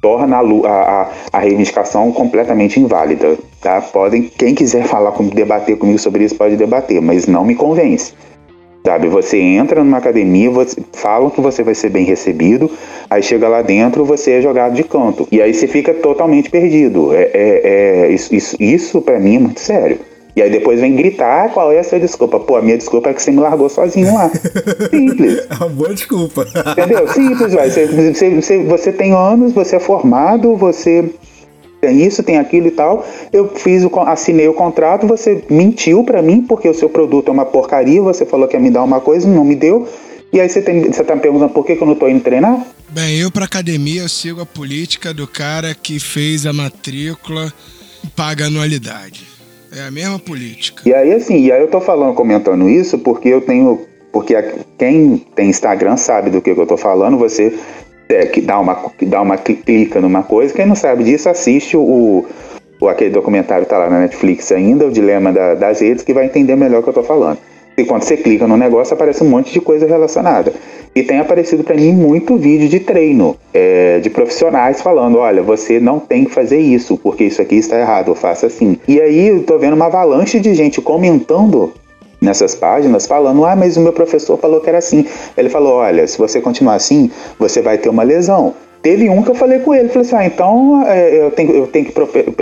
torna 0.00 0.38
a, 0.38 0.70
a, 0.70 1.10
a, 1.32 1.38
reivindicação 1.38 2.10
completamente 2.12 2.80
inválida, 2.80 3.36
tá? 3.60 3.80
Podem, 3.80 4.22
quem 4.22 4.54
quiser 4.54 4.84
falar, 4.84 5.12
debater 5.34 5.76
comigo 5.76 5.98
sobre 5.98 6.24
isso 6.24 6.34
pode 6.34 6.56
debater, 6.56 7.00
mas 7.00 7.26
não 7.26 7.44
me 7.44 7.54
convence. 7.54 8.14
Sabe, 8.84 9.08
você 9.08 9.38
entra 9.38 9.84
numa 9.84 9.98
academia, 9.98 10.50
você, 10.50 10.82
falam 10.94 11.28
que 11.28 11.38
você 11.38 11.62
vai 11.62 11.74
ser 11.74 11.90
bem 11.90 12.04
recebido, 12.04 12.70
aí 13.10 13.22
chega 13.22 13.46
lá 13.46 13.60
dentro, 13.60 14.06
você 14.06 14.32
é 14.32 14.40
jogado 14.40 14.74
de 14.74 14.82
canto. 14.84 15.28
E 15.30 15.42
aí 15.42 15.52
você 15.52 15.66
fica 15.66 15.92
totalmente 15.92 16.48
perdido. 16.48 17.12
É, 17.14 17.30
é, 17.34 17.60
é 17.64 18.08
isso, 18.10 18.34
isso, 18.34 18.56
isso 18.58 19.02
para 19.02 19.20
mim 19.20 19.36
é 19.36 19.38
muito 19.38 19.60
sério. 19.60 19.98
E 20.34 20.42
aí 20.42 20.50
depois 20.50 20.80
vem 20.80 20.94
gritar, 20.94 21.46
ah, 21.46 21.48
qual 21.48 21.72
é 21.72 21.78
a 21.78 21.84
sua 21.84 21.98
desculpa? 21.98 22.38
Pô, 22.38 22.56
a 22.56 22.62
minha 22.62 22.78
desculpa 22.78 23.10
é 23.10 23.14
que 23.14 23.22
você 23.22 23.30
me 23.30 23.40
largou 23.40 23.68
sozinho 23.68 24.14
lá. 24.14 24.30
Simples. 24.90 25.46
É 25.50 25.54
uma 25.54 25.68
boa 25.68 25.94
desculpa. 25.94 26.46
Entendeu? 26.72 27.08
Simples, 27.08 27.52
vai. 27.52 27.70
Você, 27.70 27.86
você, 27.86 28.30
você, 28.30 28.58
você 28.64 28.92
tem 28.92 29.12
anos, 29.12 29.52
você 29.52 29.76
é 29.76 29.80
formado, 29.80 30.56
você 30.56 31.04
tem 31.80 32.06
isso, 32.06 32.22
tem 32.22 32.38
aquilo 32.38 32.68
e 32.68 32.70
tal. 32.70 33.06
Eu 33.32 33.48
fiz 33.48 33.84
o, 33.84 34.00
assinei 34.00 34.46
o 34.46 34.54
contrato, 34.54 35.06
você 35.06 35.42
mentiu 35.50 36.04
para 36.04 36.22
mim 36.22 36.42
porque 36.42 36.68
o 36.68 36.74
seu 36.74 36.88
produto 36.88 37.28
é 37.28 37.32
uma 37.32 37.46
porcaria, 37.46 38.00
você 38.02 38.24
falou 38.24 38.46
que 38.46 38.56
ia 38.56 38.60
me 38.60 38.70
dar 38.70 38.84
uma 38.84 39.00
coisa, 39.00 39.26
não 39.26 39.44
me 39.44 39.56
deu. 39.56 39.88
E 40.32 40.40
aí 40.40 40.48
você, 40.48 40.62
tem, 40.62 40.84
você 40.84 41.02
tá 41.02 41.16
me 41.16 41.20
perguntando 41.20 41.52
por 41.52 41.66
que, 41.66 41.74
que 41.74 41.82
eu 41.82 41.86
não 41.86 41.96
tô 41.96 42.08
indo 42.08 42.22
treinar? 42.22 42.64
Bem, 42.90 43.18
eu 43.18 43.30
pra 43.30 43.46
academia 43.46 44.02
eu 44.02 44.08
sigo 44.08 44.40
a 44.40 44.46
política 44.46 45.12
do 45.12 45.26
cara 45.26 45.74
que 45.74 45.98
fez 45.98 46.46
a 46.46 46.52
matrícula 46.52 47.52
e 48.04 48.06
paga 48.08 48.46
anualidade. 48.46 49.39
É 49.76 49.82
a 49.82 49.90
mesma 49.90 50.18
política. 50.18 50.82
E 50.88 50.92
aí, 50.94 51.12
assim, 51.12 51.38
e 51.44 51.52
aí 51.52 51.60
eu 51.60 51.68
tô 51.68 51.80
falando, 51.80 52.14
comentando 52.14 52.68
isso, 52.68 52.98
porque 52.98 53.28
eu 53.28 53.40
tenho. 53.40 53.86
Porque 54.12 54.34
quem 54.76 55.18
tem 55.36 55.48
Instagram 55.50 55.96
sabe 55.96 56.30
do 56.30 56.42
que, 56.42 56.54
que 56.54 56.60
eu 56.60 56.66
tô 56.66 56.76
falando. 56.76 57.16
Você 57.18 57.56
é, 58.08 58.26
que 58.26 58.40
dá, 58.40 58.58
uma, 58.58 58.74
que 58.90 59.06
dá 59.06 59.22
uma 59.22 59.36
cli- 59.38 59.56
clica 59.56 60.00
numa 60.00 60.22
coisa. 60.24 60.52
Quem 60.52 60.66
não 60.66 60.74
sabe 60.74 61.04
disso, 61.04 61.28
assiste 61.28 61.76
o, 61.76 62.26
o 62.80 62.88
aquele 62.88 63.10
documentário 63.10 63.66
tá 63.66 63.78
lá 63.78 63.88
na 63.88 64.00
Netflix 64.00 64.50
ainda, 64.50 64.86
o 64.86 64.90
Dilema 64.90 65.32
da- 65.32 65.54
das 65.54 65.80
Redes, 65.80 66.02
que 66.02 66.12
vai 66.12 66.24
entender 66.24 66.56
melhor 66.56 66.80
o 66.80 66.82
que 66.82 66.88
eu 66.88 66.94
tô 66.94 67.04
falando. 67.04 67.38
E 67.80 67.84
quando 67.86 68.02
você 68.02 68.14
clica 68.14 68.46
no 68.46 68.58
negócio, 68.58 68.92
aparece 68.92 69.24
um 69.24 69.28
monte 69.28 69.50
de 69.54 69.60
coisa 69.60 69.86
relacionada. 69.86 70.52
E 70.94 71.02
tem 71.02 71.18
aparecido 71.18 71.64
para 71.64 71.74
mim 71.74 71.94
muito 71.94 72.36
vídeo 72.36 72.68
de 72.68 72.78
treino 72.78 73.36
é, 73.54 74.00
de 74.00 74.10
profissionais 74.10 74.82
falando: 74.82 75.16
olha, 75.16 75.42
você 75.42 75.80
não 75.80 75.98
tem 75.98 76.26
que 76.26 76.30
fazer 76.30 76.58
isso, 76.58 76.98
porque 76.98 77.24
isso 77.24 77.40
aqui 77.40 77.54
está 77.54 77.80
errado, 77.80 78.14
faça 78.14 78.48
assim. 78.48 78.76
E 78.86 79.00
aí 79.00 79.28
eu 79.28 79.44
tô 79.44 79.56
vendo 79.56 79.72
uma 79.72 79.86
avalanche 79.86 80.38
de 80.38 80.54
gente 80.54 80.78
comentando 80.82 81.72
nessas 82.20 82.54
páginas 82.54 83.06
falando: 83.06 83.46
ah, 83.46 83.56
mas 83.56 83.78
o 83.78 83.80
meu 83.80 83.94
professor 83.94 84.36
falou 84.36 84.60
que 84.60 84.68
era 84.68 84.78
assim. 84.78 85.06
Ele 85.38 85.48
falou: 85.48 85.76
olha, 85.76 86.06
se 86.06 86.18
você 86.18 86.38
continuar 86.38 86.74
assim, 86.74 87.10
você 87.38 87.62
vai 87.62 87.78
ter 87.78 87.88
uma 87.88 88.02
lesão. 88.02 88.54
Teve 88.82 89.10
um 89.10 89.22
que 89.22 89.30
eu 89.30 89.34
falei 89.34 89.58
com 89.58 89.74
ele, 89.74 89.88
falei 89.90 90.06
assim, 90.06 90.16
ah, 90.16 90.24
então 90.26 90.82
é, 90.86 91.22
eu, 91.22 91.30
tenho, 91.30 91.52
eu 91.52 91.66
tenho 91.66 91.84
que 91.86 91.92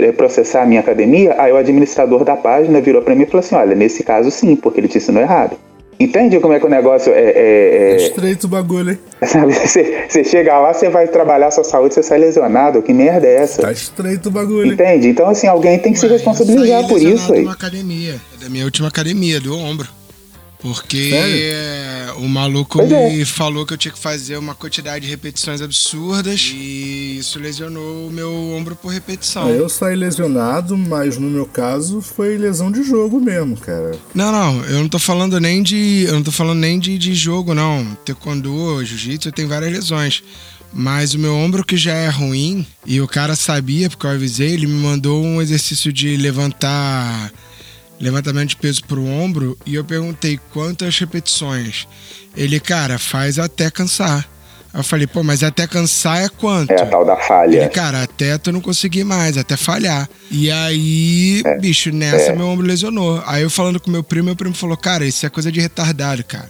é, 0.03 0.11
processar 0.13 0.63
a 0.63 0.65
minha 0.65 0.79
academia. 0.79 1.35
Aí 1.37 1.51
o 1.51 1.57
administrador 1.57 2.23
da 2.23 2.35
página 2.37 2.79
virou 2.79 3.01
para 3.01 3.13
mim 3.13 3.23
e 3.23 3.25
falou 3.25 3.39
assim, 3.41 3.55
olha, 3.55 3.75
nesse 3.75 4.03
caso 4.03 4.31
sim, 4.31 4.55
porque 4.55 4.79
ele 4.79 4.87
te 4.87 4.97
ensinou 4.97 5.21
errado. 5.21 5.57
Entende 5.99 6.39
como 6.39 6.53
é 6.53 6.59
que 6.61 6.65
o 6.65 6.69
negócio 6.69 7.11
é... 7.11 7.19
é- 7.19 7.91
é- 7.91 7.95
Estreito 7.97 8.47
o 8.47 8.49
bagulho, 8.49 8.91
hein? 8.91 8.99
sabe, 9.27 9.51
você, 9.53 10.23
chega 10.23 10.57
lá, 10.57 10.73
você 10.73 10.87
vai 10.87 11.09
trabalhar 11.09 11.51
sua 11.51 11.65
saúde, 11.65 11.93
você 11.93 12.01
sai 12.01 12.19
lesionado, 12.19 12.81
que 12.81 12.93
merda 12.93 13.27
é 13.27 13.35
essa? 13.35 13.61
Tá 13.61 13.71
estreito 13.73 14.29
o 14.29 14.31
bagulho. 14.31 14.67
hein? 14.67 14.71
Entende? 14.71 15.09
Então, 15.09 15.27
assim, 15.27 15.45
alguém 15.47 15.77
tem 15.77 15.91
que 15.91 15.99
se 15.99 16.07
responsabilizar 16.07 16.87
por 16.87 17.01
isso 17.01 17.33
aí. 17.33 17.41
numa 17.41 17.51
academia, 17.51 18.15
da 18.41 18.47
minha 18.49 18.63
última 18.63 18.87
academia, 18.87 19.41
do 19.41 19.53
ombro. 19.53 19.89
Porque 20.59 21.09
Sério? 21.09 22.17
o 22.17 22.27
maluco 22.27 22.79
Pois 22.79 22.91
é. 22.91 23.09
me 23.09 23.23
falou 23.23 23.65
que 23.65 23.73
eu 23.73 23.77
tinha 23.77 23.93
que 23.93 23.99
fazer 23.99 24.37
uma 24.37 24.53
quantidade 24.53 25.05
de 25.05 25.09
repetições 25.09 25.61
absurdas 25.61 26.51
e 26.53 27.17
isso 27.17 27.39
lesionou 27.39 28.07
o 28.07 28.11
meu 28.11 28.29
ombro 28.29 28.75
por 28.75 28.89
repetição. 28.91 29.47
Ah, 29.47 29.51
eu 29.51 29.69
saí 29.69 29.95
lesionado, 29.95 30.77
mas 30.77 31.17
no 31.17 31.29
meu 31.29 31.45
caso 31.45 32.01
foi 32.01 32.37
lesão 32.37 32.69
de 32.69 32.83
jogo 32.83 33.21
mesmo, 33.21 33.55
cara. 33.55 33.91
Não, 34.13 34.31
não, 34.33 34.65
eu 34.65 34.79
não 34.79 34.89
tô 34.89 34.99
falando 34.99 35.39
nem 35.39 35.63
de. 35.63 36.03
Eu 36.05 36.15
não 36.15 36.23
tô 36.23 36.31
falando 36.31 36.59
nem 36.59 36.77
de, 36.77 36.97
de 36.97 37.15
jogo, 37.15 37.53
não. 37.53 37.97
Taekwondo, 38.03 38.83
jiu-jitsu, 38.83 39.31
tem 39.31 39.45
várias 39.45 39.71
lesões. 39.71 40.21
Mas 40.71 41.13
o 41.13 41.19
meu 41.19 41.33
ombro 41.35 41.65
que 41.65 41.77
já 41.77 41.93
é 41.93 42.09
ruim, 42.09 42.65
e 42.85 43.01
o 43.01 43.07
cara 43.07 43.35
sabia, 43.35 43.89
porque 43.89 44.05
eu 44.05 44.11
avisei, 44.11 44.51
ele 44.51 44.67
me 44.67 44.73
mandou 44.73 45.23
um 45.23 45.41
exercício 45.41 45.91
de 45.91 46.15
levantar. 46.17 47.31
Levantamento 47.99 48.49
de 48.49 48.55
peso 48.55 48.83
pro 48.85 49.05
ombro, 49.05 49.57
e 49.65 49.75
eu 49.75 49.83
perguntei 49.83 50.39
quantas 50.53 50.97
repetições. 50.97 51.87
Ele, 52.35 52.59
cara, 52.59 52.97
faz 52.97 53.37
até 53.37 53.69
cansar. 53.69 54.27
Aí 54.71 54.79
eu 54.79 54.83
falei, 54.83 55.07
pô, 55.07 55.23
mas 55.23 55.43
até 55.43 55.65
cansar 55.65 56.23
é 56.23 56.29
quanto? 56.29 56.71
É 56.71 56.81
a 56.81 56.85
tal 56.85 57.03
da 57.03 57.13
Ele, 57.13 57.21
falha. 57.23 57.69
cara, 57.69 58.03
até 58.03 58.37
tu 58.37 58.51
não 58.51 58.61
conseguir 58.61 59.03
mais, 59.03 59.35
até 59.35 59.57
falhar. 59.57 60.07
E 60.29 60.51
aí, 60.51 61.41
bicho, 61.59 61.91
nessa 61.91 62.33
meu 62.33 62.47
ombro 62.47 62.65
lesionou. 62.65 63.21
Aí 63.25 63.41
eu 63.41 63.49
falando 63.49 63.79
com 63.79 63.89
meu 63.89 64.03
primo, 64.03 64.25
meu 64.25 64.35
primo 64.35 64.53
falou, 64.53 64.77
cara, 64.77 65.05
isso 65.05 65.25
é 65.25 65.29
coisa 65.29 65.51
de 65.51 65.59
retardado, 65.59 66.23
cara. 66.23 66.49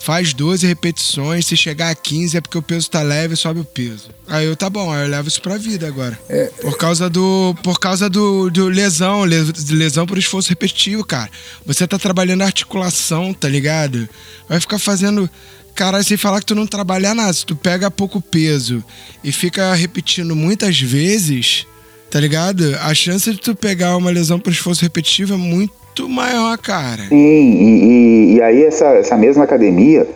Faz 0.00 0.32
12 0.32 0.64
repetições, 0.66 1.44
se 1.46 1.56
chegar 1.56 1.90
a 1.90 1.94
15 1.94 2.36
é 2.36 2.40
porque 2.40 2.56
o 2.56 2.62
peso 2.62 2.88
tá 2.88 3.02
leve, 3.02 3.34
sobe 3.34 3.60
o 3.60 3.64
peso. 3.64 4.10
Aí 4.28 4.46
eu, 4.46 4.54
tá 4.56 4.70
bom, 4.70 4.92
aí 4.92 5.04
eu 5.04 5.08
levo 5.10 5.26
isso 5.28 5.42
pra 5.42 5.58
vida 5.58 5.86
agora. 5.88 6.18
É, 6.28 6.44
Por 6.62 6.76
causa 6.78 7.10
do. 7.10 7.54
Por 7.64 7.80
causa 7.80 8.08
do, 8.08 8.48
do 8.48 8.68
lesão, 8.68 9.24
les- 9.24 9.68
lesão 9.70 10.06
por 10.06 10.16
esforço 10.16 10.48
repetitivo, 10.50 11.04
cara. 11.04 11.28
Você 11.66 11.86
tá 11.86 11.98
trabalhando 11.98 12.42
articulação, 12.42 13.34
tá 13.34 13.48
ligado? 13.48 14.08
Vai 14.48 14.60
ficar 14.60 14.78
fazendo. 14.78 15.28
Cara, 15.74 16.02
sem 16.02 16.16
falar 16.16 16.40
que 16.40 16.46
tu 16.46 16.54
não 16.54 16.66
trabalha 16.66 17.14
nada. 17.14 17.32
Se 17.32 17.44
tu 17.44 17.54
pega 17.56 17.90
pouco 17.90 18.20
peso 18.20 18.82
e 19.22 19.30
fica 19.32 19.74
repetindo 19.74 20.34
muitas 20.34 20.80
vezes, 20.80 21.66
tá 22.10 22.18
ligado? 22.20 22.74
A 22.82 22.94
chance 22.94 23.30
de 23.32 23.38
tu 23.38 23.54
pegar 23.54 23.96
uma 23.96 24.10
lesão 24.10 24.38
por 24.38 24.52
esforço 24.52 24.82
repetitivo 24.82 25.34
é 25.34 25.36
muito 25.36 25.72
maior, 26.06 26.58
cara. 26.58 27.04
Sim, 27.08 27.16
e, 27.16 27.84
e- 27.84 28.34
e 28.36 28.42
aí 28.42 28.62
essa, 28.64 28.88
essa 28.88 29.16
mesma 29.16 29.44
academia, 29.44 30.06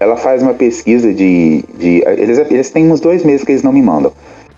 ela 0.00 0.16
faz 0.16 0.42
uma 0.42 0.54
pesquisa 0.54 1.14
de... 1.14 1.64
de 1.78 2.02
eles, 2.18 2.38
eles 2.50 2.70
têm 2.70 2.90
uns 2.90 2.98
dois 2.98 3.22
meses 3.22 3.44
que 3.44 3.52
eles 3.52 3.62
não 3.62 3.72
me 3.72 3.80
mandam. 3.80 4.12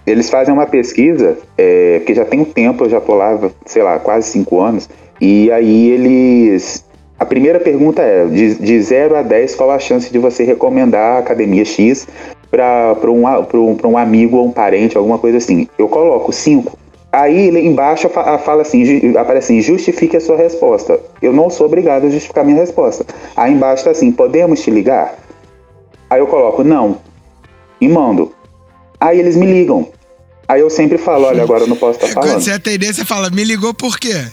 Eles 0.06 0.30
fazem 0.30 0.52
uma 0.54 0.66
pesquisa, 0.66 1.36
é, 1.58 1.98
porque 1.98 2.14
já 2.14 2.24
tem 2.24 2.40
um 2.40 2.44
tempo, 2.44 2.84
eu 2.84 2.90
já 2.90 3.00
tô 3.00 3.14
lá, 3.14 3.38
sei 3.66 3.82
lá, 3.82 3.98
quase 3.98 4.30
cinco 4.30 4.60
anos, 4.60 4.88
e 5.20 5.50
aí 5.52 5.90
eles... 5.90 6.84
A 7.18 7.24
primeira 7.24 7.60
pergunta 7.60 8.02
é, 8.02 8.24
de, 8.26 8.56
de 8.56 8.80
0 8.82 9.14
a 9.16 9.22
10, 9.22 9.54
qual 9.54 9.70
a 9.70 9.78
chance 9.78 10.10
de 10.10 10.18
você 10.18 10.42
recomendar 10.42 11.16
a 11.16 11.18
academia 11.20 11.64
X 11.64 12.08
para 12.50 12.96
um, 13.08 13.22
pra 13.44 13.58
um, 13.60 13.76
um 13.84 13.96
amigo 13.96 14.38
ou 14.38 14.46
um 14.46 14.50
parente, 14.50 14.96
alguma 14.98 15.18
coisa 15.18 15.38
assim? 15.38 15.68
Eu 15.78 15.86
coloco 15.88 16.32
5. 16.32 16.76
Aí 17.12 17.48
ele 17.48 17.60
embaixo 17.60 18.08
fa- 18.08 18.38
fala 18.38 18.62
assim, 18.62 19.14
aparece 19.18 19.52
assim, 19.52 19.60
justifique 19.60 20.16
a 20.16 20.20
sua 20.20 20.36
resposta. 20.36 20.98
Eu 21.20 21.32
não 21.32 21.50
sou 21.50 21.66
obrigado 21.66 22.06
a 22.06 22.10
justificar 22.10 22.42
minha 22.44 22.56
resposta. 22.58 23.04
Aí 23.36 23.52
embaixo 23.52 23.84
tá 23.84 23.90
assim, 23.90 24.10
podemos 24.10 24.60
te 24.62 24.70
ligar? 24.70 25.14
Aí 26.08 26.20
eu 26.20 26.26
coloco, 26.26 26.64
não. 26.64 26.98
E 27.80 27.86
mando. 27.88 28.32
Aí 28.98 29.18
eles 29.18 29.36
me 29.36 29.44
ligam. 29.46 29.88
Aí 30.48 30.60
eu 30.60 30.70
sempre 30.70 30.96
falo, 30.96 31.26
olha, 31.26 31.42
agora 31.42 31.64
eu 31.64 31.66
não 31.66 31.76
posso 31.76 31.98
estar 31.98 32.14
Quando 32.14 32.26
falando. 32.28 32.40
você 32.42 32.52
atender, 32.52 32.94
você 32.94 33.04
fala, 33.04 33.28
me 33.30 33.44
ligou 33.44 33.74
por 33.74 33.98
quê? 33.98 34.24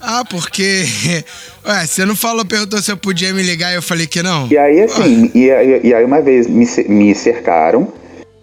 Ah, 0.00 0.24
porque. 0.28 0.84
Ué, 1.66 1.86
você 1.86 2.04
não 2.04 2.14
falou, 2.14 2.44
perguntou 2.44 2.80
se 2.82 2.92
eu 2.92 2.96
podia 2.96 3.32
me 3.32 3.42
ligar 3.42 3.72
e 3.72 3.76
eu 3.76 3.82
falei 3.82 4.06
que 4.06 4.22
não? 4.22 4.46
E 4.50 4.58
aí, 4.58 4.82
assim, 4.82 5.30
e 5.34 5.50
aí, 5.50 5.80
e 5.82 5.94
aí 5.94 6.04
uma 6.04 6.20
vez 6.20 6.46
me, 6.46 6.66
me 6.88 7.14
cercaram, 7.14 7.88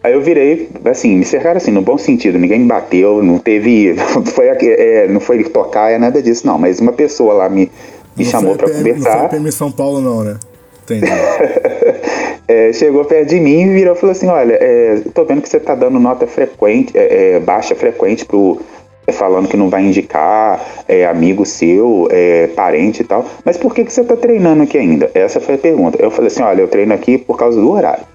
aí 0.04 0.14
eu 0.14 0.22
virei, 0.22 0.70
assim, 0.86 1.16
me 1.16 1.26
cercaram 1.26 1.58
assim, 1.58 1.72
no 1.72 1.82
bom 1.82 1.98
sentido, 1.98 2.40
ninguém 2.40 2.60
me 2.60 2.68
bateu, 2.68 3.22
não 3.22 3.38
teve, 3.38 3.94
não 3.94 4.26
foi, 4.26 4.48
é, 4.48 5.08
não 5.08 5.20
foi 5.20 5.44
tocar, 5.44 5.92
é 5.92 5.98
nada 5.98 6.22
disso, 6.22 6.46
não, 6.46 6.58
mas 6.58 6.80
uma 6.80 6.92
pessoa 6.92 7.34
lá 7.34 7.50
me, 7.50 7.72
me 8.16 8.24
não 8.24 8.32
chamou 8.32 8.56
pra 8.56 8.68
PM 8.68 8.84
Não 8.84 8.96
conversar, 8.96 9.20
foi 9.20 9.30
PM 9.30 9.52
São 9.52 9.72
Paulo, 9.72 10.02
não, 10.02 10.24
né? 10.24 10.38
Entendi. 10.84 11.06
é, 12.48 12.74
chegou 12.74 13.06
perto 13.06 13.30
de 13.30 13.40
mim 13.40 13.62
e 13.62 13.74
virou 13.74 13.96
e 13.96 13.98
falou 13.98 14.12
assim, 14.12 14.28
olha, 14.28 14.58
é, 14.60 15.02
tô 15.14 15.24
vendo 15.24 15.42
que 15.42 15.50
você 15.50 15.60
tá 15.60 15.76
dando 15.76 16.00
nota 16.00 16.26
frequente, 16.26 16.98
é, 16.98 17.36
é, 17.36 17.40
baixa 17.40 17.76
frequente 17.76 18.26
pro... 18.26 18.60
é, 19.06 19.12
falando 19.12 19.48
que 19.48 19.56
não 19.56 19.70
vai 19.70 19.84
indicar 19.84 20.60
é, 20.88 21.06
amigo 21.06 21.46
seu, 21.46 22.08
é, 22.12 22.48
parente 22.48 23.02
e 23.02 23.06
tal. 23.06 23.26
Mas 23.46 23.58
por 23.58 23.74
que, 23.74 23.86
que 23.86 23.94
você 23.94 24.04
tá 24.04 24.18
treinando 24.18 24.64
aqui 24.64 24.78
ainda? 24.78 25.12
Essa 25.14 25.40
foi 25.40 25.56
a 25.56 25.60
pergunta. 25.60 26.02
Eu 26.02 26.10
falei 26.10 26.28
assim, 26.28 26.42
olha, 26.42 26.62
eu 26.62 26.68
treino 26.68 26.94
aqui 26.94 27.18
por 27.18 27.38
causa 27.38 27.62
do 27.62 27.72
horário. 27.72 28.11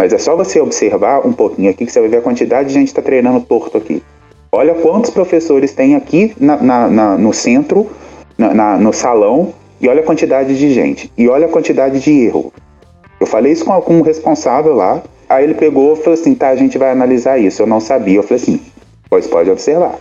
Mas 0.00 0.14
é 0.14 0.18
só 0.18 0.34
você 0.34 0.58
observar 0.58 1.26
um 1.26 1.32
pouquinho 1.34 1.70
aqui 1.70 1.84
que 1.84 1.92
você 1.92 2.00
vai 2.00 2.08
ver 2.08 2.16
a 2.16 2.22
quantidade 2.22 2.68
de 2.68 2.72
gente 2.72 2.88
está 2.88 3.02
treinando 3.02 3.38
torto 3.42 3.76
aqui. 3.76 4.02
Olha 4.50 4.72
quantos 4.72 5.10
professores 5.10 5.74
tem 5.74 5.94
aqui 5.94 6.32
na- 6.40 6.56
na- 6.56 6.88
na- 6.88 7.18
no 7.18 7.34
centro, 7.34 7.86
no 8.80 8.92
salão, 8.94 9.52
e 9.78 9.90
olha 9.90 10.00
a 10.00 10.02
quantidade 10.02 10.58
de 10.58 10.72
gente. 10.72 11.12
E 11.18 11.28
olha 11.28 11.44
a 11.44 11.48
quantidade 11.50 12.00
de 12.00 12.10
erro. 12.18 12.50
Eu 13.20 13.26
falei 13.26 13.52
isso 13.52 13.62
com, 13.62 13.78
com 13.82 13.98
um 13.98 14.00
responsável 14.00 14.72
lá. 14.74 15.02
Aí 15.28 15.44
ele 15.44 15.52
pegou 15.52 15.92
e 15.92 15.96
falou 15.96 16.14
assim: 16.14 16.34
tá, 16.34 16.48
a 16.48 16.56
gente 16.56 16.78
vai 16.78 16.90
analisar 16.90 17.36
isso. 17.36 17.60
Eu 17.60 17.66
não 17.66 17.78
sabia. 17.78 18.20
Eu 18.20 18.22
falei 18.22 18.42
assim: 18.42 18.58
pois 19.10 19.26
pode 19.26 19.50
observar. 19.50 19.96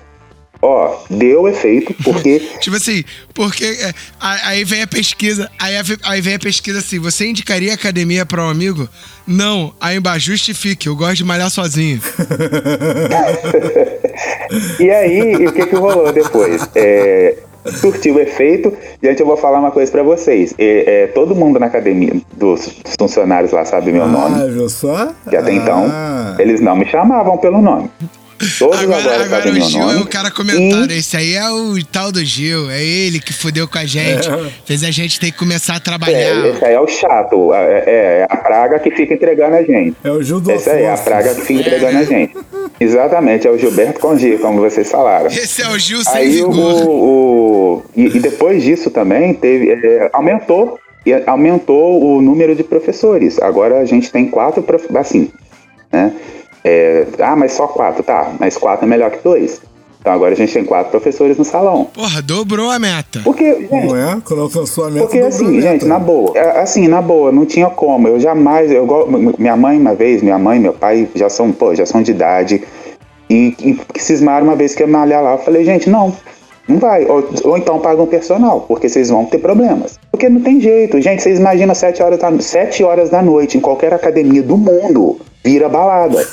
Ó, 0.62 0.94
deu 1.10 1.48
efeito, 1.48 1.94
porque 2.04 2.40
Tipo 2.60 2.76
assim, 2.76 3.04
porque. 3.34 3.64
é, 3.64 3.94
a- 4.20 4.50
aí 4.50 4.64
vem 4.66 4.82
a 4.82 4.88
pesquisa. 4.88 5.50
Aí, 5.58 5.74
aí 6.04 6.20
vem 6.22 6.36
a 6.36 6.40
pesquisa 6.40 6.80
assim: 6.80 7.00
você 7.00 7.26
indicaria 7.28 7.74
academia 7.74 8.26
pra 8.26 8.44
um 8.44 8.50
amigo? 8.50 8.88
Não. 9.26 9.74
Aí 9.80 9.96
embaixo, 9.98 10.26
justifique, 10.32 10.88
eu 10.88 10.96
gosto 10.98 11.16
de 11.18 11.24
malhar 11.24 11.50
sozinho. 11.50 12.02
E 14.80 14.90
aí, 14.90 15.46
o 15.48 15.52
que 15.54 15.66
que 15.68 15.76
rolou 15.76 16.12
depois? 16.12 16.68
É, 16.76 17.36
surtiu 17.80 18.16
o 18.16 18.20
efeito. 18.20 18.74
Gente, 19.02 19.20
eu 19.20 19.26
vou 19.26 19.38
falar 19.38 19.60
uma 19.60 19.72
coisa 19.72 19.92
pra 19.92 20.02
vocês. 20.04 20.54
É, 20.58 21.04
é, 21.04 21.08
todo 21.08 21.36
mundo 21.36 21.60
na 21.60 21.68
academia, 21.68 22.14
dos, 22.36 22.70
funcionários 23.00 23.52
lá 23.52 23.64
sabe 23.66 23.92
meu 23.92 24.08
nome. 24.08 24.42
Ah, 24.42 24.46
viu 24.48 24.68
só? 24.70 25.14
Que 25.30 25.36
até 25.36 25.54
então, 25.54 25.88
Ah. 25.90 26.36
eles 26.40 26.60
não 26.62 26.76
me 26.76 26.86
chamavam 26.90 27.38
pelo 27.38 27.62
nome. 27.62 27.90
Todos 28.58 28.80
agora, 28.80 29.02
Agora, 29.02 29.24
agora 29.26 29.52
o 29.52 29.62
Gil 29.62 29.80
nome. 29.82 30.00
é 30.00 30.02
o 30.02 30.06
cara 30.08 30.32
comentando. 30.32 30.92
E- 30.92 30.98
Esse 30.98 31.18
aí 31.18 31.36
é 31.36 31.50
o 31.50 31.76
tal 31.86 32.12
do 32.12 32.24
Gil. 32.24 32.70
É 32.72 32.82
ele 32.84 33.20
que 33.20 33.34
fudeu 33.34 33.68
com 33.68 33.78
a 33.78 33.86
gente. 33.86 34.28
Fez 34.66 34.84
a 34.84 34.92
gente 34.92 35.20
ter 35.20 35.32
que 35.32 35.38
começar 35.38 35.76
a 35.76 35.80
trabalhar. 35.80 36.18
É, 36.18 36.50
esse 36.50 36.66
aí 36.66 36.74
é 36.74 36.80
o 36.80 36.88
chato. 36.88 37.54
É, 37.54 37.84
é 38.22 38.28
a 38.30 38.38
praga 38.38 38.80
que 38.80 38.92
fica 38.92 39.14
entregando 39.14 39.56
a 39.58 39.64
gente. 39.64 39.96
É 40.04 40.12
o 40.12 40.22
Gil 40.24 40.40
do 40.40 40.52
Essa 40.52 40.72
aí 40.72 40.84
é 40.84 40.94
a 40.94 40.98
praga 40.98 41.36
que 41.36 41.42
fica 41.42 41.60
entregando 41.62 41.98
a 41.98 42.04
gente. 42.04 42.34
Exatamente, 42.80 43.46
é 43.46 43.52
o 43.52 43.58
Gilberto 43.58 44.00
Congi, 44.00 44.38
como 44.38 44.62
vocês 44.62 44.90
falaram. 44.90 45.28
Esse 45.28 45.62
é 45.62 45.68
o 45.70 45.78
Gil 45.78 46.02
sem 46.04 46.14
Aí 46.14 46.42
o, 46.42 46.50
vigor. 46.50 46.88
o- 46.88 47.84
e, 47.96 48.06
e 48.06 48.20
depois 48.20 48.64
disso 48.64 48.90
também 48.90 49.34
teve 49.34 49.70
é, 49.72 50.10
aumentou 50.14 50.80
e 51.06 51.14
aumentou 51.26 52.02
o 52.02 52.22
número 52.22 52.56
de 52.56 52.64
professores. 52.64 53.38
Agora 53.42 53.80
a 53.80 53.86
gente 53.86 54.10
tem 54.12 54.28
quatro 54.28 54.64
assim, 54.98 55.30
né? 55.92 56.14
É, 56.64 57.06
ah, 57.20 57.36
mas 57.36 57.54
só 57.54 57.68
quatro, 57.68 58.04
tá? 58.04 58.34
Mas 58.40 58.58
quatro 58.58 58.86
é 58.86 58.88
melhor 58.88 59.12
que 59.12 59.24
dois. 59.24 59.62
Então 60.00 60.14
agora 60.14 60.34
a 60.34 60.36
gente 60.36 60.54
tem 60.54 60.64
quatro 60.64 60.92
professores 60.92 61.38
no 61.38 61.44
salão. 61.44 61.86
Porra, 61.94 62.22
dobrou 62.22 62.72
a 62.72 62.80
meta. 62.80 63.20
Porque, 63.24 63.68
gente, 63.70 63.88
Não 63.88 63.96
é? 63.96 64.22
Quando 64.24 64.44
alcançou 64.44 64.86
a 64.86 64.90
meta, 64.90 65.06
porque 65.06 65.20
assim, 65.20 65.48
meta. 65.48 65.62
gente, 65.62 65.86
na 65.86 66.00
boa, 66.00 66.38
é, 66.38 66.62
assim, 66.62 66.88
na 66.88 67.02
boa, 67.02 67.32
não 67.32 67.46
tinha 67.46 67.70
como. 67.70 68.08
Eu 68.08 68.20
jamais, 68.20 68.72
eu, 68.72 68.88
minha 69.38 69.58
mãe 69.58 69.78
uma 69.78 69.94
vez, 69.94 70.22
minha 70.22 70.40
mãe 70.40 70.58
e 70.58 70.62
meu 70.62 70.74
pai 70.74 71.10
já 71.16 71.30
são, 71.30 71.52
pô, 71.52 71.76
já 71.76 71.86
são 71.86 72.02
de 72.02 72.12
idade 72.12 72.64
e, 73.30 73.56
e 73.60 74.00
cismaram 74.00 74.46
uma 74.46 74.56
vez 74.56 74.74
que 74.74 74.84
eu 74.84 74.88
ia 74.88 74.94
malhar 74.94 75.22
lá. 75.22 75.34
Eu 75.34 75.40
falei, 75.40 75.66
gente, 75.66 75.90
não, 75.90 76.16
não 76.66 76.78
vai. 76.78 77.06
Ou, 77.06 77.30
ou 77.44 77.58
então 77.58 77.80
pagam 77.80 78.08
personal, 78.08 78.62
porque 78.62 78.88
vocês 78.88 79.10
vão 79.10 79.26
ter 79.26 79.40
problemas. 79.40 80.00
Porque 80.10 80.30
não 80.30 80.40
tem 80.40 80.62
jeito. 80.62 81.02
Gente, 81.02 81.22
vocês 81.22 81.40
imaginam 81.40 81.76
sete 81.76 82.02
horas, 82.02 82.20
da, 82.20 82.40
sete 82.40 82.84
horas 82.86 83.10
da 83.10 83.22
noite 83.22 83.58
em 83.58 83.62
qualquer 83.62 83.94
academia 83.94 84.42
do 84.42 84.56
mundo, 84.56 85.20
vira 85.44 85.68
balada. 85.68 86.26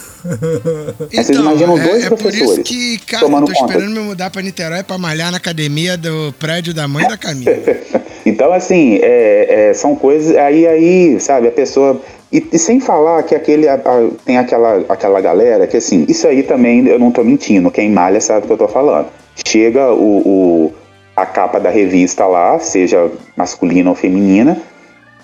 Aí 1.12 1.24
vocês 1.24 1.38
imaginam 1.38 1.78
dois 1.78 2.02
é, 2.02 2.06
é 2.06 2.10
por 2.10 2.14
isso 2.18 2.22
professores 2.22 2.68
que, 2.68 2.98
cara, 3.06 3.24
tomando 3.24 3.46
tô 3.46 3.52
conta. 3.52 3.72
esperando 3.72 3.92
me 3.92 4.00
mudar 4.00 4.30
pra 4.30 4.42
Niterói 4.42 4.82
pra 4.82 4.98
malhar 4.98 5.30
na 5.30 5.36
academia 5.36 5.96
do 5.96 6.34
prédio 6.38 6.72
da 6.74 6.86
mãe 6.88 7.06
da 7.06 7.16
Camila. 7.16 7.52
Então, 8.26 8.52
assim, 8.52 8.98
é, 9.02 9.68
é, 9.70 9.72
são 9.74 9.94
coisas. 9.94 10.36
Aí, 10.36 10.66
aí, 10.66 11.20
sabe, 11.20 11.46
a 11.46 11.52
pessoa. 11.52 12.00
E, 12.32 12.44
e 12.52 12.58
sem 12.58 12.80
falar 12.80 13.22
que 13.22 13.36
aquele, 13.36 13.68
a- 13.68 13.74
a- 13.74 14.08
tem 14.24 14.36
aquela, 14.36 14.84
aquela 14.88 15.20
galera 15.20 15.64
que, 15.68 15.76
assim, 15.76 16.04
isso 16.08 16.26
aí 16.26 16.42
também 16.42 16.84
eu 16.88 16.98
não 16.98 17.12
tô 17.12 17.22
mentindo. 17.22 17.70
Quem 17.70 17.88
malha 17.88 18.20
sabe 18.20 18.42
o 18.42 18.46
que 18.48 18.52
eu 18.52 18.58
tô 18.58 18.66
falando. 18.66 19.06
Chega 19.46 19.92
o, 19.92 20.18
o- 20.26 20.74
a 21.14 21.24
capa 21.24 21.60
da 21.60 21.70
revista 21.70 22.26
lá, 22.26 22.58
seja 22.58 23.08
masculina 23.36 23.90
ou 23.90 23.94
feminina, 23.94 24.60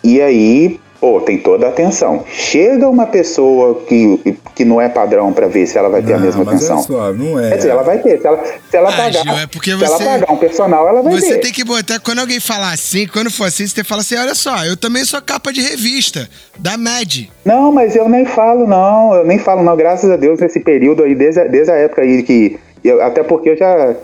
e 0.05 0.21
aí, 0.23 0.79
pô, 1.03 1.21
tem 1.21 1.37
toda 1.37 1.67
a 1.67 1.71
atenção. 1.71 2.25
Chega 2.31 2.89
uma 2.89 3.07
pessoa 3.09 3.83
que, 3.89 4.37
que 4.55 4.65
não 4.65 4.81
é 4.81 4.89
padrão 4.89 5.33
pra 5.33 5.49
ver 5.49 5.67
se 5.67 5.77
ela 5.77 5.89
vai 5.89 6.01
ter 6.01 6.13
a 6.13 6.17
Não, 6.17 6.25
mesma 6.27 6.45
mas 6.45 6.55
atenção. 6.55 6.79
É 6.79 6.83
suave, 6.83 7.19
não 7.19 7.41
é. 7.41 7.49
Quer 7.51 7.57
dizer, 7.57 7.69
ela 7.71 7.83
vai 7.83 7.99
ter. 7.99 8.21
Se 8.21 8.27
ela, 8.29 8.45
se 8.45 8.77
ela 8.77 8.89
Ah, 8.89 8.93
pagar, 8.97 9.11
Gil, 9.25 9.33
é 9.33 9.47
porque 9.49 9.77
se 9.77 9.85
ela 9.85 9.99
você- 9.99 10.05
pagar 10.05 10.33
um 10.33 10.37
personal, 10.37 10.89
ela 10.89 11.03
vai 11.03 11.13
Você 11.15 11.35
ter. 11.35 11.39
tem 11.41 11.53
que 11.53 11.65
botar, 11.65 11.99
quando 11.99 12.21
alguém 12.21 12.39
falar 12.39 12.71
assim, 12.73 13.09
quando 13.09 13.33
for 13.33 13.47
assim, 13.49 13.67
você 13.67 13.75
tem 13.75 13.83
que 13.83 13.89
falar 13.89 14.03
assim: 14.03 14.15
olha 14.17 14.35
só, 14.37 14.65
eu 14.65 14.77
também 14.77 15.05
sou 15.05 15.21
capa 15.21 15.53
de 15.53 15.61
revista, 15.61 16.29
da 16.57 16.77
MED. 16.77 17.33
Não, 17.45 17.73
mas 17.73 17.97
eu 17.97 18.09
nem 18.09 18.25
falo, 18.25 18.65
não. 18.65 19.13
Eu 19.13 19.25
nem 19.25 19.41
falo, 19.41 19.65
não. 19.65 19.77
Graças 19.77 20.09
a 20.09 20.17
Deus, 20.17 20.39
nesse 20.39 20.61
período 20.61 21.03
aí, 21.03 21.17
desde, 21.17 21.41
a- 21.41 21.49
desde 21.49 21.73
a 21.73 21.75
época 21.75 22.03
aí 22.03 22.23
que. 22.23 22.61
eu- 22.85 23.03
até 23.03 23.25
porque 23.25 23.51
eu 23.51 23.57
já. 23.57 23.97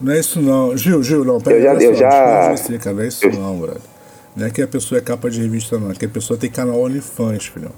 Não 0.00 0.12
é 0.14 0.20
isso 0.20 0.40
não. 0.40 0.74
Gil, 0.74 1.02
Gil, 1.02 1.22
não. 1.22 1.38
Pera 1.38 1.56
Eu 1.56 1.62
já- 1.62 1.74
eu 1.74 1.94
só, 1.94 2.00
já- 2.00 2.56
você, 2.56 2.78
cara. 2.78 2.96
Não 2.96 3.02
é 3.02 3.08
isso 3.08 3.26
eu- 3.26 3.32
não, 3.32 3.56
brother. 3.58 3.80
Não 4.36 4.46
é 4.46 4.50
que 4.50 4.60
a 4.60 4.68
pessoa 4.68 4.98
é 4.98 5.00
capa 5.00 5.30
de 5.30 5.40
revista, 5.40 5.78
não. 5.78 5.90
É 5.90 5.94
que 5.94 6.04
a 6.04 6.08
pessoa 6.08 6.38
tem 6.38 6.50
canal 6.50 6.78
OnlyFans, 6.78 7.46
filhão. 7.46 7.72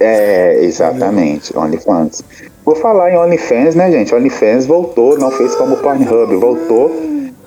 É, 0.00 0.64
exatamente, 0.64 1.56
OnlyFans. 1.56 2.24
Vou 2.64 2.74
falar 2.74 3.12
em 3.12 3.16
OnlyFans, 3.16 3.76
né, 3.76 3.90
gente? 3.92 4.12
OnlyFans 4.12 4.66
voltou, 4.66 5.16
não 5.16 5.30
fez 5.30 5.54
como 5.54 5.74
o 5.74 5.78
Pornhub, 5.78 6.34
voltou 6.36 6.90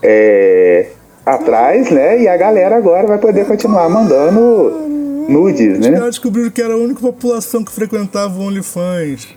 é, 0.02 0.88
atrás, 1.26 1.92
né? 1.92 2.22
E 2.22 2.28
a 2.28 2.38
galera 2.38 2.78
agora 2.78 3.06
vai 3.06 3.18
poder 3.18 3.46
continuar 3.46 3.90
mandando 3.90 4.72
nudes, 5.28 5.74
Os 5.74 5.86
né? 5.86 5.92
caras 5.92 6.12
descobriram 6.12 6.50
que 6.50 6.62
era 6.62 6.74
a 6.74 6.78
única 6.78 7.02
população 7.02 7.66
que 7.66 7.72
frequentava 7.72 8.40
o 8.40 8.44
OnlyFans. 8.44 9.28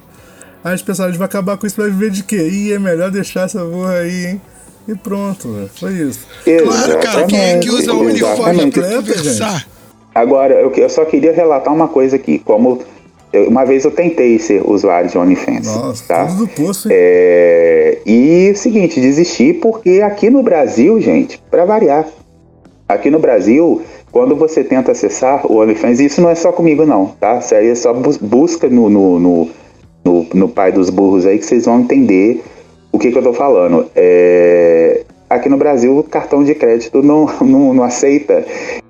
Aí 0.62 0.72
eles 0.72 0.82
pensaram, 0.82 1.08
a 1.08 1.10
gente 1.10 1.18
vai 1.18 1.26
acabar 1.26 1.56
com 1.56 1.66
isso, 1.66 1.76
vai 1.76 1.90
viver 1.90 2.10
de 2.10 2.22
quê? 2.22 2.36
Ih, 2.36 2.74
é 2.74 2.78
melhor 2.78 3.10
deixar 3.10 3.46
essa 3.46 3.64
porra 3.64 3.94
aí, 3.94 4.26
hein? 4.26 4.40
E 4.88 4.94
pronto, 4.94 5.48
velho. 5.52 5.70
Foi 5.78 5.92
isso. 5.92 6.26
Claro, 6.44 6.98
cara, 7.00 7.24
quem 7.26 7.38
é 7.40 7.58
que 7.58 7.70
usa 7.70 7.92
o 7.92 8.00
uniforme 8.00 8.14
exatamente. 8.40 8.72
pra 8.80 8.86
Exatamente. 8.88 9.16
conversar? 9.18 9.68
Agora, 10.14 10.54
eu, 10.54 10.88
só 10.88 11.04
queria 11.04 11.32
relatar 11.32 11.72
uma 11.72 11.86
coisa 11.88 12.16
aqui. 12.16 12.38
Como 12.38 12.80
uma 13.46 13.64
vez 13.64 13.84
eu 13.84 13.90
tentei 13.92 14.38
ser 14.40 14.62
usuário 14.68 15.08
de 15.08 15.16
OnlyFans. 15.16 15.66
Nossa, 15.66 16.04
tá? 16.08 16.24
do 16.24 16.48
poço, 16.48 16.88
hein? 16.88 16.94
É, 16.98 17.98
e 18.04 18.52
seguinte, 18.56 19.00
desisti 19.00 19.52
porque 19.52 20.00
aqui 20.00 20.28
no 20.30 20.42
Brasil, 20.42 21.00
gente, 21.00 21.40
para 21.50 21.64
variar, 21.64 22.08
aqui 22.88 23.08
no 23.08 23.20
Brasil, 23.20 23.82
quando 24.10 24.34
você 24.34 24.64
tenta 24.64 24.90
acessar 24.90 25.46
o 25.46 25.60
OnlyFans, 25.60 26.00
isso 26.00 26.20
não 26.20 26.28
é 26.30 26.34
só 26.34 26.50
comigo 26.50 26.84
não, 26.84 27.06
tá? 27.20 27.38
Isso 27.38 27.54
aí 27.54 27.68
é 27.68 27.74
só 27.76 27.92
bus- 27.94 28.16
busca 28.16 28.68
no, 28.68 28.90
no, 28.90 29.20
no, 29.20 29.50
no, 30.04 30.26
no 30.34 30.48
pai 30.48 30.72
dos 30.72 30.90
burros 30.90 31.24
aí 31.24 31.38
que 31.38 31.46
vocês 31.46 31.66
vão 31.66 31.78
entender 31.80 32.42
o 32.92 32.98
que, 32.98 33.10
que 33.10 33.18
eu 33.18 33.22
tô 33.22 33.32
falando. 33.32 33.86
É, 33.94 35.02
aqui 35.28 35.48
no 35.48 35.56
Brasil, 35.56 35.96
o 35.98 36.02
cartão 36.02 36.42
de 36.42 36.54
crédito 36.54 37.02
não, 37.02 37.26
não, 37.40 37.74
não 37.74 37.84
aceita. 37.84 38.44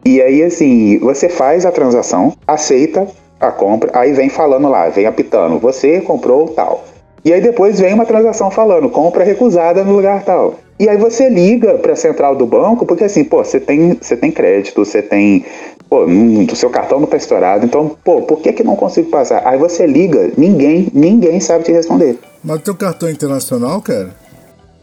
E 0.05 0.21
aí, 0.23 0.43
assim, 0.43 0.99
você 0.99 1.29
faz 1.29 1.67
a 1.67 1.71
transação, 1.71 2.33
aceita 2.47 3.07
a 3.39 3.51
compra, 3.51 3.91
aí 3.95 4.13
vem 4.13 4.29
falando 4.29 4.69
lá, 4.69 4.89
vem 4.89 5.07
apitando, 5.07 5.59
você 5.59 6.01
comprou 6.01 6.49
tal. 6.49 6.85
E 7.25 7.33
aí 7.33 7.41
depois 7.41 7.79
vem 7.79 7.93
uma 7.93 8.07
transação 8.07 8.51
falando, 8.51 8.89
compra 8.89 9.25
recusada 9.25 9.85
no 9.85 9.93
lugar 9.93 10.25
tal. 10.25 10.55
E 10.79 10.89
aí 10.89 10.97
você 10.97 11.29
liga 11.29 11.75
para 11.75 11.93
a 11.93 11.97
central 11.97 12.35
do 12.35 12.47
banco, 12.47 12.87
porque 12.87 13.05
assim, 13.05 13.23
pô, 13.23 13.45
você 13.45 13.61
tem, 13.61 13.99
você 14.01 14.17
tem 14.17 14.31
crédito, 14.31 14.83
você 14.83 15.03
tem, 15.03 15.45
pô, 15.91 16.05
o 16.05 16.57
seu 16.57 16.71
cartão 16.71 16.99
não 17.01 17.07
tá 17.07 17.19
estourado, 17.19 17.67
então, 17.67 17.95
pô, 18.03 18.23
por 18.23 18.41
que 18.41 18.55
que 18.55 18.65
não 18.65 18.75
consigo 18.75 19.11
passar? 19.11 19.47
Aí 19.47 19.59
você 19.59 19.87
liga, 19.87 20.31
ninguém, 20.39 20.89
ninguém 20.95 21.39
sabe 21.41 21.65
te 21.65 21.73
responder. 21.73 22.19
Mas 22.43 22.63
teu 22.63 22.75
cartão 22.75 23.09
é 23.09 23.13
internacional, 23.13 23.81
cara? 23.83 24.11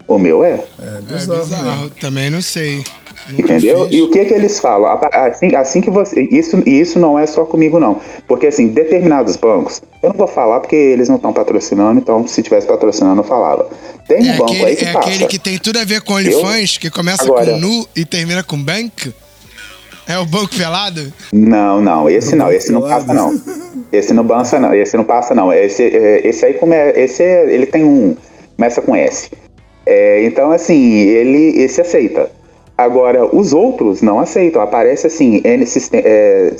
O 0.07 0.17
meu 0.17 0.43
é, 0.43 0.63
É 0.79 0.97
É 0.97 1.01
bizarro, 1.01 1.39
né? 1.39 1.43
bizarro, 1.57 1.89
também 1.99 2.29
não 2.29 2.41
sei. 2.41 2.83
Nunca 3.29 3.41
entendeu? 3.55 3.85
fiz. 3.89 3.97
E 3.97 4.01
o 4.01 4.09
que 4.09 4.23
que 4.25 4.33
eles 4.33 4.57
falam? 4.59 4.89
Assim, 5.11 5.53
assim 5.53 5.81
que 5.81 5.89
você, 5.89 6.21
isso, 6.31 6.63
e 6.65 6.79
isso 6.79 6.97
não 6.97 7.19
é 7.19 7.25
só 7.25 7.43
comigo 7.43 7.77
não, 7.77 7.99
porque 8.25 8.47
assim, 8.47 8.69
determinados 8.69 9.35
bancos, 9.35 9.81
eu 10.01 10.09
não 10.11 10.15
vou 10.17 10.27
falar 10.27 10.61
porque 10.61 10.75
eles 10.77 11.09
não 11.09 11.17
estão 11.17 11.33
patrocinando, 11.33 11.99
então 11.99 12.25
se 12.25 12.41
tivesse 12.41 12.65
patrocinando 12.67 13.19
eu 13.19 13.25
falava. 13.25 13.67
Tem 14.07 14.21
um 14.23 14.33
É, 14.33 14.37
banco 14.37 14.43
aquele, 14.53 14.65
aí 14.65 14.75
que 14.77 14.85
é 14.85 14.93
passa. 14.93 15.09
aquele 15.09 15.25
que 15.27 15.39
tem 15.39 15.57
tudo 15.57 15.77
a 15.79 15.83
ver 15.83 15.99
com 16.01 16.13
OnlyFans, 16.13 16.77
que 16.77 16.89
começa 16.89 17.23
Agora- 17.23 17.51
com 17.51 17.57
nu 17.57 17.85
e 17.93 18.05
termina 18.05 18.41
com 18.43 18.57
bank? 18.63 19.13
É 20.07 20.17
o 20.17 20.25
banco 20.25 20.55
pelado? 20.55 21.11
Não, 21.33 21.81
não, 21.81 22.09
esse 22.09 22.33
não, 22.33 22.49
esse 22.49 22.71
não 22.71 22.79
passa 22.87 23.13
não. 23.13 23.37
Esse 23.91 24.13
não 24.13 24.25
passa 24.27 24.59
não, 24.59 24.73
esse 24.73 24.97
não 24.97 25.03
passa 25.03 25.33
não. 25.33 25.51
Esse, 25.53 25.83
é, 25.83 26.27
esse 26.27 26.45
aí 26.45 26.53
come, 26.55 26.75
esse 26.95 27.23
é- 27.23 27.53
ele 27.53 27.65
tem 27.65 27.83
um 27.83 28.15
começa 28.55 28.81
com 28.81 28.95
S. 28.95 29.29
É, 29.85 30.23
então 30.25 30.51
assim, 30.51 30.95
ele 30.95 31.61
esse 31.61 31.79
aceita. 31.79 32.29
Agora 32.77 33.25
os 33.35 33.53
outros 33.53 34.01
não 34.01 34.19
aceitam. 34.19 34.61
Aparece 34.61 35.07
assim, 35.07 35.41
N 35.43 35.65
é, 35.93 36.53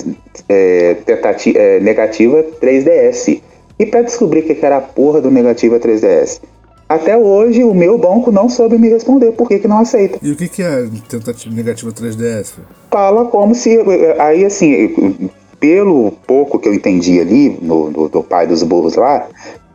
é, 0.48 0.94
tentati- 1.04 1.56
é, 1.56 1.78
negativa 1.80 2.42
3DS. 2.60 3.40
E 3.78 3.86
para 3.86 4.02
descobrir 4.02 4.40
o 4.40 4.42
que 4.44 4.54
que 4.56 4.66
era 4.66 4.78
a 4.78 4.80
porra 4.80 5.20
do 5.20 5.30
negativa 5.30 5.78
3DS, 5.78 6.40
até 6.88 7.16
hoje 7.16 7.62
o 7.62 7.72
meu 7.74 7.96
banco 7.98 8.32
não 8.32 8.48
soube 8.48 8.76
me 8.78 8.88
responder 8.88 9.30
por 9.32 9.46
que, 9.46 9.58
que 9.60 9.68
não 9.68 9.78
aceita. 9.78 10.18
E 10.20 10.32
o 10.32 10.36
que, 10.36 10.48
que 10.48 10.62
é 10.62 10.86
tentativa 11.08 11.54
negativa 11.54 11.92
3DS? 11.92 12.54
fala 12.90 13.26
como 13.26 13.54
se. 13.54 13.78
Aí, 14.18 14.44
assim, 14.44 15.30
pelo 15.60 16.12
pouco 16.26 16.58
que 16.58 16.68
eu 16.68 16.74
entendi 16.74 17.20
ali, 17.20 17.58
no, 17.60 17.90
do, 17.90 18.08
do 18.08 18.22
pai 18.22 18.46
dos 18.46 18.62
burros 18.62 18.94
lá, 18.96 19.26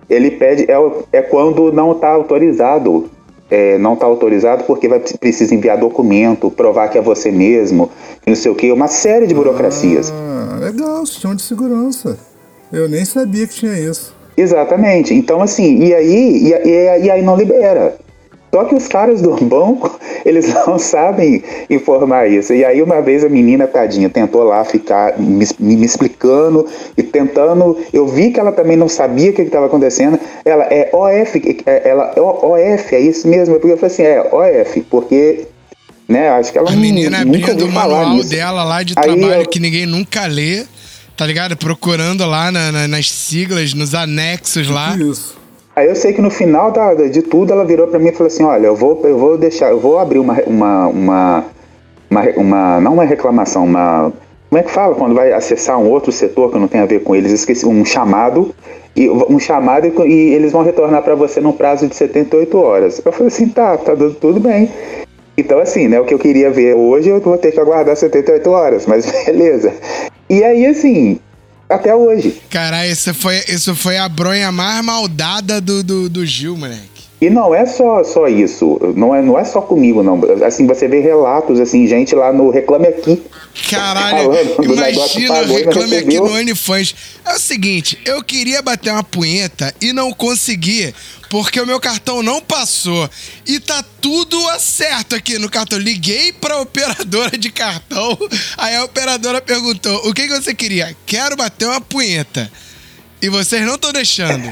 ele 0.09 0.31
pede. 0.31 0.65
É, 0.69 0.75
é 1.17 1.21
quando 1.21 1.71
não 1.71 1.91
está 1.93 2.09
autorizado. 2.09 3.09
É, 3.51 3.77
não 3.77 3.93
está 3.93 4.05
autorizado 4.07 4.63
porque 4.63 4.87
vai, 4.87 4.99
precisa 5.19 5.53
enviar 5.53 5.77
documento, 5.77 6.49
provar 6.49 6.87
que 6.87 6.97
é 6.97 7.01
você 7.01 7.29
mesmo, 7.29 7.91
não 8.25 8.35
sei 8.35 8.49
o 8.51 8.55
que, 8.55 8.71
uma 8.71 8.87
série 8.87 9.27
de 9.27 9.33
burocracias. 9.35 10.11
Ah, 10.11 10.57
legal, 10.59 11.05
sistema 11.05 11.35
de 11.35 11.43
segurança. 11.43 12.17
Eu 12.71 12.89
nem 12.89 13.05
sabia 13.05 13.45
que 13.45 13.53
tinha 13.53 13.77
isso. 13.77 14.15
Exatamente. 14.35 15.13
Então, 15.13 15.39
assim, 15.39 15.77
e 15.83 15.93
aí, 15.93 16.47
e, 16.47 16.53
e- 16.67 17.05
e 17.05 17.11
aí 17.11 17.21
não 17.21 17.35
libera. 17.35 17.95
Só 18.53 18.65
que 18.65 18.75
os 18.75 18.87
caras 18.87 19.19
do 19.21 19.31
banco, 19.43 19.99
eles 20.23 20.45
não 20.67 20.77
sabem 20.77 21.41
informar 21.69 22.27
isso. 22.29 22.53
E 22.53 22.63
aí, 22.63 22.81
uma 22.83 23.01
vez 23.01 23.23
a 23.23 23.29
menina, 23.29 23.65
tadinha, 23.65 24.09
tentou 24.09 24.43
lá 24.43 24.63
ficar 24.63 25.17
me, 25.19 25.45
me- 25.59 25.83
explicando 25.85 26.67
e 26.95 27.01
tentando. 27.01 27.77
Eu 27.91 28.07
vi 28.07 28.31
que 28.31 28.39
ela 28.39 28.51
também 28.51 28.77
não 28.77 28.87
sabia 28.87 29.31
o 29.31 29.33
que 29.33 29.41
estava 29.41 29.65
acontecendo. 29.65 30.19
Ela 30.45 30.65
é 30.65 30.89
OF, 30.93 31.63
é- 31.65 31.89
ela 31.89 32.13
é 32.15 32.21
OF, 32.21 32.95
é 32.95 32.99
isso 32.99 33.27
mesmo. 33.27 33.55
Porque 33.59 33.73
eu 33.73 33.77
falei 33.77 33.91
assim, 33.93 34.03
é 34.03 34.21
OF, 34.21 34.81
porque. 34.81 35.47
Né, 36.07 36.29
acho 36.29 36.51
que 36.51 36.57
ela 36.57 36.69
A 36.69 36.75
menina 36.75 37.23
nunca 37.23 37.39
abrindo 37.39 37.49
ouviu 37.51 37.67
o 37.67 37.71
falar 37.71 37.95
manual 37.99 38.15
nisso. 38.17 38.29
dela 38.29 38.63
lá 38.65 38.83
de 38.83 38.93
Aí 38.97 39.03
trabalho 39.03 39.41
eu- 39.41 39.47
que 39.49 39.57
ninguém 39.59 39.85
nunca 39.85 40.25
lê, 40.27 40.65
tá 41.15 41.25
ligado? 41.25 41.55
Procurando 41.55 42.25
lá 42.25 42.51
na- 42.51 42.71
na- 42.73 42.87
nas 42.89 43.09
siglas, 43.09 43.73
nos 43.73 43.95
anexos 43.95 44.67
lá. 44.69 44.95
Isso. 44.97 45.41
Aí 45.75 45.87
eu 45.87 45.95
sei 45.95 46.13
que 46.13 46.21
no 46.21 46.29
final 46.29 46.71
da, 46.71 46.93
de 46.93 47.21
tudo 47.21 47.51
ela 47.51 47.65
virou 47.65 47.87
pra 47.87 47.97
mim 47.97 48.09
e 48.09 48.11
falou 48.11 48.27
assim, 48.27 48.43
olha, 48.43 48.67
eu 48.67 48.75
vou, 48.75 49.01
eu 49.03 49.17
vou 49.17 49.37
deixar, 49.37 49.71
eu 49.71 49.79
vou 49.79 49.97
abrir 49.97 50.19
uma, 50.19 50.39
uma, 50.45 50.87
uma, 50.87 51.45
uma, 52.09 52.21
uma- 52.37 52.81
não 52.81 52.93
uma 52.93 53.03
reclamação, 53.03 53.65
uma, 53.65 54.13
como 54.49 54.59
é 54.59 54.63
que 54.63 54.69
fala 54.69 54.93
quando 54.93 55.15
vai 55.15 55.33
acessar 55.33 55.79
um 55.79 55.89
outro 55.89 56.11
setor 56.11 56.51
que 56.51 56.59
não 56.59 56.67
tem 56.67 56.79
a 56.79 56.85
ver 56.85 57.01
com 57.01 57.15
eles, 57.15 57.31
esqueci, 57.31 57.65
um 57.65 57.83
chamado, 57.83 58.53
e 58.95 59.09
um 59.09 59.39
chamado 59.39 59.87
e, 60.05 60.11
eles 60.35 60.51
vão 60.51 60.61
retornar 60.61 61.01
pra 61.01 61.15
você 61.15 61.41
num 61.41 61.51
prazo 61.51 61.87
de 61.87 61.95
78 61.95 62.55
horas. 62.55 63.01
Eu 63.03 63.11
falei 63.11 63.29
assim, 63.29 63.49
tá, 63.49 63.75
tá 63.75 63.95
tudo 64.21 64.39
bem. 64.39 64.69
Então 65.35 65.57
assim, 65.57 65.87
né, 65.87 65.99
o 65.99 66.05
que 66.05 66.13
eu 66.13 66.19
queria 66.19 66.51
ver 66.51 66.75
hoje 66.75 67.09
eu 67.09 67.19
vou 67.19 67.35
ter 67.35 67.51
que 67.51 67.59
aguardar 67.59 67.95
78 67.95 68.47
horas, 68.51 68.85
mas 68.85 69.11
beleza. 69.25 69.73
E 70.29 70.43
aí 70.43 70.67
assim, 70.67 71.19
até 71.73 71.95
hoje. 71.95 72.41
Caralho, 72.49 72.91
isso 72.91 73.13
foi, 73.13 73.43
isso 73.47 73.75
foi 73.75 73.97
a 73.97 74.07
bronha 74.07 74.51
mais 74.51 74.83
maldada 74.83 75.59
do, 75.59 75.83
do, 75.83 76.09
do 76.09 76.25
Gil, 76.25 76.57
moleque. 76.57 76.93
E 77.23 77.29
não 77.29 77.55
é 77.55 77.65
só, 77.65 78.03
só 78.03 78.27
isso, 78.27 78.77
não 78.97 79.15
é, 79.15 79.21
não 79.21 79.39
é 79.39 79.45
só 79.45 79.61
comigo, 79.61 80.03
não. 80.03 80.19
Assim, 80.45 80.67
você 80.67 80.89
vê 80.89 80.99
relatos, 80.99 81.57
assim, 81.57 81.87
gente 81.87 82.13
lá 82.13 82.33
no 82.33 82.49
Reclame 82.49 82.87
Aqui. 82.87 83.23
Caralho, 83.69 84.33
imagina, 84.61 85.35
pagou 85.35 85.47
não 85.47 85.55
reclame 85.55 85.95
aqui 85.95 86.17
no 86.17 86.33
OnlyFans. 86.33 86.95
É 87.25 87.35
o 87.35 87.39
seguinte, 87.39 87.97
eu 88.03 88.21
queria 88.23 88.61
bater 88.61 88.91
uma 88.91 89.03
punheta 89.03 89.73
e 89.79 89.93
não 89.93 90.11
consegui, 90.11 90.93
porque 91.33 91.59
o 91.59 91.65
meu 91.65 91.79
cartão 91.79 92.21
não 92.21 92.39
passou. 92.39 93.09
E 93.47 93.59
tá 93.59 93.83
tudo 93.99 94.37
certo 94.59 95.15
aqui 95.15 95.39
no 95.39 95.49
cartão. 95.49 95.79
Liguei 95.79 96.31
pra 96.31 96.59
operadora 96.59 97.35
de 97.35 97.49
cartão, 97.49 98.15
aí 98.55 98.75
a 98.75 98.83
operadora 98.83 99.41
perguntou, 99.41 100.07
o 100.07 100.13
que, 100.13 100.27
que 100.27 100.39
você 100.39 100.53
queria? 100.53 100.95
Quero 101.07 101.35
bater 101.35 101.65
uma 101.65 101.81
punheta. 101.81 102.51
E 103.19 103.29
vocês 103.29 103.65
não 103.65 103.73
estão 103.73 103.91
deixando. 103.91 104.47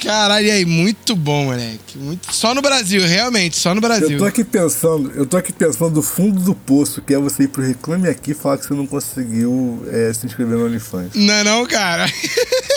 Caralho, 0.00 0.46
e 0.46 0.50
aí, 0.52 0.64
muito 0.64 1.16
bom, 1.16 1.46
moleque. 1.46 1.98
Muito... 1.98 2.32
Só 2.32 2.54
no 2.54 2.62
Brasil, 2.62 3.04
realmente, 3.04 3.56
só 3.56 3.74
no 3.74 3.80
Brasil. 3.80 4.12
Eu 4.12 4.18
tô 4.18 4.24
aqui 4.26 4.44
pensando, 4.44 5.10
eu 5.16 5.26
tô 5.26 5.36
aqui 5.36 5.52
pensando 5.52 5.90
do 5.90 6.02
fundo 6.02 6.40
do 6.40 6.54
poço, 6.54 7.02
que 7.02 7.14
é 7.14 7.18
você 7.18 7.44
ir 7.44 7.48
pro 7.48 7.66
Reclame 7.66 8.08
Aqui 8.08 8.30
e 8.30 8.34
falar 8.34 8.58
que 8.58 8.66
você 8.66 8.74
não 8.74 8.86
conseguiu 8.86 9.84
é, 9.90 10.12
se 10.12 10.24
inscrever 10.24 10.56
no 10.56 10.66
OnlyFans. 10.66 11.14
Não 11.16 11.34
é 11.34 11.42
não, 11.42 11.66
cara? 11.66 12.06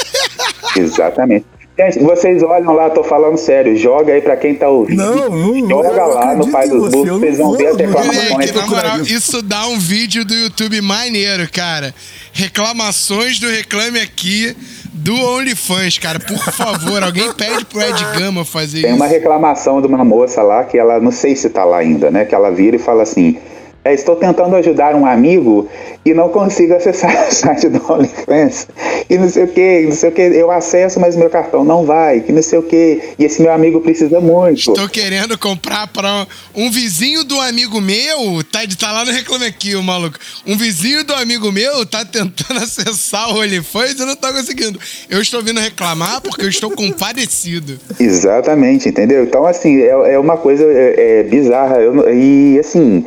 Exatamente. 0.75 1.45
Gente, 1.77 1.99
vocês 1.99 2.41
olham 2.41 2.73
lá, 2.73 2.89
tô 2.89 3.03
falando 3.03 3.37
sério, 3.37 3.75
joga 3.75 4.13
aí 4.13 4.21
pra 4.21 4.37
quem 4.37 4.55
tá 4.55 4.69
ouvindo. 4.69 4.97
Não, 4.97 5.29
não, 5.29 5.53
não, 5.53 5.69
Joga 5.69 5.89
eu 5.89 6.07
lá 6.07 6.33
no 6.33 6.49
Pai 6.49 6.69
dos 6.69 6.89
Burros, 6.89 7.19
vocês 7.19 7.37
não 7.37 7.49
vão 7.49 7.57
ver 7.57 7.67
as 7.67 7.77
não 7.77 7.85
reclamações. 7.87 8.51
Na 8.53 8.67
moral, 8.67 9.01
isso. 9.01 9.41
dá 9.41 9.67
um 9.67 9.77
vídeo 9.77 10.23
do 10.23 10.33
YouTube 10.33 10.79
maneiro, 10.81 11.49
cara. 11.51 11.93
Reclamações 12.31 13.39
do 13.39 13.49
Reclame 13.49 13.99
Aqui 13.99 14.55
do 14.93 15.13
OnlyFans, 15.13 15.97
cara. 15.97 16.17
Por 16.17 16.37
favor, 16.37 17.03
alguém 17.03 17.31
pede 17.33 17.65
pro 17.65 17.81
Ed 17.81 18.05
Gama 18.17 18.45
fazer 18.45 18.81
Tem 18.81 18.91
isso. 18.91 18.95
uma 18.95 19.07
reclamação 19.07 19.81
de 19.81 19.87
uma 19.87 20.05
moça 20.05 20.41
lá 20.41 20.63
que 20.63 20.77
ela, 20.77 21.01
não 21.01 21.11
sei 21.11 21.35
se 21.35 21.49
tá 21.49 21.65
lá 21.65 21.79
ainda, 21.79 22.09
né? 22.09 22.23
Que 22.23 22.33
ela 22.33 22.51
vira 22.51 22.77
e 22.77 22.79
fala 22.79 23.03
assim: 23.03 23.37
é, 23.85 23.93
estou 23.93 24.15
tentando 24.15 24.55
ajudar 24.55 24.95
um 24.95 25.05
amigo 25.05 25.69
e 26.03 26.11
não 26.11 26.29
consigo 26.29 26.73
acessar 26.73 27.11
o 27.29 27.31
site 27.31 27.69
do 27.69 27.79
OnlyFans. 27.87 28.67
E 29.07 29.15
não 29.15 29.29
sei 29.29 29.43
o 29.43 29.47
que, 29.47 29.81
não 29.81 29.91
sei 29.91 30.09
o 30.09 30.11
que. 30.11 30.21
Eu 30.21 30.49
acesso, 30.49 30.99
mas 30.99 31.15
meu 31.15 31.29
cartão 31.29 31.63
não 31.63 31.85
vai, 31.85 32.21
que 32.21 32.31
não 32.31 32.41
sei 32.41 32.57
o 32.57 32.63
que. 32.63 33.13
E 33.19 33.23
esse 33.23 33.43
meu 33.43 33.51
amigo 33.51 33.79
precisa 33.81 34.19
muito. 34.19 34.73
Tô 34.73 34.89
querendo 34.89 35.37
comprar 35.37 35.87
pra 35.87 36.25
um 36.55 36.71
vizinho 36.71 37.23
do 37.23 37.39
amigo 37.39 37.79
meu, 37.79 38.43
tá, 38.51 38.61
tá 38.79 38.91
lá 38.91 39.05
no 39.05 39.11
Reclame 39.11 39.45
Aqui, 39.45 39.75
o 39.75 39.83
maluco. 39.83 40.17
Um 40.47 40.57
vizinho 40.57 41.03
do 41.03 41.13
amigo 41.13 41.51
meu 41.51 41.85
tá 41.85 42.03
tentando 42.03 42.57
acessar 42.63 43.29
o 43.29 43.39
OnlyFans 43.39 43.99
e 43.99 44.05
não 44.05 44.15
tá 44.15 44.33
conseguindo. 44.33 44.79
Eu 45.07 45.21
estou 45.21 45.43
vindo 45.43 45.59
reclamar 45.59 46.21
porque 46.21 46.43
eu 46.43 46.49
estou 46.49 46.71
compadecido. 46.71 47.79
Exatamente, 47.99 48.89
entendeu? 48.89 49.23
Então, 49.23 49.45
assim, 49.45 49.79
é, 49.79 50.13
é 50.13 50.19
uma 50.19 50.37
coisa 50.37 50.63
é, 50.63 51.19
é 51.19 51.23
bizarra. 51.23 51.75
Eu 51.77 51.95
e, 52.11 52.57
assim, 52.59 53.05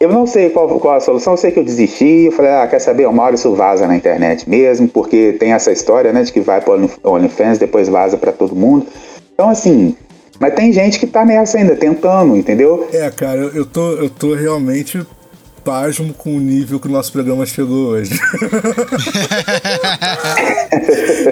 eu 0.00 0.08
não 0.12 0.26
sei 0.26 0.50
qual, 0.50 0.68
qual 0.80 0.96
a 0.96 1.00
solução. 1.00 1.34
Eu 1.34 1.36
sei 1.36 1.50
que 1.50 1.58
eu 1.58 1.64
desisti. 1.64 2.24
Eu 2.26 2.32
falei, 2.32 2.50
ah, 2.52 2.66
quer 2.66 2.78
saber? 2.78 3.06
Hora 3.06 3.34
isso 3.34 3.54
vaza 3.54 3.86
na 3.86 3.96
internet 3.96 4.48
mesmo, 4.48 4.88
porque 4.88 5.36
tem 5.38 5.52
essa 5.52 5.72
história, 5.72 6.12
né, 6.12 6.22
de 6.22 6.32
que 6.32 6.40
vai 6.40 6.60
pro 6.60 6.74
Only- 6.74 6.90
OnlyFans, 7.02 7.58
depois 7.58 7.88
vaza 7.88 8.16
pra 8.16 8.32
todo 8.32 8.54
mundo. 8.54 8.86
Então, 9.32 9.48
assim, 9.48 9.96
mas 10.38 10.54
tem 10.54 10.72
gente 10.72 10.98
que 10.98 11.06
tá 11.06 11.24
nessa 11.24 11.58
ainda, 11.58 11.76
tentando, 11.76 12.36
entendeu? 12.36 12.86
É, 12.92 13.10
cara, 13.10 13.38
eu 13.54 13.64
tô, 13.64 13.92
eu 13.92 14.10
tô 14.10 14.34
realmente 14.34 15.04
pasmo 15.64 16.12
com 16.12 16.36
o 16.36 16.40
nível 16.40 16.78
que 16.78 16.86
o 16.86 16.90
nosso 16.90 17.10
programa 17.10 17.46
chegou 17.46 17.88
hoje. 17.88 18.12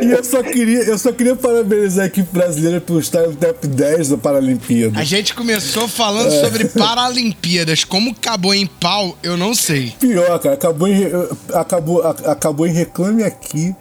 e 0.03 0.11
eu 0.11 0.25
só 0.25 0.43
queria, 0.43 0.81
eu 0.85 0.99
só 0.99 1.13
queria 1.13 1.37
parabenizar 1.37 2.05
a 2.05 2.07
equipe 2.07 2.29
brasileira 2.33 2.81
por 2.81 2.99
estar 3.01 3.29
no 3.29 3.37
top 3.37 3.67
10 3.67 4.09
da 4.09 4.17
Paralimpíada. 4.17 4.99
A 4.99 5.05
gente 5.05 5.35
começou 5.35 5.87
falando 5.87 6.31
sobre 6.31 6.65
Paralimpíadas. 6.67 7.85
Como 7.85 8.11
acabou 8.11 8.55
em 8.55 8.67
pau, 8.67 9.17
eu 9.23 9.37
não 9.37 9.55
sei. 9.55 9.93
Pior, 10.01 10.39
cara, 10.39 10.55
acabou 10.55 10.89
em, 10.89 11.05
acabou, 11.53 12.03
acabou 12.03 12.67
em 12.67 12.73
reclame 12.73 13.23
aqui, 13.23 13.77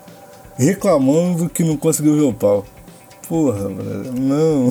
reclamando 0.58 1.50
que 1.50 1.64
não 1.64 1.78
conseguiu 1.78 2.16
ver 2.16 2.24
o 2.24 2.34
pau. 2.34 2.66
Porra, 3.30 3.70
não. 4.20 4.70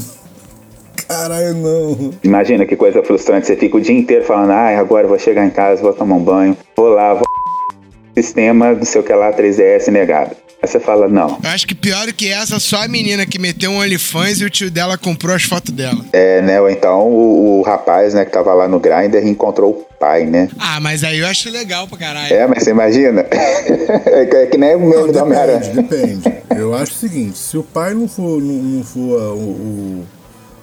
Caralho, 1.15 1.55
não. 1.55 2.15
Imagina 2.23 2.65
que 2.65 2.77
coisa 2.77 3.03
frustrante. 3.03 3.47
Você 3.49 3.57
fica 3.57 3.77
o 3.77 3.81
dia 3.81 3.97
inteiro 3.99 4.25
falando, 4.25 4.53
ah, 4.53 4.79
agora 4.79 5.05
eu 5.05 5.09
vou 5.09 5.19
chegar 5.19 5.45
em 5.45 5.51
casa, 5.51 5.83
vou 5.83 5.93
tomar 5.93 6.15
um 6.15 6.23
banho, 6.23 6.57
vou 6.77 6.89
lá, 6.91 7.15
vou. 7.15 7.25
Sistema, 8.17 8.73
não 8.75 8.85
sei 8.85 9.01
o 9.01 9.05
que 9.05 9.13
lá, 9.13 9.33
3DS 9.33 9.89
negado. 9.89 10.37
Aí 10.63 10.69
você 10.69 10.79
fala, 10.79 11.09
não. 11.09 11.39
Eu 11.43 11.51
acho 11.51 11.67
que 11.67 11.75
pior 11.75 12.07
do 12.07 12.13
que 12.13 12.29
essa, 12.31 12.61
só 12.61 12.83
a 12.85 12.89
menina 12.89 13.25
que 13.25 13.39
meteu 13.41 13.71
um 13.71 13.79
OnlyFans 13.79 14.41
e 14.41 14.45
o 14.45 14.51
tio 14.51 14.71
dela 14.71 14.99
comprou 14.99 15.35
as 15.35 15.43
fotos 15.43 15.73
dela. 15.73 16.05
É, 16.13 16.43
né? 16.43 16.61
Ou 16.61 16.69
então 16.71 17.09
o, 17.09 17.59
o 17.61 17.63
rapaz, 17.63 18.13
né, 18.15 18.25
que 18.27 18.31
tava 18.31 18.53
lá 18.53 18.69
no 18.69 18.79
Grindr 18.79 19.27
encontrou 19.27 19.71
o 19.71 19.95
pai, 19.99 20.27
né? 20.27 20.49
Ah, 20.59 20.79
mas 20.79 21.03
aí 21.03 21.19
eu 21.19 21.27
acho 21.27 21.49
legal 21.51 21.89
pra 21.89 21.97
caralho. 21.99 22.33
É, 22.35 22.47
mas 22.47 22.63
você 22.63 22.71
imagina? 22.73 23.23
é 23.31 24.27
que- 24.29 24.37
é 24.37 24.47
que 24.47 24.59
nem 24.59 24.77
o 24.77 24.81
Não, 24.81 24.87
meme 24.89 25.01
do 25.01 25.07
depende, 25.07 25.23
Homem-Aranha. 25.23 25.61
depende. 25.73 26.33
Eu 26.57 26.75
acho 26.75 26.93
o 26.93 26.97
seguinte, 26.97 27.39
se 27.39 27.57
o 27.57 27.63
pai 27.63 27.95
não 27.95 28.07
for, 28.07 28.39
não, 28.43 28.55
não 28.55 28.85
for 28.85 28.99
o, 29.33 29.39
o, 29.39 30.07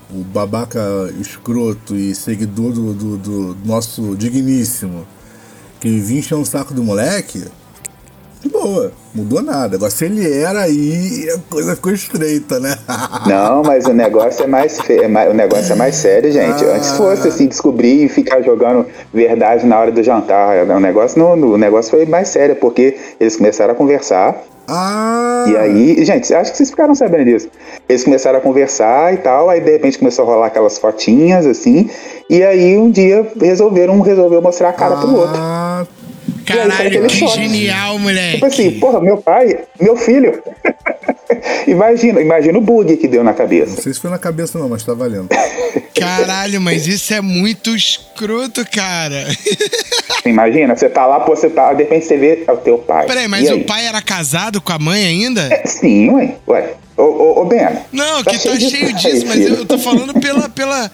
o 0.10 0.24
babaca 0.24 0.80
escroto 1.20 1.95
e 1.95 2.16
seguidor 2.16 2.74
do, 2.74 2.93
do, 2.93 3.18
do 3.18 3.58
nosso 3.66 4.16
digníssimo, 4.16 5.05
que 5.80 5.99
vinha 5.99 6.20
encher 6.20 6.36
um 6.36 6.45
saco 6.45 6.74
do 6.74 6.84
moleque, 6.84 7.45
de 8.48 8.54
boa, 8.54 8.91
mudou 9.14 9.41
nada. 9.41 9.76
Agora, 9.76 9.91
se 9.91 10.06
ele 10.06 10.41
era 10.41 10.62
aí, 10.62 11.28
a 11.30 11.52
coisa 11.52 11.76
ficou 11.76 11.91
estreita, 11.91 12.60
né? 12.60 12.76
Não, 13.28 13.62
mas 13.64 13.86
o 13.86 13.93
negócio 13.93 14.43
é 14.43 14.48
mais, 14.48 14.80
fe... 14.80 15.02
é 15.02 15.30
o 15.30 15.34
negócio 15.34 15.74
é 15.74 15.76
mais 15.76 15.95
sério, 15.95 16.32
gente. 16.32 16.64
Ah. 16.66 16.76
Antes 16.76 16.91
fosse 16.91 17.28
assim 17.28 17.48
descobrir 17.48 18.06
e 18.06 18.10
ficar 18.10 18.41
jogando 18.41 18.86
verdade 19.14 19.66
na 19.66 19.80
hora 19.80 19.91
do 19.91 20.02
jantar, 20.02 20.66
o 20.66 20.80
negócio 20.80 21.20
não, 21.20 21.34
o 21.34 21.58
negócio 21.58 21.91
foi 21.91 22.06
mais 22.06 22.30
sério 22.30 22.56
porque 22.56 22.98
eles 23.20 23.36
começaram 23.36 23.74
a 23.74 23.76
conversar. 23.76 24.36
ah! 24.68 25.45
E 25.48 25.56
aí, 25.56 26.04
gente, 26.04 26.34
acho 26.34 26.52
que 26.52 26.58
vocês 26.58 26.70
ficaram 26.70 26.93
sabendo 26.93 27.26
disso. 27.26 27.48
Eles 27.88 28.04
começaram 28.04 28.39
a 28.39 28.41
conversar 28.41 29.14
e 29.14 29.18
tal, 29.18 29.50
aí 29.50 29.62
de 29.62 29.72
repente 29.72 29.98
começou 29.98 30.26
a 30.26 30.28
rolar 30.28 30.48
aquelas 30.48 30.78
fotinhas 30.78 31.45
assim, 31.45 31.89
e 32.30 32.43
aí 32.43 32.78
um 32.78 32.89
dia 32.91 33.26
resolveram 33.39 33.93
um 33.93 34.02
resolveu 34.02 34.41
mostrar 34.41 34.70
a 34.70 34.74
cara 34.74 34.98
pro 34.98 35.16
outro. 35.16 35.38
Ah, 35.38 35.86
Caralho, 36.48 37.08
que 37.08 37.16
choque. 37.16 37.36
genial, 37.36 38.00
moleque. 38.00 38.34
Tipo 38.36 38.45
assim, 38.45 38.72
porra, 38.80 39.02
meu 39.02 39.18
pai, 39.18 39.60
meu 39.80 39.95
filho. 39.98 40.41
imagina, 41.68 42.22
imagina 42.22 42.58
o 42.58 42.62
bug 42.62 42.95
que 42.98 43.08
deu 43.08 43.24
na 43.24 43.32
não 43.32 43.38
cabeça. 43.38 43.82
sei 43.82 43.93
se 43.93 44.00
foi 44.00 44.10
na 44.10 44.18
cabeça 44.18 44.58
não, 44.58 44.70
mas 44.70 44.84
tá 44.84 44.93
valendo. 44.93 45.28
Caralho, 45.98 46.62
mas 46.62 46.88
isso 46.88 47.14
é 47.14 47.22
muito 47.22 47.76
escroto, 47.76 48.66
cara. 48.72 49.26
Imagina, 50.26 50.76
você 50.76 50.88
tá 50.89 51.06
lá, 51.06 51.20
pô, 51.22 51.36
você 51.36 51.50
tá, 51.50 51.74
de 51.74 51.84
repente 51.84 52.06
você 52.06 52.18
vê 52.18 52.43
é 52.48 52.52
o 52.52 52.58
teu 52.58 52.78
pai. 52.78 53.08
Peraí, 53.08 53.26
E 53.26 53.28
mas 53.28 53.50
aí? 53.50 53.62
o 53.62 53.66
pai 53.66 53.86
era 53.88 54.02
casado 54.02 54.62
com 54.62 54.72
a 54.72 54.78
mãe 54.80 55.06
ainda? 55.06 55.41
É, 55.52 55.66
Sim, 55.66 56.10
ué. 56.12 56.36
Ué. 56.48 56.74
Ô, 56.95 57.04
ô, 57.04 57.41
ô 57.41 57.45
Ben. 57.45 57.68
Não, 57.91 58.24
tá 58.24 58.32
que 58.32 58.39
tá 58.39 58.60
cheio 58.60 58.93
disso, 58.93 59.26
mas 59.26 59.38
filho. 59.38 59.56
eu 59.56 59.66
tô 59.66 59.78
falando 59.80 60.14
pela, 60.20 60.50
pela, 60.50 60.91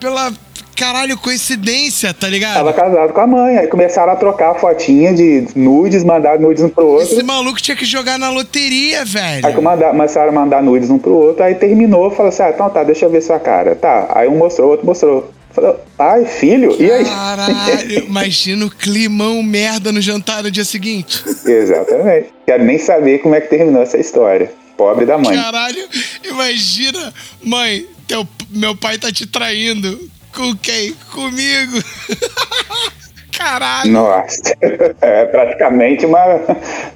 pela, 0.00 0.32
caralho, 0.74 1.16
coincidência, 1.16 2.12
tá 2.12 2.28
ligado? 2.28 2.54
Tava 2.54 2.72
casado 2.72 3.12
com 3.12 3.20
a 3.20 3.26
mãe, 3.26 3.58
aí 3.58 3.66
começaram 3.66 4.12
a 4.12 4.16
trocar 4.16 4.50
a 4.52 4.54
fotinha 4.54 5.14
de 5.14 5.46
nudes, 5.54 6.04
mandar 6.04 6.38
nudes 6.38 6.62
um 6.62 6.68
pro 6.68 6.86
outro. 6.86 7.06
Esse 7.06 7.22
maluco 7.22 7.60
tinha 7.60 7.76
que 7.76 7.84
jogar 7.84 8.18
na 8.18 8.30
loteria, 8.30 9.04
velho. 9.04 9.46
Aí 9.46 9.54
começaram 9.54 10.28
a 10.28 10.32
mandar 10.32 10.62
nudes 10.62 10.90
um 10.90 10.98
pro 10.98 11.14
outro, 11.14 11.42
aí 11.42 11.54
terminou, 11.54 12.10
falou 12.10 12.28
assim, 12.28 12.42
ah, 12.42 12.50
então 12.50 12.68
tá, 12.68 12.82
deixa 12.82 13.06
eu 13.06 13.10
ver 13.10 13.22
sua 13.22 13.38
cara. 13.38 13.74
Tá, 13.74 14.08
aí 14.14 14.28
um 14.28 14.36
mostrou, 14.36 14.70
outro 14.70 14.86
mostrou. 14.86 15.32
Falou, 15.50 15.80
pai, 15.96 16.24
filho, 16.24 16.74
e 16.82 16.90
aí? 16.90 17.04
Caralho, 17.04 18.04
imagina 18.06 18.66
o 18.66 18.70
climão 18.70 19.40
merda 19.40 19.92
no 19.92 20.00
jantar 20.00 20.42
no 20.42 20.50
dia 20.50 20.64
seguinte. 20.64 21.22
Exatamente. 21.46 22.30
Quero 22.44 22.64
nem 22.64 22.76
saber 22.76 23.18
como 23.18 23.36
é 23.36 23.40
que 23.40 23.48
terminou 23.48 23.80
essa 23.80 23.96
história. 23.96 24.52
Pobre 24.76 25.06
da 25.06 25.16
mãe. 25.16 25.36
Caralho, 25.36 25.88
imagina, 26.24 27.14
mãe, 27.40 27.86
teu, 28.08 28.26
meu 28.50 28.74
pai 28.74 28.98
tá 28.98 29.12
te 29.12 29.26
traindo. 29.26 29.98
Com 30.34 30.56
quem? 30.56 30.92
Comigo. 31.12 31.78
Caralho. 33.36 33.90
Nossa, 33.92 34.40
é 35.00 35.24
praticamente 35.26 36.06
uma, 36.06 36.20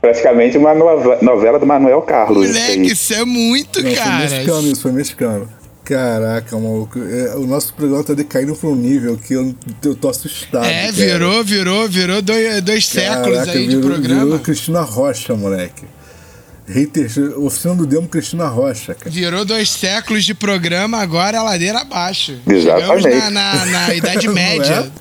praticamente 0.01 0.57
uma 0.57 0.73
novela 0.75 1.59
do 1.59 1.67
Manuel 1.67 2.03
Carlos. 2.03 2.49
isso 2.51 2.59
aí. 2.59 2.77
Moleque, 2.77 2.93
isso 2.93 3.15
é 3.15 3.25
muito, 3.25 3.83
Não, 3.83 3.91
foi 3.91 3.99
cara. 3.99 4.19
mexicano 4.19 4.69
isso, 4.73 4.83
foi 4.83 4.93
mexicano. 4.93 5.49
Caraca, 5.85 6.55
maluco. 6.57 6.99
é, 6.99 7.35
o 7.37 7.47
nosso 7.47 7.73
programa 7.75 8.05
tá 8.05 8.13
decaindo 8.13 8.55
pra 8.55 8.69
um 8.69 8.75
nível 8.77 9.17
que 9.17 9.33
eu, 9.35 9.55
eu 9.83 9.95
tô 9.97 10.11
assustado. 10.11 10.67
É, 10.67 10.83
cara. 10.83 10.93
virou, 10.93 11.43
virou, 11.43 11.89
virou 11.89 12.21
dois, 12.23 12.61
dois 12.63 12.87
séculos 12.87 13.39
Caraca, 13.39 13.53
aí 13.53 13.67
de 13.67 13.77
virou- 13.77 13.91
programa. 13.91 14.25
Virou 14.25 14.39
Cristina 14.41 14.83
Rocha, 14.83 15.35
moleque. 15.35 15.85
Hater, 16.69 17.11
oficina 17.39 17.75
do 17.75 17.87
Demo 17.87 18.07
Cristina 18.09 18.47
Rocha, 18.47 18.95
cara. 18.95 19.11
Virou 19.11 19.45
dois 19.45 19.71
séculos 19.71 20.25
de 20.25 20.35
programa, 20.35 20.99
agora 20.99 21.39
é 21.39 21.41
ladeira 21.41 21.79
abaixo. 21.81 22.39
Exatamente. 22.47 23.03
Chegamos 23.03 23.25
na, 23.25 23.31
na, 23.31 23.67
na 23.67 23.95
Idade 23.97 24.29
Média. 24.29 24.93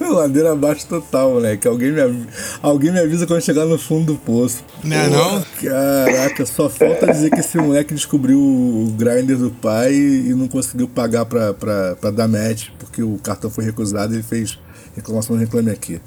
Não 0.00 0.06
é? 0.06 0.22
Ladeira 0.22 0.52
abaixo 0.52 0.86
total, 0.86 1.32
moleque. 1.32 1.66
Alguém 1.66 1.90
me, 1.90 2.00
avi- 2.00 2.26
alguém 2.62 2.92
me 2.92 3.00
avisa 3.00 3.26
quando 3.26 3.40
chegar 3.42 3.64
no 3.66 3.76
fundo 3.78 4.12
do 4.12 4.18
poço. 4.18 4.62
Não 4.84 4.96
é 4.96 5.08
Pô, 5.08 5.14
não? 5.16 5.44
Caraca, 5.60 6.46
só 6.46 6.70
falta 6.70 7.06
dizer 7.12 7.30
que 7.30 7.40
esse 7.40 7.58
moleque 7.58 7.92
descobriu 7.94 8.38
o 8.38 8.94
grinder 8.96 9.36
do 9.36 9.50
pai 9.50 9.92
e 9.94 10.32
não 10.34 10.46
conseguiu 10.46 10.86
pagar 10.88 11.24
pra, 11.24 11.52
pra, 11.52 11.96
pra 11.96 12.10
dar 12.12 12.28
match, 12.28 12.68
porque 12.78 13.02
o 13.02 13.18
cartão 13.18 13.50
foi 13.50 13.64
recusado 13.64 14.12
e 14.12 14.16
ele 14.18 14.22
fez 14.22 14.56
reclamação 14.94 15.36
de 15.36 15.44
reclame 15.44 15.70
aqui. 15.70 16.00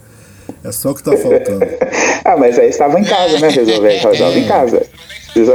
É 0.63 0.71
só 0.71 0.91
o 0.91 0.95
que 0.95 1.03
tá 1.03 1.11
faltando. 1.17 1.65
Ah, 2.26 2.36
mas 2.36 2.57
aí 2.57 2.69
estava 2.69 2.99
em 2.99 3.03
casa, 3.03 3.38
né? 3.39 3.49
Resolver, 3.49 3.99
resolve 4.01 4.39
em 4.39 4.47
casa. 4.47 4.82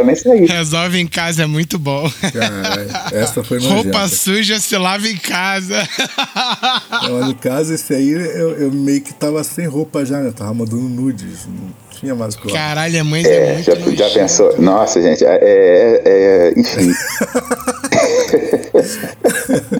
Nem 0.05 0.15
sair. 0.15 0.47
Resolve 0.47 1.01
em 1.01 1.07
casa, 1.07 1.45
é 1.45 1.47
muito 1.47 1.79
bom. 1.79 2.07
Caralho, 2.33 2.91
essa 3.13 3.43
foi 3.43 3.59
nojenta. 3.59 3.83
Roupa 3.83 4.09
suja 4.09 4.61
se 4.61 4.77
lava 4.77 5.09
em 5.09 5.17
casa. 5.17 5.89
Não, 7.09 7.29
no 7.29 7.35
caso, 7.35 7.73
esse 7.73 7.95
aí 7.95 8.11
eu, 8.11 8.59
eu 8.59 8.71
meio 8.71 9.01
que 9.01 9.15
tava 9.15 9.43
sem 9.43 9.67
roupa 9.67 10.05
já, 10.05 10.19
né? 10.19 10.33
Tava 10.37 10.53
mandando 10.53 10.83
nudes. 10.83 11.47
Não 11.47 11.71
tinha 11.99 12.15
mais 12.15 12.37
lá. 12.37 12.53
Caralho, 12.53 13.01
a 13.01 13.05
mãe 13.05 13.25
é, 13.25 13.63
É, 13.67 13.75
muito 13.79 13.97
já, 13.97 14.07
já 14.09 14.21
pensou? 14.21 14.61
Nossa, 14.61 15.01
gente, 15.01 15.25
é, 15.25 15.39
é, 15.41 16.03
é- 16.05 16.53
enfim. 16.61 16.93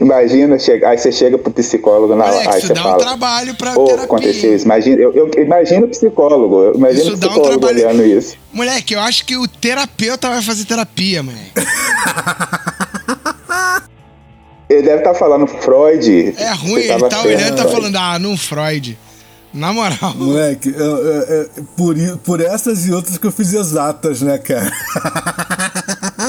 Imagina, 0.00 0.58
chega, 0.58 0.88
aí 0.88 0.96
você 0.98 1.12
chega 1.12 1.36
pro 1.36 1.52
psicólogo 1.52 2.14
na 2.16 2.24
hora, 2.24 2.56
isso 2.58 2.68
você 2.68 2.72
dá 2.74 2.80
um 2.80 2.84
fala. 2.84 2.98
trabalho 2.98 3.54
pra 3.54 3.72
Pô, 3.74 3.84
terapia. 3.84 4.04
aconteceu 4.06 4.54
isso. 4.56 4.64
Imagina, 4.64 4.96
eu, 5.02 5.12
eu 5.14 5.30
imagino 5.44 5.84
o 5.86 5.88
psicólogo, 5.90 6.62
eu 6.62 6.74
imagino 6.74 7.02
Isso 7.02 7.12
o 7.12 7.16
dá 7.18 7.26
um 7.26 7.30
psicólogo 7.32 7.58
trabalho. 7.66 7.86
olhando 7.88 8.06
isso. 8.06 8.36
Moleque, 8.52 8.94
eu 8.94 9.00
acho 9.00 9.26
que 9.26 9.36
o 9.36 9.46
terapeuta 9.46 10.28
vai 10.30 10.40
fazer 10.40 10.64
terapia, 10.64 11.22
moleque. 11.22 11.52
Ele 14.68 14.82
deve 14.82 14.98
estar 14.98 15.14
falando 15.14 15.46
Freud. 15.48 16.32
É 16.38 16.52
ruim, 16.52 16.82
ele 16.82 17.08
tá 17.08 17.22
olhando 17.22 17.52
e 17.54 17.56
tá 17.56 17.68
falando, 17.68 17.96
ah, 17.96 18.18
não 18.20 18.36
Freud. 18.36 18.96
Na 19.52 19.72
moral. 19.72 20.14
Moleque, 20.14 20.68
eu- 20.68 20.78
eu- 20.96 21.22
eu- 21.22 21.50
por, 21.76 21.96
por 22.18 22.40
essas 22.40 22.86
e 22.86 22.92
outras 22.92 23.18
que 23.18 23.26
eu 23.26 23.32
fiz 23.32 23.52
exatas, 23.52 24.22
né, 24.22 24.38
cara? 24.38 24.70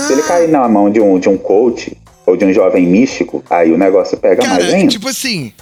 Se 0.07 0.13
ele 0.13 0.23
cair 0.23 0.49
na 0.49 0.67
mão 0.67 0.89
de 0.89 0.99
um, 0.99 1.19
de 1.19 1.29
um 1.29 1.37
coach 1.37 1.95
ou 2.31 2.37
de 2.37 2.45
um 2.45 2.53
jovem 2.53 2.87
místico, 2.87 3.43
aí 3.49 3.71
o 3.71 3.77
negócio 3.77 4.17
pega 4.17 4.45
mais 4.45 4.63
Cara, 4.63 4.75
ainda. 4.75 4.91
tipo 4.91 5.07
assim, 5.07 5.53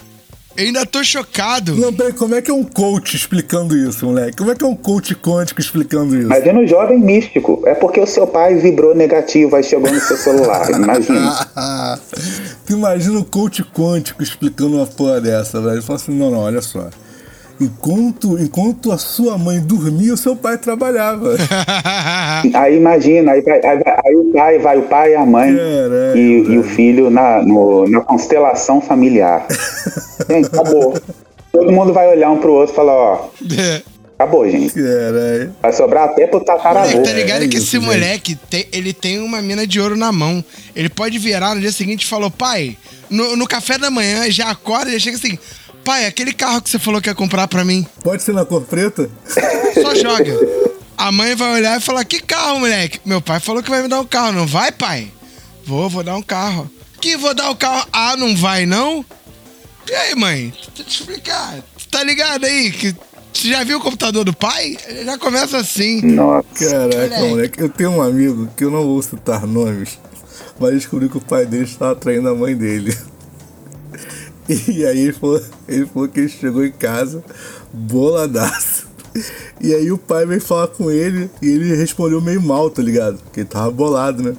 eu 0.56 0.66
ainda 0.66 0.84
tô 0.84 1.02
chocado. 1.02 1.76
Não, 1.76 1.92
peraí, 1.92 2.12
como 2.12 2.34
é 2.34 2.42
que 2.42 2.50
é 2.50 2.54
um 2.54 2.64
coach 2.64 3.16
explicando 3.16 3.76
isso, 3.76 4.04
moleque? 4.04 4.36
Como 4.36 4.50
é 4.50 4.54
que 4.54 4.64
é 4.64 4.66
um 4.66 4.74
coach 4.74 5.14
quântico 5.14 5.60
explicando 5.60 6.14
isso? 6.16 6.26
Imagina 6.26 6.60
um 6.60 6.66
jovem 6.66 6.98
místico. 6.98 7.62
É 7.66 7.74
porque 7.74 8.00
o 8.00 8.06
seu 8.06 8.26
pai 8.26 8.56
vibrou 8.56 8.94
negativo, 8.94 9.56
aí 9.56 9.62
chegou 9.62 9.90
no 9.90 10.00
seu 10.00 10.16
celular. 10.16 10.68
Imagina. 10.70 12.00
tu 12.66 12.72
imagina 12.72 13.18
o 13.18 13.24
coach 13.24 13.62
quântico 13.64 14.22
explicando 14.22 14.76
uma 14.76 14.86
porra 14.86 15.20
dessa, 15.20 15.60
velho? 15.60 15.74
Ele 15.74 15.82
fala 15.82 15.98
assim, 15.98 16.12
não, 16.12 16.30
não, 16.30 16.38
olha 16.38 16.60
só. 16.60 16.88
Enquanto, 17.60 18.38
enquanto 18.38 18.90
a 18.90 18.96
sua 18.98 19.36
mãe 19.36 19.60
dormia, 19.60 20.14
o 20.14 20.16
seu 20.16 20.34
pai 20.34 20.56
trabalhava. 20.56 21.36
Aí 22.54 22.76
imagina, 22.76 23.32
aí, 23.32 23.42
vai, 23.42 23.60
aí, 23.60 23.82
aí 24.04 24.16
o 24.16 24.32
pai 24.32 24.58
vai, 24.58 24.78
o 24.78 24.82
pai 24.82 25.12
e 25.12 25.14
a 25.14 25.26
mãe 25.26 25.54
e, 26.14 26.44
e 26.48 26.58
o 26.58 26.62
filho 26.62 27.10
na, 27.10 27.42
no- 27.42 27.86
na 27.88 28.00
constelação 28.00 28.80
familiar. 28.80 29.46
Gente, 30.28 30.46
acabou. 30.46 30.94
Todo 31.52 31.70
mundo 31.72 31.92
vai 31.92 32.08
olhar 32.08 32.30
um 32.30 32.38
pro 32.38 32.52
outro 32.52 32.72
e 32.72 32.76
falar, 32.76 32.94
ó, 32.94 33.28
acabou, 34.18 34.48
gente. 34.48 34.72
Caralho. 34.74 35.54
Vai 35.60 35.72
sobrar 35.72 36.04
até 36.04 36.26
pro 36.28 36.40
tataravô. 36.40 36.88
Moleque, 36.88 37.02
tá 37.08 37.12
ligado 37.12 37.44
É 37.44 37.48
que 37.48 37.56
isso, 37.56 37.66
esse 37.66 37.76
gente. 37.76 37.84
moleque, 37.86 38.34
tem- 38.48 38.66
ele 38.72 38.92
tem 38.92 39.18
uma 39.18 39.42
mina 39.42 39.66
de 39.66 39.80
ouro 39.80 39.96
na 39.96 40.12
mão. 40.12 40.42
Ele 40.76 40.88
pode 40.88 41.18
virar 41.18 41.54
no 41.54 41.60
dia 41.60 41.72
seguinte 41.72 42.04
e 42.04 42.06
falou, 42.06 42.30
pai, 42.30 42.76
no, 43.10 43.36
no 43.36 43.46
café 43.48 43.76
da 43.78 43.90
manhã, 43.90 44.30
já 44.30 44.50
acorda 44.50 44.90
e 44.90 44.92
já 44.94 44.98
chega 45.00 45.16
assim, 45.16 45.36
pai, 45.84 46.06
aquele 46.06 46.32
carro 46.32 46.60
que 46.62 46.70
você 46.70 46.78
falou 46.78 47.00
que 47.00 47.08
ia 47.08 47.14
comprar 47.14 47.48
pra 47.48 47.64
mim, 47.64 47.86
Pode 48.02 48.22
ser 48.22 48.32
na 48.34 48.44
cor 48.44 48.62
preta? 48.62 49.10
só 49.82 49.94
joga. 49.94 50.38
A 50.96 51.10
mãe 51.10 51.34
vai 51.34 51.52
olhar 51.54 51.78
e 51.78 51.82
falar, 51.82 52.04
que 52.04 52.20
carro, 52.20 52.58
moleque? 52.60 53.00
Meu 53.04 53.20
pai 53.20 53.40
falou 53.40 53.62
que 53.62 53.70
vai 53.70 53.82
me 53.82 53.88
dar 53.88 54.00
um 54.00 54.06
carro, 54.06 54.32
não 54.32 54.46
vai, 54.46 54.70
pai? 54.70 55.10
Vou, 55.64 55.88
vou 55.88 56.02
dar 56.02 56.16
um 56.16 56.22
carro. 56.22 56.70
Que 57.00 57.16
vou 57.16 57.32
dar 57.34 57.50
o 57.50 57.56
carro? 57.56 57.88
Ah, 57.92 58.16
não 58.16 58.36
vai, 58.36 58.66
não? 58.66 59.04
E 59.88 59.94
aí, 59.94 60.14
mãe? 60.14 60.52
Deixa 60.54 60.70
eu 60.78 60.84
te 60.84 61.00
explicar. 61.00 61.58
Tá 61.90 62.02
ligado 62.02 62.44
aí 62.44 62.70
que... 62.70 62.94
Você 63.32 63.48
já 63.48 63.62
viu 63.64 63.78
o 63.78 63.80
computador 63.80 64.24
do 64.24 64.34
pai? 64.34 64.76
Ele 64.88 65.04
já 65.04 65.16
começa 65.16 65.56
assim. 65.56 66.02
Nossa. 66.02 66.44
Caraca, 66.58 66.96
Moleque. 66.96 67.28
moleque. 67.28 67.60
Eu 67.62 67.68
tenho 67.68 67.90
um 67.92 68.02
amigo 68.02 68.48
que 68.56 68.64
eu 68.64 68.70
não 68.70 68.82
vou 68.84 69.00
citar 69.02 69.46
nomes, 69.46 69.98
mas 70.58 70.72
descobri 70.74 71.08
que 71.08 71.16
o 71.16 71.20
pai 71.20 71.46
dele 71.46 71.64
estava 71.64 71.94
traindo 71.94 72.28
a 72.28 72.34
mãe 72.34 72.54
dele. 72.56 72.94
E 74.68 74.84
aí 74.84 74.98
ele 74.98 75.12
falou, 75.12 75.42
ele 75.68 75.86
falou 75.86 76.08
que 76.08 76.20
ele 76.20 76.28
chegou 76.28 76.64
em 76.64 76.72
casa 76.72 77.22
boladaço. 77.72 78.88
E 79.60 79.74
aí 79.74 79.90
o 79.90 79.98
pai 79.98 80.24
veio 80.26 80.40
falar 80.40 80.68
com 80.68 80.90
ele 80.90 81.30
e 81.42 81.48
ele 81.48 81.74
respondeu 81.74 82.20
meio 82.20 82.40
mal, 82.40 82.70
tá 82.70 82.82
ligado? 82.82 83.18
Porque 83.18 83.40
ele 83.40 83.48
tava 83.48 83.70
bolado, 83.70 84.22
né? 84.22 84.36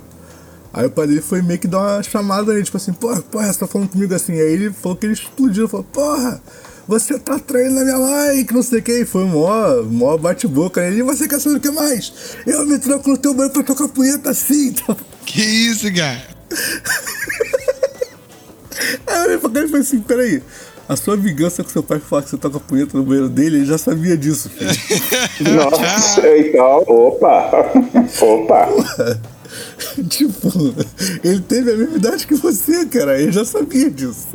Aí 0.74 0.86
o 0.86 0.92
pai 0.92 1.06
dele 1.06 1.22
foi 1.22 1.42
meio 1.42 1.60
que 1.60 1.68
dar 1.68 1.80
uma 1.80 2.04
chamada 2.04 2.54
nele, 2.54 2.64
tipo 2.64 2.78
assim, 2.78 2.94
porra, 2.94 3.22
porra, 3.22 3.52
você 3.52 3.60
tá 3.60 3.68
falando 3.68 3.90
comigo 3.90 4.14
assim. 4.14 4.34
Aí 4.34 4.54
ele 4.54 4.72
falou 4.72 4.98
que 4.98 5.06
ele 5.06 5.14
explodiu, 5.14 5.68
falou, 5.68 5.86
porra, 5.92 6.42
você 6.88 7.20
tá 7.20 7.38
traindo 7.38 7.80
a 7.80 7.84
minha 7.84 7.98
mãe, 7.98 8.46
que 8.46 8.54
não 8.54 8.64
sei 8.64 8.80
o 8.80 8.82
que. 8.82 9.02
E 9.02 9.06
foi 9.06 9.26
mó, 9.26 9.84
mó 9.84 10.18
bate-boca 10.18 10.82
nele. 10.82 11.00
E 11.00 11.04
você 11.04 11.28
quer 11.28 11.42
saber 11.42 11.58
o 11.58 11.60
que 11.60 11.72
mais? 11.72 12.14
Eu 12.48 12.66
me 12.66 12.80
tranco 12.80 13.10
no 13.10 13.18
teu 13.18 13.34
banho 13.34 13.52
pra 13.52 13.64
tocar 13.64 13.90
punheta 13.90 14.30
assim. 14.30 14.70
Então... 14.70 14.96
Que 15.26 15.42
isso, 15.42 15.94
cara? 15.94 16.24
Aí 19.08 19.18
eu 19.18 19.24
olhei 19.24 19.38
pra 19.38 19.50
cara 19.50 19.66
e 19.66 19.70
falei 19.70 19.82
assim, 19.82 20.00
peraí. 20.00 20.42
A 20.90 20.96
sua 20.96 21.16
vingança 21.16 21.64
com 21.64 21.70
seu 21.70 21.84
pai 21.84 22.00
falar 22.00 22.24
que 22.24 22.30
você 22.30 22.38
toca 22.38 22.60
punheta 22.60 22.98
no 22.98 23.04
banheiro 23.04 23.30
dele, 23.30 23.58
ele 23.58 23.66
já 23.66 23.78
sabia 23.78 24.18
disso, 24.18 24.50
filho. 24.50 24.70
Nossa, 25.56 26.38
então, 26.38 26.84
opa. 26.88 27.72
Opa. 28.22 28.68
tipo, 30.10 30.50
ele 31.24 31.40
teve 31.42 31.72
a 31.72 31.78
mesma 31.78 31.98
idade 31.98 32.28
que 32.28 32.36
você, 32.36 32.86
cara. 32.88 33.20
Ele 33.22 33.32
já 33.32 33.46
sabia 33.46 33.90
disso. 33.90 34.28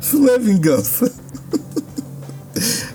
Isso 0.00 0.18
não 0.18 0.34
é 0.34 0.38
vingança. 0.38 1.12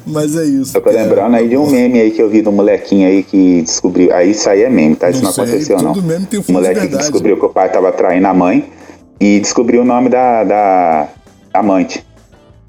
Mas 0.05 0.35
é 0.35 0.43
isso. 0.43 0.75
Eu 0.77 0.81
tô 0.81 0.89
cara. 0.89 1.03
lembrando 1.03 1.35
aí 1.35 1.47
de 1.47 1.55
um 1.55 1.69
meme 1.69 2.01
aí 2.01 2.11
que 2.11 2.21
eu 2.21 2.29
vi 2.29 2.41
do 2.41 2.51
molequinho 2.51 3.07
aí 3.07 3.23
que 3.23 3.61
descobriu. 3.61 4.13
Aí 4.13 4.31
isso 4.31 4.49
aí 4.49 4.63
é 4.63 4.69
meme, 4.69 4.95
tá? 4.95 5.09
Isso 5.09 5.19
Não 5.19 5.27
não, 5.27 5.33
sei, 5.33 5.43
aconteceu, 5.45 5.77
não. 5.81 5.95
meme 5.95 6.25
tem 6.25 6.39
um 6.39 6.41
o 6.41 6.45
fundo 6.45 6.61
de 6.61 6.67
moleque 6.67 6.87
que 6.87 6.97
descobriu 6.97 7.37
que 7.37 7.45
o 7.45 7.49
pai 7.49 7.71
tava 7.71 7.91
traindo 7.91 8.27
a 8.27 8.33
mãe 8.33 8.69
e 9.23 9.39
descobriu 9.39 9.83
o 9.83 9.85
nome 9.85 10.09
da, 10.09 10.43
da 10.43 11.07
amante. 11.53 12.05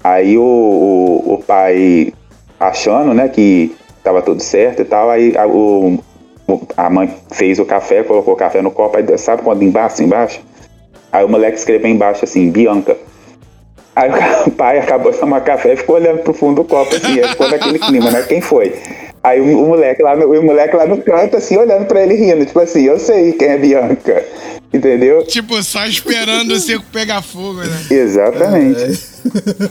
Aí 0.01 0.37
o, 0.37 0.41
o, 0.41 1.33
o 1.33 1.43
pai 1.43 2.13
achando, 2.57 3.13
né, 3.13 3.27
que 3.27 3.75
tava 4.01 4.21
tudo 4.21 4.41
certo 4.41 4.81
e 4.81 4.85
tal, 4.85 5.09
aí 5.09 5.35
a, 5.35 5.45
o, 5.45 5.99
a 6.77 6.89
mãe 6.89 7.13
fez 7.29 7.59
o 7.59 7.65
café, 7.65 8.03
colocou 8.03 8.35
o 8.35 8.37
café 8.37 8.61
no 8.61 8.71
copo, 8.71 8.95
aí 8.95 9.17
sabe 9.17 9.41
quando 9.41 9.63
embaixo, 9.63 10.01
embaixo? 10.01 10.39
Aí 11.11 11.25
o 11.25 11.29
moleque 11.29 11.57
escreveu 11.57 11.91
embaixo 11.91 12.23
assim, 12.23 12.49
Bianca. 12.49 12.95
Aí 13.93 14.09
o 14.47 14.51
pai 14.51 14.79
acabou 14.79 15.11
de 15.11 15.17
tomar 15.17 15.41
café 15.41 15.73
e 15.73 15.77
ficou 15.77 15.97
olhando 15.97 16.19
pro 16.19 16.33
fundo 16.33 16.63
do 16.63 16.69
copo, 16.69 16.95
assim, 16.95 17.21
ficou 17.21 17.49
naquele 17.49 17.79
clima, 17.79 18.11
né? 18.11 18.23
Quem 18.23 18.39
foi? 18.39 18.75
Aí 19.21 19.41
o, 19.41 19.61
o 19.61 19.67
moleque 19.67 20.01
lá 20.01 20.15
no, 20.15 20.31
o 20.31 20.41
moleque 20.41 20.73
lá 20.73 20.85
no 20.85 21.01
canto, 21.01 21.35
assim, 21.35 21.57
olhando 21.57 21.85
pra 21.85 22.01
ele 22.01 22.15
rindo, 22.15 22.45
tipo 22.45 22.61
assim, 22.61 22.83
eu 22.83 22.97
sei 22.97 23.33
quem 23.33 23.49
é 23.49 23.57
Bianca. 23.57 24.23
Entendeu? 24.75 25.25
Tipo, 25.25 25.61
só 25.63 25.85
esperando 25.85 26.51
o 26.51 26.59
circo 26.59 26.85
pegar 26.91 27.21
fogo, 27.21 27.61
né? 27.63 27.85
Exatamente. 27.89 28.99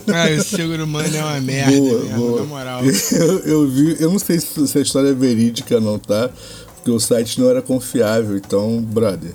Ah, 0.07 0.39
o 0.39 0.43
ser 0.43 0.81
humano 0.81 1.15
é 1.15 1.19
uma 1.23 1.39
merda 1.39 1.71
Boa, 1.77 1.99
mesmo, 2.03 2.17
boa. 2.17 2.39
na 2.41 2.47
moral. 2.47 2.81
Eu, 3.11 3.39
eu 3.39 3.67
vi, 3.67 3.97
eu 3.99 4.09
não 4.09 4.19
sei 4.19 4.39
se, 4.39 4.67
se 4.67 4.77
a 4.77 4.81
história 4.81 5.09
é 5.09 5.13
verídica 5.13 5.79
não, 5.79 5.99
tá? 5.99 6.29
Porque 6.75 6.91
o 6.91 6.99
site 6.99 7.39
não 7.39 7.49
era 7.49 7.61
confiável, 7.61 8.35
então, 8.35 8.81
brother. 8.81 9.31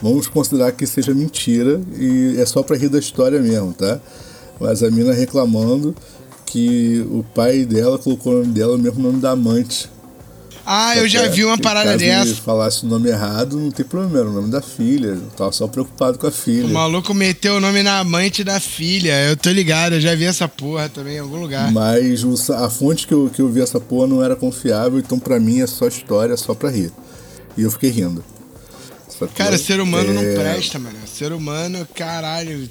Vamos 0.00 0.26
considerar 0.26 0.72
que 0.72 0.84
seja 0.84 1.14
mentira 1.14 1.80
e 1.96 2.34
é 2.38 2.44
só 2.44 2.62
pra 2.62 2.76
rir 2.76 2.88
da 2.88 2.98
história 2.98 3.40
mesmo, 3.40 3.72
tá? 3.72 4.00
Mas 4.58 4.82
a 4.82 4.90
mina 4.90 5.12
reclamando 5.12 5.94
que 6.44 7.06
o 7.10 7.24
pai 7.34 7.64
dela 7.64 7.98
colocou 7.98 8.32
o 8.34 8.38
nome 8.40 8.52
dela 8.52 8.76
no 8.76 8.82
mesmo 8.82 9.00
nome 9.02 9.20
da 9.20 9.30
amante. 9.30 9.88
Ah, 10.64 10.96
eu 10.96 11.08
já 11.08 11.26
vi 11.28 11.44
uma 11.44 11.58
parada 11.58 11.92
Caso 11.92 12.04
ele 12.04 12.12
dessa. 12.12 12.34
falasse 12.36 12.84
o 12.84 12.88
nome 12.88 13.08
errado, 13.08 13.58
não 13.58 13.70
tem 13.70 13.84
problema, 13.84 14.18
era 14.20 14.28
o 14.28 14.32
nome 14.32 14.50
da 14.50 14.62
filha. 14.62 15.08
Eu 15.08 15.30
tava 15.36 15.50
só 15.52 15.66
preocupado 15.66 16.18
com 16.18 16.26
a 16.26 16.30
filha. 16.30 16.66
O 16.66 16.70
maluco 16.70 17.12
meteu 17.12 17.56
o 17.56 17.60
nome 17.60 17.82
na 17.82 17.98
amante 17.98 18.44
da 18.44 18.60
filha. 18.60 19.12
Eu 19.28 19.36
tô 19.36 19.50
ligado, 19.50 19.94
eu 19.94 20.00
já 20.00 20.14
vi 20.14 20.24
essa 20.24 20.46
porra 20.46 20.88
também 20.88 21.16
em 21.16 21.20
algum 21.20 21.40
lugar. 21.40 21.70
Mas 21.72 22.24
a 22.50 22.70
fonte 22.70 23.06
que 23.06 23.14
eu, 23.14 23.30
que 23.34 23.42
eu 23.42 23.48
vi 23.48 23.60
essa 23.60 23.80
porra 23.80 24.06
não 24.06 24.22
era 24.22 24.36
confiável, 24.36 24.98
então 24.98 25.18
pra 25.18 25.40
mim 25.40 25.60
é 25.60 25.66
só 25.66 25.86
história, 25.88 26.36
só 26.36 26.54
pra 26.54 26.70
rir. 26.70 26.92
E 27.56 27.62
eu 27.62 27.70
fiquei 27.70 27.90
rindo. 27.90 28.24
Cara, 29.36 29.56
ser 29.56 29.80
humano 29.80 30.12
não 30.12 30.22
É, 30.22 30.34
presta, 30.34 30.78
mano. 30.78 30.96
Ser 31.06 31.32
humano, 31.32 31.86
caralho. 31.94 32.68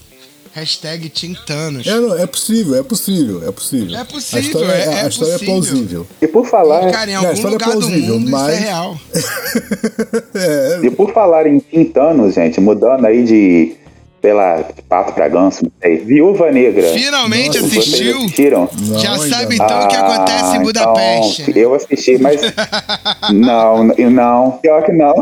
Hashtag 0.54 1.08
Tintanos. 1.10 1.88
É, 1.88 2.00
não, 2.00 2.18
é 2.20 2.28
possível, 2.28 2.76
é 2.80 2.84
possível, 2.84 3.48
é 3.48 3.52
possível. 3.52 3.98
É 3.98 4.04
possível, 4.04 4.38
a 4.38 4.42
história, 4.42 4.72
é- 4.72 4.84
é 4.86 5.02
a 5.04 5.08
história 5.08 5.34
possível. 5.34 5.34
é 5.34 5.46
plausível. 5.62 6.08
E 6.22 6.28
por 6.28 6.46
falar, 6.46 6.92
Cara, 6.92 7.10
em 7.10 7.14
Não, 7.14 7.22
a 7.22 7.28
algum 7.28 7.34
história 7.34 7.56
é 7.56 7.58
lugar 7.58 7.70
do 7.74 7.80
plausível, 7.80 8.20
mundo 8.20 8.32
mas- 8.32 8.42
isso 8.42 8.52
é 8.52 8.66
real. 8.66 8.98
é, 10.36 10.80
e 10.84 10.92
por 10.92 11.14
falar 11.14 11.48
em 11.48 11.60
Tintanos, 11.60 12.34
gente, 12.36 12.60
mudando 12.60 13.06
aí 13.06 13.24
de, 13.24 13.76
sei 14.22 14.34
lá, 14.34 14.64
pato 14.88 15.14
pra 15.14 15.28
ganso, 15.28 15.64
não 15.64 15.72
sei. 15.82 15.98
Viúva 16.06 16.52
Negra. 16.52 16.94
Finalmente 16.94 17.60
Nossa, 17.60 17.80
assistiu. 17.80 18.18
assistiram? 18.20 18.70
Não, 18.80 19.00
Já 19.00 19.14
ainda 19.14 19.28
sabe 19.30 19.56
então 19.56 19.80
o 19.84 19.88
que 19.88 19.96
acontece 19.96 20.54
em 20.54 20.58
Ah, 20.58 20.60
Budapeste. 20.60 21.42
então, 21.50 21.62
eu 21.64 21.74
assisti, 21.74 22.18
mas. 22.20 22.40
não, 23.34 23.84
não. 23.84 24.52
Pior 24.62 24.84
que 24.86 24.92
não. 24.92 25.14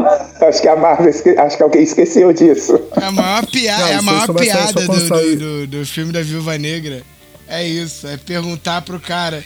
Acho 0.41 0.61
que 0.61 0.67
a 0.67 0.75
Marvel 0.75 1.09
esque... 1.09 1.29
acho 1.29 1.57
que 1.57 1.63
alguém 1.63 1.83
esqueceu 1.83 2.33
disso. 2.33 2.79
É 2.99 3.05
a 3.05 3.11
maior, 3.11 3.45
pia 3.47 3.77
Não, 3.77 3.87
é 3.87 3.91
a 3.91 3.95
isso 3.95 4.03
maior 4.05 4.33
piada 4.33 4.73
do, 4.73 4.87
do, 4.87 5.35
do- 5.37 5.67
do 5.67 5.85
filme 5.85 6.11
da 6.11 6.21
Viúva 6.21 6.57
Negra. 6.57 7.01
É 7.47 7.63
isso, 7.67 8.07
é 8.07 8.17
perguntar 8.17 8.81
pro 8.81 8.99
cara. 8.99 9.43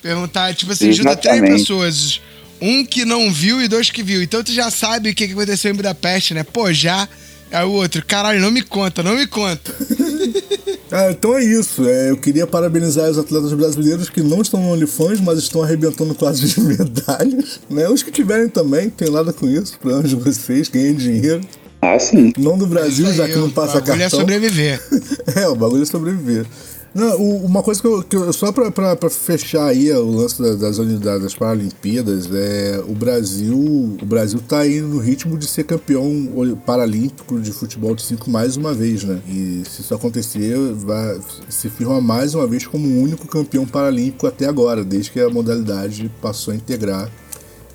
Perguntar, 0.00 0.54
tipo 0.54 0.72
assim, 0.72 0.92
junta 0.92 1.16
três 1.16 1.36
Exatamente. 1.36 1.60
pessoas. 1.62 2.20
Um 2.60 2.84
que 2.84 3.04
não 3.04 3.30
viu 3.32 3.60
e 3.60 3.68
dois 3.68 3.90
que 3.90 4.02
viu. 4.02 4.22
Então 4.22 4.42
tu 4.42 4.52
já 4.52 4.70
sabe 4.70 5.10
o 5.10 5.14
que 5.14 5.26
que 5.26 5.32
aconteceu 5.32 5.70
em 5.70 5.74
Budapeste, 5.74 6.32
né? 6.34 6.44
Pô, 6.44 6.72
já. 6.72 7.08
Aí 7.54 7.64
o 7.64 7.70
outro, 7.72 8.04
caralho, 8.04 8.40
não 8.40 8.50
me 8.50 8.62
conta, 8.62 9.02
não 9.02 9.16
me 9.16 9.26
conta. 9.26 9.72
Ah, 10.92 11.10
então 11.10 11.36
é 11.36 11.42
isso. 11.42 11.88
É, 11.88 12.10
eu 12.10 12.16
queria 12.16 12.46
parabenizar 12.46 13.10
os 13.10 13.18
atletas 13.18 13.52
brasileiros 13.52 14.08
que 14.08 14.22
não 14.22 14.40
estão 14.42 14.62
no 14.62 14.70
OnlyFans, 14.70 15.20
mas 15.20 15.40
estão 15.40 15.60
arrebentando 15.60 16.14
quase 16.14 16.46
de 16.46 16.60
medalhas. 16.60 17.58
Né? 17.68 17.88
Os 17.88 18.00
que 18.00 18.12
tiverem 18.12 18.48
também, 18.48 18.90
tem 18.90 19.10
nada 19.10 19.32
com 19.32 19.48
isso. 19.48 19.76
Problemas 19.80 20.10
de 20.10 20.14
vocês, 20.14 20.68
ganhem 20.68 20.94
dinheiro. 20.94 21.40
Ah, 21.82 21.98
sim. 21.98 22.32
Não 22.38 22.56
do 22.56 22.66
Brasil, 22.66 23.12
já 23.12 23.26
que 23.26 23.34
não 23.34 23.48
o 23.48 23.50
passa 23.50 23.80
bagulho 23.80 23.98
cartão. 23.98 24.06
é 24.06 24.22
sobreviver. 24.22 24.80
É, 25.34 25.48
o 25.48 25.56
bagulho 25.56 25.82
é 25.82 25.86
sobreviver. 25.86 26.46
Não, 26.94 27.16
uma 27.16 27.60
coisa 27.60 27.80
que 27.80 27.86
eu, 27.88 28.02
que 28.04 28.14
eu- 28.16 28.32
só 28.32 28.52
pra 28.52 28.96
fechar 29.10 29.66
aí 29.66 29.90
o 29.92 30.12
lance 30.12 30.40
da- 30.40 30.54
das, 30.54 30.78
unidades 30.78 31.22
das 31.24 31.34
Paralimpíadas, 31.34 32.28
é 32.32 32.80
o 32.86 32.94
Brasil, 32.94 33.56
o 34.00 34.06
Brasil 34.06 34.40
tá 34.46 34.58
aí 34.60 34.80
no 34.80 34.98
ritmo 35.00 35.36
de 35.36 35.44
ser 35.48 35.64
campeão 35.64 36.06
paralímpico 36.64 37.40
de 37.40 37.52
futebol 37.52 37.96
de 37.96 38.02
5 38.02 38.30
mais 38.30 38.56
uma 38.56 38.72
vez, 38.72 39.02
né? 39.02 39.20
E 39.28 39.64
se 39.68 39.80
isso 39.82 39.92
acontecer, 39.92 40.56
vai 40.74 41.18
se 41.48 41.68
firma 41.68 42.00
mais 42.00 42.32
uma 42.36 42.46
vez 42.46 42.64
como 42.64 42.86
o 42.86 43.02
único 43.02 43.26
campeão 43.26 43.66
paralímpico 43.66 44.28
até 44.28 44.46
agora, 44.46 44.84
desde 44.84 45.10
que 45.10 45.18
a 45.18 45.28
modalidade 45.28 46.08
passou 46.22 46.52
a 46.52 46.56
integrar 46.56 47.10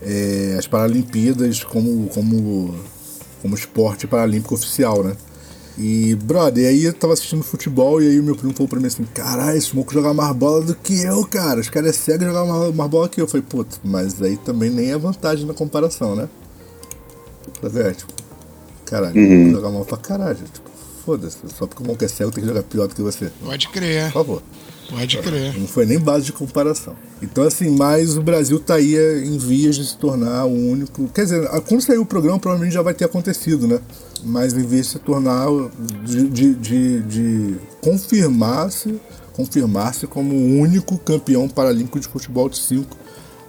é, 0.02 0.56
as 0.58 0.66
Paralimpíadas 0.66 1.62
como, 1.62 2.08
como, 2.08 2.74
como 3.42 3.54
esporte 3.54 4.08
paralímpico 4.08 4.56
oficial, 4.56 5.04
né? 5.04 5.12
E, 5.80 6.14
brother, 6.16 6.64
e 6.66 6.68
aí 6.68 6.84
eu 6.84 6.94
tava 6.94 7.14
assistindo 7.14 7.42
futebol 7.42 8.02
e 8.02 8.08
aí 8.10 8.20
o 8.20 8.24
meu 8.24 8.36
primo 8.36 8.54
falou 8.54 8.68
pra 8.68 8.80
mim 8.80 8.88
assim: 8.88 9.04
caralho, 9.14 9.58
esse 9.58 9.74
moco 9.76 9.94
joga 9.94 10.14
mais 10.14 10.36
bola 10.36 10.62
do 10.62 10.76
que 10.76 11.02
eu, 11.04 11.26
cara. 11.26 11.62
Os 11.62 11.70
caras 11.70 11.92
é 11.92 11.94
cego 11.94 12.24
e 12.24 12.28
jogam 12.28 12.48
mais, 12.48 12.76
mais 12.76 12.90
bola 12.92 13.08
que 13.08 13.22
eu. 13.22 13.24
Eu 13.24 13.30
falei, 13.30 13.46
puta, 13.48 13.78
mas 13.84 14.22
aí 14.22 14.36
também 14.38 14.70
nem 14.70 14.92
é 14.92 14.98
vantagem 14.98 15.46
na 15.46 15.54
comparação, 15.54 16.16
né? 16.16 16.28
É, 17.64 17.92
tipo, 17.92 18.12
caralho, 18.86 19.16
Uhum. 19.20 19.52
jogar 19.52 19.70
mal 19.70 19.86
pra 19.86 19.98
caralho. 19.98 20.38
Tipo, 20.38 20.70
foda-se, 21.06 21.38
só 21.58 21.66
porque 21.66 21.82
o 21.84 21.88
moco 21.88 22.04
é 22.04 22.08
cego 22.08 22.32
tem 22.32 22.42
que 22.44 22.48
jogar 22.50 22.64
pior 22.64 22.88
do 22.88 22.96
que 22.96 23.02
você. 23.02 23.32
Pode 23.44 23.70
crer, 23.70 24.06
Por 24.08 24.14
favor. 24.14 24.44
pode 24.90 25.18
crer. 25.18 25.58
Não 25.58 25.68
foi 25.68 25.86
nem 25.86 25.98
base 26.00 26.26
de 26.26 26.34
comparação. 26.34 26.94
Então, 27.22 27.46
assim, 27.46 27.70
mas 27.70 28.18
o 28.18 28.22
Brasil 28.22 28.60
tá 28.60 28.76
aí 28.76 28.96
é, 28.98 29.20
em 29.24 29.38
vias 29.38 29.76
de 29.78 29.86
se 29.88 29.98
tornar 29.98 30.46
o 30.46 30.54
único. 30.54 31.08
Quer 31.10 31.24
dizer, 31.24 31.48
quando 31.68 31.82
sair 31.82 31.98
o 32.00 32.06
programa, 32.06 32.38
provavelmente 32.40 32.74
já 32.74 32.82
vai 32.82 32.94
ter 32.94 33.06
acontecido, 33.06 33.66
né? 33.68 33.80
Mas 34.24 34.54
em 34.54 34.66
vez 34.66 34.88
de 34.88 34.92
se 34.94 35.00
tornar. 35.00 35.48
de, 36.04 36.28
de, 36.30 36.56
de, 36.56 37.00
de 37.02 37.56
confirmar-se 37.82 39.00
confirmar-se 39.40 40.06
como 40.06 40.36
o 40.36 40.60
único 40.60 40.98
campeão 40.98 41.48
paralímpico 41.48 41.98
de 41.98 42.10
futebol 42.10 42.50
de 42.50 42.58
5 42.58 42.98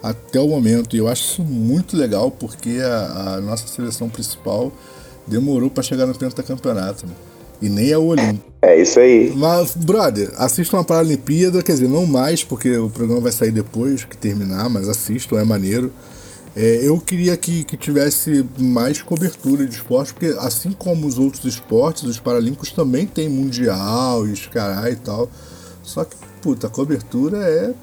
até 0.01 0.39
o 0.39 0.47
momento. 0.47 0.95
E 0.95 0.99
eu 0.99 1.07
acho 1.09 1.23
isso 1.23 1.43
muito 1.43 1.97
legal 1.97 2.31
porque 2.31 2.79
a, 2.81 3.35
a 3.35 3.41
nossa 3.41 3.67
seleção 3.67 4.07
principal 4.07 4.71
demorou 5.27 5.69
para 5.69 5.83
chegar 5.83 6.05
no 6.05 6.17
pentacampeonato. 6.17 7.05
Né? 7.05 7.13
E 7.61 7.67
nem 7.67 7.91
é 7.91 7.97
o 7.97 8.05
Olímpico. 8.05 8.51
É 8.61 8.81
isso 8.81 8.99
aí. 8.99 9.33
Mas, 9.35 9.75
brother, 9.75 10.31
assistam 10.37 10.79
a 10.79 10.83
Paralimpíada, 10.83 11.61
quer 11.61 11.73
dizer, 11.73 11.89
não 11.89 12.05
mais, 12.05 12.41
porque 12.41 12.75
o 12.77 12.89
programa 12.89 13.21
vai 13.21 13.31
sair 13.31 13.51
depois 13.51 14.05
que 14.05 14.15
terminar, 14.15 14.69
mas 14.69 14.87
assistam, 14.87 15.37
é 15.37 15.43
maneiro. 15.43 15.91
É, 16.55 16.81
eu 16.83 16.99
queria 16.99 17.35
que, 17.37 17.63
que 17.63 17.77
tivesse 17.77 18.45
mais 18.57 19.01
cobertura 19.01 19.65
de 19.65 19.75
esporte, 19.75 20.13
porque 20.13 20.35
assim 20.39 20.71
como 20.71 21.07
os 21.07 21.17
outros 21.17 21.45
esportes, 21.45 22.03
os 22.03 22.19
Paralímpicos 22.19 22.71
também 22.71 23.05
tem 23.05 23.29
Mundial 23.29 24.27
e 24.27 24.35
caralho 24.49 24.93
e 24.93 24.97
tal. 24.97 25.29
Só 25.81 26.03
que, 26.03 26.15
puta, 26.41 26.67
a 26.67 26.69
cobertura 26.69 27.37
é 27.37 27.73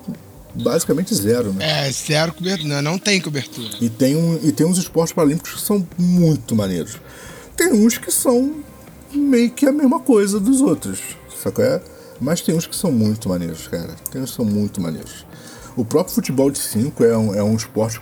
basicamente 0.54 1.14
zero, 1.14 1.52
né? 1.52 1.86
É, 1.86 1.92
zero 1.92 2.34
cobertura. 2.34 2.68
Não, 2.68 2.92
não 2.92 2.98
tem 2.98 3.20
cobertura. 3.20 3.70
E 3.80 3.88
tem, 3.88 4.16
um, 4.16 4.38
e 4.42 4.52
tem 4.52 4.66
uns 4.66 4.78
esportes 4.78 5.14
paralímpicos 5.14 5.54
que 5.54 5.60
são 5.60 5.86
muito 5.96 6.54
maneiros. 6.54 6.98
Tem 7.56 7.72
uns 7.72 7.96
que 7.96 8.10
são 8.10 8.62
meio 9.12 9.50
que 9.50 9.66
a 9.66 9.72
mesma 9.72 10.00
coisa 10.00 10.38
dos 10.38 10.60
outros, 10.60 11.00
sacou? 11.42 11.64
É? 11.64 11.80
Mas 12.20 12.40
tem 12.40 12.54
uns 12.54 12.66
que 12.66 12.76
são 12.76 12.92
muito 12.92 13.28
maneiros, 13.28 13.66
cara. 13.68 13.94
Tem 14.10 14.20
uns 14.20 14.30
que 14.30 14.36
são 14.36 14.44
muito 14.44 14.80
maneiros. 14.80 15.24
O 15.76 15.84
próprio 15.84 16.14
futebol 16.14 16.50
de 16.50 16.58
5 16.58 17.04
é 17.04 17.16
um, 17.16 17.34
é 17.34 17.42
um 17.42 17.54
esporte 17.54 18.00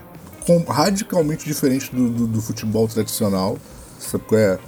radicalmente 0.68 1.44
diferente 1.44 1.94
do, 1.94 2.08
do, 2.10 2.26
do 2.26 2.42
futebol 2.42 2.86
tradicional, 2.88 3.58
sacou? 3.98 4.38
É? 4.38 4.58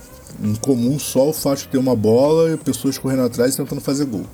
Em 0.43 0.55
comum 0.55 0.99
só 0.99 1.29
o 1.31 1.33
fato 1.33 1.61
de 1.61 1.69
ter 1.69 1.79
uma 1.79 1.97
bola 1.97 2.53
e 2.53 2.57
pessoas 2.57 2.99
correndo 2.99 3.23
atrás 3.23 3.57
tentando 3.57 3.81
fazer 3.81 4.05
gol. 4.05 4.25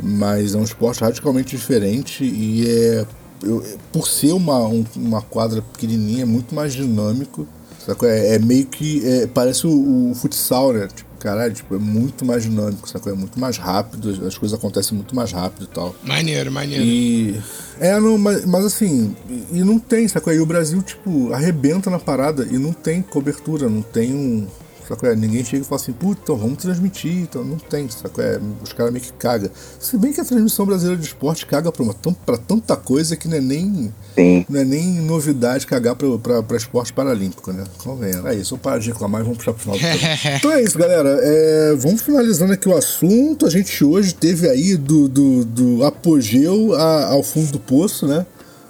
Mas 0.00 0.54
é 0.54 0.58
um 0.58 0.62
esporte 0.62 1.00
radicalmente 1.00 1.56
diferente 1.56 2.22
e 2.24 2.68
é. 2.68 3.06
eu- 3.42 3.64
por 3.92 4.06
ser 4.06 4.32
uma, 4.32 4.58
um- 4.66 4.84
uma 4.94 5.22
quadra 5.22 5.62
pequenininha, 5.62 6.22
é 6.22 6.26
muito 6.26 6.54
mais 6.54 6.72
dinâmico. 6.74 7.46
Sacou? 7.84 8.08
É, 8.08 8.34
é 8.34 8.38
meio 8.38 8.66
que. 8.66 9.04
é, 9.06 9.26
parece 9.26 9.66
o, 9.66 10.10
o 10.10 10.14
futsal, 10.14 10.72
né? 10.72 10.86
Tipo, 10.94 11.07
caralho, 11.18 11.52
tipo, 11.54 11.74
é 11.74 11.78
muito 11.78 12.24
mais 12.24 12.42
dinâmico, 12.42 12.88
sacou? 12.88 13.12
É 13.12 13.16
muito 13.16 13.38
mais 13.38 13.56
rápido, 13.58 14.10
as- 14.10 14.20
as 14.20 14.38
coisas 14.38 14.58
acontecem 14.58 14.96
muito 14.96 15.14
mais 15.14 15.32
rápido 15.32 15.64
e 15.64 15.74
tal. 15.74 15.94
Maneiro, 16.04 16.50
maneiro. 16.50 16.84
E. 16.84 17.40
É, 17.80 17.98
não, 18.00 18.16
mas, 18.18 18.44
mas 18.44 18.64
assim, 18.64 19.14
e, 19.28 19.58
e 19.58 19.64
não 19.64 19.78
tem, 19.78 20.06
sacou? 20.08 20.32
E 20.32 20.40
o 20.40 20.46
Brasil, 20.46 20.82
tipo, 20.82 21.32
arrebenta 21.32 21.90
na 21.90 21.98
parada 21.98 22.46
e 22.50 22.58
não 22.58 22.72
tem 22.72 23.02
cobertura, 23.02 23.68
não 23.68 23.82
tem 23.82 24.14
um. 24.14 24.46
Sacou? 24.88 25.08
É, 25.08 25.14
ninguém 25.14 25.44
chega 25.44 25.62
e 25.62 25.66
fala 25.66 25.80
assim, 25.80 25.92
puta, 25.92 26.20
então 26.24 26.36
vamos 26.36 26.56
transmitir, 26.58 27.12
então 27.18 27.44
não 27.44 27.56
tem, 27.58 27.88
sacou? 27.90 28.24
É, 28.24 28.40
os 28.62 28.72
caras 28.72 28.90
meio 28.92 29.04
que 29.04 29.12
cagam. 29.12 29.50
Se 29.78 29.98
bem 29.98 30.12
que 30.12 30.20
a 30.20 30.24
transmissão 30.24 30.64
brasileira 30.64 30.98
de 31.00 31.06
esporte 31.06 31.44
caga 31.44 31.70
pra, 31.70 31.82
uma, 31.82 31.94
pra 32.24 32.38
tanta 32.38 32.74
coisa 32.76 33.14
que 33.16 33.28
não 33.28 33.36
é 33.36 33.40
nem. 33.40 33.92
Sim. 34.14 34.46
Não 34.48 34.60
é 34.60 34.64
nem 34.64 34.94
novidade 35.00 35.66
cagar 35.66 35.94
pra, 35.94 36.18
pra, 36.18 36.42
pra 36.42 36.56
esporte 36.56 36.92
paralímpico, 36.92 37.52
né? 37.52 37.64
Convenha. 37.84 38.22
É 38.26 38.34
isso, 38.34 38.54
eu 38.54 38.58
paro 38.58 38.80
de 38.80 38.88
reclamar 38.88 39.20
e 39.20 39.24
vamos 39.24 39.38
puxar 39.38 39.52
pro 39.52 39.62
final 39.62 39.76
do. 39.78 39.84
Então 40.38 40.52
é 40.52 40.62
isso, 40.62 40.78
galera. 40.78 41.18
É, 41.22 41.74
vamos 41.76 42.00
finalizando 42.00 42.52
aqui 42.54 42.68
o 42.68 42.76
assunto. 42.76 43.44
A 43.46 43.50
gente 43.50 43.84
hoje 43.84 44.14
teve 44.14 44.48
aí 44.48 44.74
do, 44.76 45.06
do, 45.08 45.44
do 45.44 45.84
apogeu 45.84 46.74
a- 46.74 47.06
ao 47.08 47.22
fundo 47.22 47.52
do 47.52 47.58
poço, 47.58 48.06
né? 48.06 48.24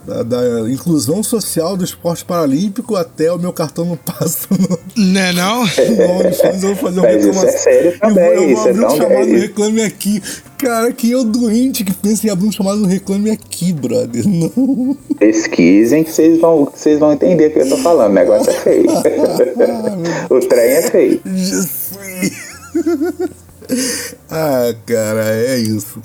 Da, 0.09 0.23
da 0.23 0.71
inclusão 0.71 1.23
social 1.23 1.77
do 1.77 1.85
esporte 1.85 2.25
paralímpico 2.25 2.97
até 2.97 3.31
o 3.31 3.39
meu 3.39 3.53
cartão 3.53 3.85
não 3.85 3.97
passa 3.97 4.47
no, 4.51 4.79
Não 4.97 5.21
é 5.21 5.33
não? 5.35 5.59
no 5.69 6.11
OnlyFans. 6.13 6.63
Eu 6.63 6.75
vou 6.75 6.77
fazer 6.77 7.01
uma 7.01 7.09
Mas 7.09 7.17
isso 7.25 7.29
é 7.29 7.33
reclamação. 7.33 7.59
sério 7.61 7.91
Eu 7.91 7.91
vou- 7.91 8.09
também, 8.09 8.25
Eu 8.25 8.41
vou, 8.41 8.49
isso 8.53 8.67
é 8.67 8.71
abrir 8.71 8.79
um 8.85 8.89
tão 8.89 8.97
chamado 8.97 9.25
sério. 9.25 9.41
Reclame 9.41 9.83
Aqui. 9.83 10.23
Cara, 10.57 10.93
quem 10.93 11.13
é 11.13 11.17
o 11.19 11.25
doente 11.25 11.85
que 11.85 11.93
pensa 11.93 12.27
em 12.27 12.31
abrir 12.31 12.47
um 12.47 12.53
chamado 12.53 12.87
Reclame 12.87 13.31
Aqui, 13.31 13.71
brother? 13.73 14.25
Não. 14.27 14.97
Pesquisem 15.19 16.03
que 16.03 16.11
vocês 16.11 16.41
vão, 16.41 16.65
que 16.65 16.79
vocês 16.81 16.99
vão 16.99 17.13
entender 17.13 17.49
o 17.49 17.51
que 17.53 17.59
eu 17.59 17.69
tô 17.69 17.77
falando. 17.77 18.11
O 18.11 18.15
negócio 18.15 18.51
é 18.51 18.55
feio. 18.55 18.87
o 20.31 20.41
trem 20.41 20.71
é 20.71 20.83
feio. 20.91 21.21
Jesus. 21.27 21.89
ah, 24.31 24.75
cara, 24.87 25.25
é 25.35 25.59
isso. 25.59 26.01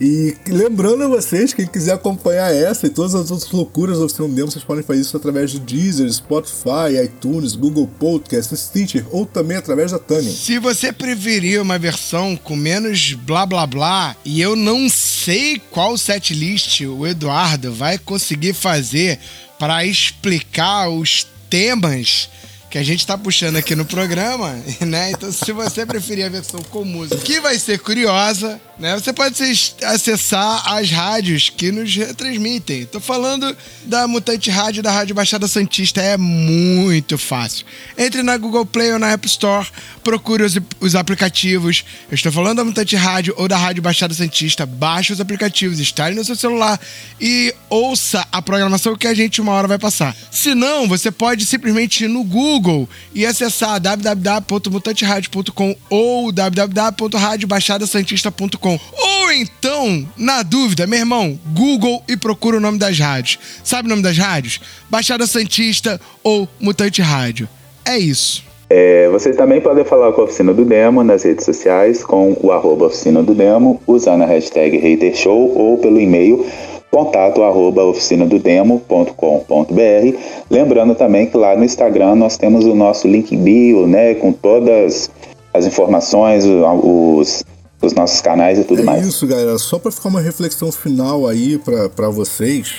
E 0.00 0.36
lembrando 0.46 1.02
a 1.02 1.08
vocês, 1.08 1.52
quem 1.52 1.66
quiser 1.66 1.94
acompanhar 1.94 2.54
essa 2.54 2.86
e 2.86 2.90
todas 2.90 3.14
as 3.14 3.30
outras 3.30 3.50
loucuras 3.50 3.98
do 3.98 4.04
Oficina 4.04 4.28
Demo, 4.28 4.50
vocês 4.50 4.62
podem 4.62 4.84
fazer 4.84 5.00
isso 5.00 5.16
através 5.16 5.50
de 5.50 5.58
Deezer, 5.58 6.12
Spotify, 6.12 7.02
iTunes, 7.04 7.56
Google 7.56 7.88
Podcast, 7.98 8.56
Stitcher 8.56 9.04
ou 9.10 9.26
também 9.26 9.56
através 9.56 9.90
da 9.90 9.98
Tânia. 9.98 10.30
Se 10.30 10.58
você 10.58 10.92
preferir 10.92 11.60
uma 11.60 11.78
versão 11.78 12.36
com 12.36 12.54
menos 12.54 13.14
blá 13.14 13.44
blá 13.44 13.66
blá, 13.66 14.16
e 14.24 14.40
eu 14.40 14.54
não 14.54 14.88
sei 14.88 15.60
qual 15.70 15.98
setlist 15.98 16.80
o 16.82 17.04
Eduardo 17.04 17.72
vai 17.72 17.98
conseguir 17.98 18.54
fazer 18.54 19.18
para 19.58 19.84
explicar 19.84 20.88
os 20.88 21.26
temas 21.50 22.28
que 22.70 22.76
a 22.76 22.82
gente 22.82 23.06
tá 23.06 23.16
puxando 23.16 23.56
aqui 23.56 23.74
no 23.74 23.84
programa, 23.84 24.50
né? 24.80 25.10
Então, 25.10 25.32
se 25.32 25.52
você 25.52 25.86
preferir 25.86 26.26
a 26.26 26.28
versão 26.28 26.62
com 26.64 26.84
música, 26.84 27.16
que 27.18 27.40
vai 27.40 27.58
ser 27.58 27.78
curiosa, 27.78 28.60
né? 28.78 28.94
Você 28.94 29.12
pode 29.12 29.42
acessar 29.84 30.72
as 30.72 30.90
rádios 30.90 31.48
que 31.48 31.72
nos 31.72 31.94
retransmitem. 31.94 32.84
Tô 32.86 33.00
falando 33.00 33.56
da 33.84 34.06
Mutante 34.06 34.50
Rádio 34.50 34.82
da 34.82 34.92
Rádio 34.92 35.14
Baixada 35.14 35.48
Santista, 35.48 36.00
é 36.02 36.16
muito 36.16 37.16
fácil. 37.16 37.64
Entre 37.96 38.22
na 38.22 38.36
Google 38.36 38.66
Play 38.66 38.92
ou 38.92 38.98
na 38.98 39.12
App 39.12 39.26
Store, 39.26 39.66
procure 40.04 40.42
os, 40.42 40.58
os 40.80 40.94
aplicativos. 40.94 41.84
Eu 42.10 42.14
estou 42.14 42.30
falando 42.30 42.58
da 42.58 42.64
Mutante 42.64 42.94
Rádio 42.96 43.34
ou 43.36 43.48
da 43.48 43.56
Rádio 43.56 43.82
Baixada 43.82 44.12
Santista, 44.12 44.66
baixe 44.66 45.12
os 45.12 45.20
aplicativos, 45.20 45.80
instale 45.80 46.14
no 46.14 46.24
seu 46.24 46.36
celular 46.36 46.78
e 47.20 47.54
ouça 47.70 48.26
a 48.30 48.42
programação 48.42 48.94
que 48.94 49.06
a 49.06 49.14
gente 49.14 49.40
uma 49.40 49.52
hora 49.52 49.66
vai 49.66 49.78
passar. 49.78 50.14
Se 50.30 50.54
não, 50.54 50.86
você 50.86 51.10
pode 51.10 51.46
simplesmente 51.46 52.04
ir 52.04 52.08
no 52.08 52.22
Google 52.22 52.57
Google 52.58 52.88
e 53.14 53.24
acessar 53.24 53.80
www.mutanteradio.com 53.80 55.76
ou 55.88 56.32
www.radiobaixadasantista.com. 56.32 58.80
Ou 58.92 59.32
então, 59.32 60.06
na 60.16 60.42
dúvida, 60.42 60.84
meu 60.86 60.98
irmão, 60.98 61.38
Google 61.54 62.02
e 62.08 62.16
procura 62.16 62.56
o 62.56 62.60
nome 62.60 62.78
das 62.78 62.98
rádios. 62.98 63.38
Sabe 63.62 63.86
o 63.86 63.90
nome 63.90 64.02
das 64.02 64.18
rádios? 64.18 64.60
Baixada 64.90 65.24
Santista 65.26 66.00
ou 66.22 66.48
Mutante 66.58 67.00
Rádio. 67.00 67.48
É 67.84 67.96
isso. 67.96 68.48
É, 68.70 69.08
vocês 69.08 69.34
também 69.36 69.62
podem 69.62 69.84
falar 69.84 70.12
com 70.12 70.22
a 70.22 70.24
Oficina 70.24 70.52
do 70.52 70.64
Demo 70.64 71.02
nas 71.02 71.22
redes 71.22 71.44
sociais 71.44 72.04
com 72.04 72.36
o 72.42 72.52
arroba 72.52 72.84
Oficina 72.86 73.22
do 73.22 73.34
Demo, 73.34 73.80
usando 73.86 74.22
a 74.22 74.26
hashtag 74.26 74.76
HaterShow 74.76 75.56
ou 75.56 75.78
pelo 75.78 75.98
e-mail 75.98 76.44
contato 76.90 77.42
arroba 77.42 77.84
oficinadodemo.com.br. 77.84 80.18
Lembrando 80.50 80.94
também 80.94 81.26
que 81.26 81.36
lá 81.36 81.56
no 81.56 81.64
Instagram 81.64 82.14
nós 82.14 82.36
temos 82.36 82.64
o 82.64 82.74
nosso 82.74 83.06
link 83.06 83.36
bio, 83.36 83.86
né, 83.86 84.14
com 84.14 84.32
todas 84.32 85.10
as 85.52 85.66
informações, 85.66 86.44
os, 86.44 87.44
os 87.80 87.92
nossos 87.92 88.20
canais 88.20 88.58
e 88.58 88.64
tudo 88.64 88.82
é 88.82 88.84
mais. 88.84 89.06
Isso, 89.06 89.26
galera. 89.26 89.58
Só 89.58 89.78
para 89.78 89.90
ficar 89.90 90.08
uma 90.08 90.20
reflexão 90.20 90.72
final 90.72 91.26
aí 91.26 91.60
para 91.94 92.08
vocês. 92.08 92.76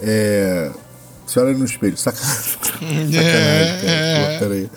É... 0.00 0.70
Você 1.26 1.40
olha 1.40 1.54
no 1.54 1.64
espelho, 1.64 1.96
sacanagem. 1.96 2.36
sacanagem, 3.12 3.88
é, 3.88 4.36
Peraí. 4.38 4.68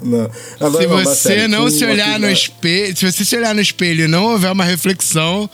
Não. 0.00 0.30
Agora, 0.58 0.82
se 0.82 0.86
não, 0.86 1.04
você 1.04 1.48
não 1.48 1.70
se 1.70 1.84
olhar 1.84 2.18
no 2.18 2.30
espelho, 2.30 2.96
se 2.96 3.10
você 3.10 3.24
se 3.24 3.36
olhar 3.36 3.54
no 3.54 3.60
espelho 3.60 4.04
e 4.04 4.08
não 4.08 4.32
houver 4.32 4.50
uma 4.50 4.64
reflexão, 4.64 5.48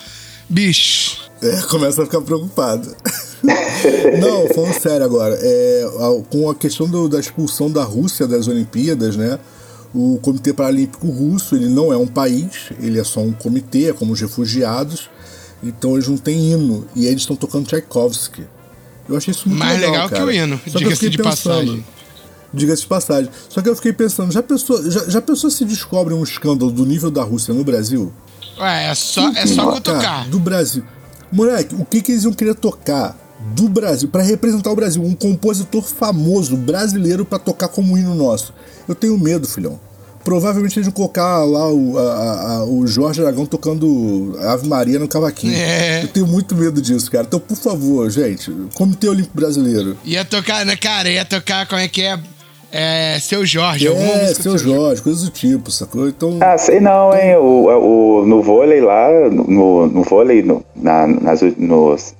bicho. 0.49 1.26
É, 1.43 1.61
começa 1.68 2.03
a 2.03 2.07
ficar 2.07 2.20
preocupado. 2.22 2.95
Não, 4.20 4.49
falando 4.55 4.72
sério 4.80 5.05
agora, 5.05 5.39
é, 5.41 5.84
a- 5.84 6.22
com 6.30 6.49
a 6.51 6.55
questão 6.55 6.89
do- 6.89 7.09
da 7.09 7.20
expulsão 7.20 7.70
da 7.70 7.84
Rússia 7.84 8.26
das 8.26 8.49
Olimpíadas, 8.49 9.16
né? 9.16 9.39
O 9.95 10.18
Comitê 10.20 10.53
Paralímpico 10.53 11.09
Russo, 11.09 11.55
ele 11.55 11.68
não 11.68 11.93
é 11.93 11.97
um 11.97 12.07
país, 12.07 12.70
ele 12.80 12.99
é 12.99 13.05
só 13.05 13.20
um 13.20 13.32
comitê, 13.32 13.91
é 13.91 13.93
como 13.93 14.12
os 14.12 14.20
refugiados, 14.20 15.09
então 15.62 15.95
eles 15.95 16.09
não 16.09 16.16
têm 16.16 16.53
hino, 16.53 16.87
e 16.95 17.01
aí 17.07 17.07
eles 17.12 17.22
estão 17.22 17.37
tocando 17.37 17.66
Tchaikovsky. 17.66 18.45
Eu 19.09 19.16
achei 19.16 19.32
isso 19.32 19.49
muito 19.49 19.59
Mais 19.61 19.78
legal, 19.78 19.93
legal 19.93 20.09
que 20.09 20.14
cara. 20.14 20.26
o 20.26 20.32
hino, 20.32 20.59
que 20.59 20.70
diga-se 20.70 21.09
de 21.09 21.16
pensando- 21.18 21.30
passagem. 21.30 21.87
Diga-se 22.53 22.82
de 22.82 22.89
passagem. 22.89 23.30
Só 23.49 23.61
que 23.62 23.68
eu 23.68 23.76
fiquei 23.76 23.93
pensando, 23.93 24.32
já 24.32 24.43
pensou, 24.43 24.91
já, 24.91 25.05
já 25.09 25.20
pensou 25.20 25.51
se 25.51 25.64
descobre 25.64 26.14
um 26.14 26.22
escândalo 26.22 26.70
do 26.70 26.84
nível 26.87 27.11
da 27.11 27.22
Rússia 27.22 27.53
no 27.55 27.62
Brasil? 27.62 28.12
Ué, 28.59 28.91
é 28.91 28.95
só, 28.95 29.28
é 29.30 29.47
só 29.47 29.62
Cara, 29.64 29.72
cutucar. 29.76 30.28
do 30.28 30.39
Brasil. 30.39 30.82
Moleque, 31.37 31.74
o 31.74 31.84
que, 31.84 32.01
que 32.01 32.12
eles 32.12 32.24
iam 32.24 32.32
querer 32.32 32.55
tocar 32.55 33.16
do 33.55 33.68
Brasil, 33.68 34.09
pra 34.09 34.22
representar 34.22 34.70
o 34.72 34.74
Brasil? 34.74 35.03
Um 35.03 35.14
compositor 35.14 35.82
famoso 35.82 36.57
brasileiro 36.57 37.24
pra 37.24 37.39
tocar 37.39 37.68
como 37.68 37.97
hino 37.99 38.14
nosso. 38.14 38.55
Eu 38.89 38.95
tenho 38.95 39.16
medo, 39.18 39.47
filhão. 39.47 39.78
Provavelmente 40.24 40.76
eles 40.78 40.87
vão 40.87 40.93
colocar 40.95 41.45
lá 41.45 41.70
o, 41.72 41.97
a- 41.99 42.03
a- 42.03 42.53
a- 42.57 42.64
o 42.64 42.84
Jorge 42.87 43.20
Aragão 43.22 43.47
tocando 43.47 44.37
Ave 44.41 44.66
Maria 44.66 44.99
no 44.99 45.07
cavaquinho. 45.07 45.55
É. 45.55 46.03
Eu 46.03 46.09
tenho 46.09 46.26
muito 46.26 46.57
medo 46.57 46.82
disso, 46.82 47.09
cara. 47.11 47.24
Então, 47.24 47.39
por 47.39 47.57
favor, 47.57 48.11
gente, 48.11 48.51
Comitê 48.74 49.09
Olímpico 49.09 49.37
Brasileiro. 49.37 49.97
Ia 50.05 50.24
tocar, 50.24 50.66
né, 50.66 50.74
cara? 50.74 51.09
Ia 51.09 51.24
tocar 51.24 51.66
como 51.68 51.80
é 51.80 51.87
que 51.87 52.03
é? 52.03 52.18
É. 52.77 53.18
Seu 53.20 53.47
Jorge, 53.47 53.89
alguma 53.89 54.07
É, 54.07 54.22
música 54.24 54.43
seu 54.43 54.53
do 54.53 54.59
Jorge, 54.59 55.03
coisas 55.03 55.22
do 55.24 55.31
tipo, 55.31 55.70
sacou? 55.70 56.09
Então. 56.09 56.39
Ah, 56.41 56.59
sei 56.59 56.79
não, 56.79 57.16
hein? 57.16 57.37
O, 57.37 57.68
o, 58.20 58.27
no 58.27 58.43
vôlei 58.43 58.81
lá, 58.83 59.09
no, 59.31 59.87
no 59.87 60.03
vôlei, 60.03 60.43
no, 60.43 60.62
na, 60.74 61.07
nas, 61.07 61.41
nos 61.57 62.14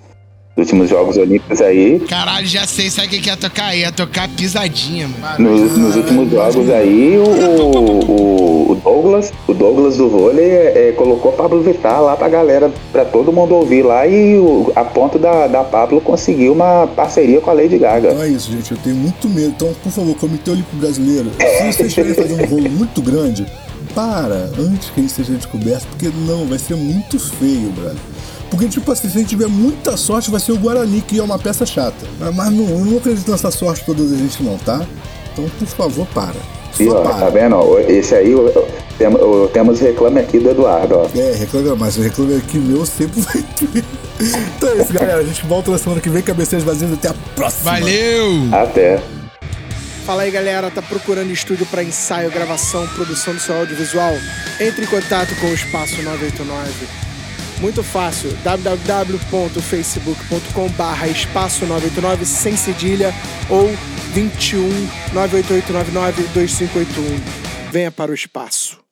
últimos 0.57 0.89
Jogos 0.89 1.17
Olímpicos 1.17 1.61
aí, 1.61 2.01
Caralho, 2.01 2.47
já 2.47 2.67
sei, 2.67 2.89
sabe 2.89 3.09
o 3.09 3.11
que 3.11 3.21
que 3.21 3.29
ia 3.29 3.37
tocar? 3.37 3.77
Ia 3.77 3.93
tocar 3.93 4.29
pisadinha, 4.29 5.09
mano. 5.09 5.51
nos, 5.51 5.77
nos 5.77 5.97
últimos 5.97 6.31
jogos 6.31 6.71
aí, 6.71 7.19
o, 7.19 7.29
o, 7.29 8.73
o 8.73 8.75
Douglas, 8.77 9.33
o 9.47 9.53
Douglas 9.53 9.97
do 9.99 10.09
vôlei 10.09 10.47
é, 10.47 10.89
é, 10.89 10.93
colocou 10.93 11.33
Pablo 11.33 11.63
Vittar 11.63 12.03
lá 12.03 12.17
pra 12.17 12.29
galera, 12.29 12.71
pra 12.91 13.05
todo 13.05 13.33
mundo 13.33 13.55
ouvir 13.55 13.83
lá 13.83 14.07
e 14.07 14.39
o, 14.39 14.73
a 14.75 14.85
ponto 14.85 15.19
da, 15.19 15.47
da 15.47 15.63
Pablo 15.63 16.01
conseguiu 16.01 16.53
uma 16.53 16.87
parceria 16.87 17.41
com 17.41 17.51
a 17.51 17.53
Lady 17.53 17.79
Gaga. 17.79 18.13
Então 18.13 18.23
é 18.23 18.29
isso, 18.29 18.51
gente. 18.51 18.73
Eu 18.73 18.79
tenho 18.79 18.97
muito 18.97 19.29
medo. 19.29 19.49
Então, 19.49 19.73
por 19.83 19.93
favor, 19.93 20.15
Comitê 20.17 20.51
Olímpico 20.51 20.77
Brasileiro, 20.77 21.31
se 21.39 21.73
vocês 21.73 21.81
estiverem 21.89 22.15
fazendo 22.15 22.43
um 22.43 22.47
rolo 22.47 22.71
muito 22.71 23.03
grande, 23.03 23.47
para 23.95 24.51
antes 24.59 24.91
que 24.91 25.01
ele 25.01 25.09
seja 25.09 25.33
descoberto, 25.33 25.87
porque 25.89 26.11
não, 26.27 26.47
vai 26.47 26.59
ser 26.59 26.77
muito 26.77 27.19
feio, 27.19 27.71
brother. 27.71 27.97
Porque, 28.51 28.69
tipo 28.69 28.91
assim, 28.93 29.09
se 29.09 29.17
a 29.17 29.21
gente 29.21 29.31
tiver 29.31 29.49
muita 29.49 29.97
sorte, 29.97 30.31
vai 30.31 30.41
ser 30.41 30.53
o 30.53 30.57
Guarani, 30.57 31.01
que 31.01 31.19
é 31.19 31.23
uma 31.23 31.39
peça 31.39 31.67
chata. 31.67 32.07
Mas, 32.21 32.35
mas 32.35 32.51
não, 32.53 32.69
eu 32.69 32.85
não 32.85 32.97
acredito 32.99 33.31
nessa 33.31 33.51
sorte 33.51 33.85
toda 33.85 34.05
da 34.05 34.17
gente, 34.17 34.43
não, 34.43 34.57
tá? 34.59 34.85
Então, 35.33 35.49
por 35.59 35.67
favor, 35.69 36.07
para. 36.15 36.35
Só 36.77 36.83
E, 36.83 36.89
ó, 36.89 37.03
para. 37.03 37.15
tá 37.15 37.29
vendo? 37.31 37.57
ó, 37.57 37.79
Esse 37.81 38.15
aí, 38.15 38.35
o, 38.35 38.49
tem- 38.97 39.09
o- 39.09 39.49
temos 39.53 39.81
reclame 39.81 40.21
aqui 40.21 40.39
do 40.39 40.51
Eduardo, 40.51 40.95
ó. 40.99 41.19
É, 41.19 41.33
reclama 41.35 41.75
mais, 41.77 41.97
reclama 41.97 42.37
aqui 42.37 42.59
meu 42.59 42.87
sempre 42.87 43.21
vai 43.21 43.43
ter. 43.43 43.85
Então 44.57 44.71
é 44.71 44.77
isso, 44.83 44.93
galera. 44.95 45.19
A 45.21 45.25
gente 45.25 45.45
volta 45.45 45.71
na 45.71 45.77
semana 45.77 46.01
que 46.01 46.09
vem, 46.09 46.23
cabeceiras 46.23 46.65
vazias. 46.65 46.91
Até 46.91 47.09
a 47.09 47.15
próxima. 47.35 47.73
Valeu! 47.73 48.49
Até. 48.51 49.03
Fala 50.07 50.23
aí 50.23 50.31
galera, 50.31 50.71
tá 50.71 50.81
procurando 50.81 51.31
estúdio 51.33 51.67
para 51.67 51.83
ensaio, 51.83 52.31
gravação, 52.31 52.87
produção 52.95 53.35
do 53.35 53.41
seu 53.41 53.55
audiovisual? 53.59 54.15
Entre 54.61 54.85
em 54.85 54.89
contato 54.89 55.35
com 55.41 55.49
o 55.49 55.53
Espaço 55.53 56.01
989. 56.01 57.06
Muito 57.61 57.83
fácil, 57.83 58.31
www.facebook.com 58.45 60.69
barra 60.71 61.09
espaço 61.09 61.67
989 61.67 62.25
sem 62.27 62.57
cedilha 62.57 63.13
ou 63.49 63.69
21 64.13 64.69
98899 65.15 66.23
2581. 66.35 67.71
Venha 67.71 67.91
para 67.91 68.11
o 68.11 68.15
espaço. 68.15 68.86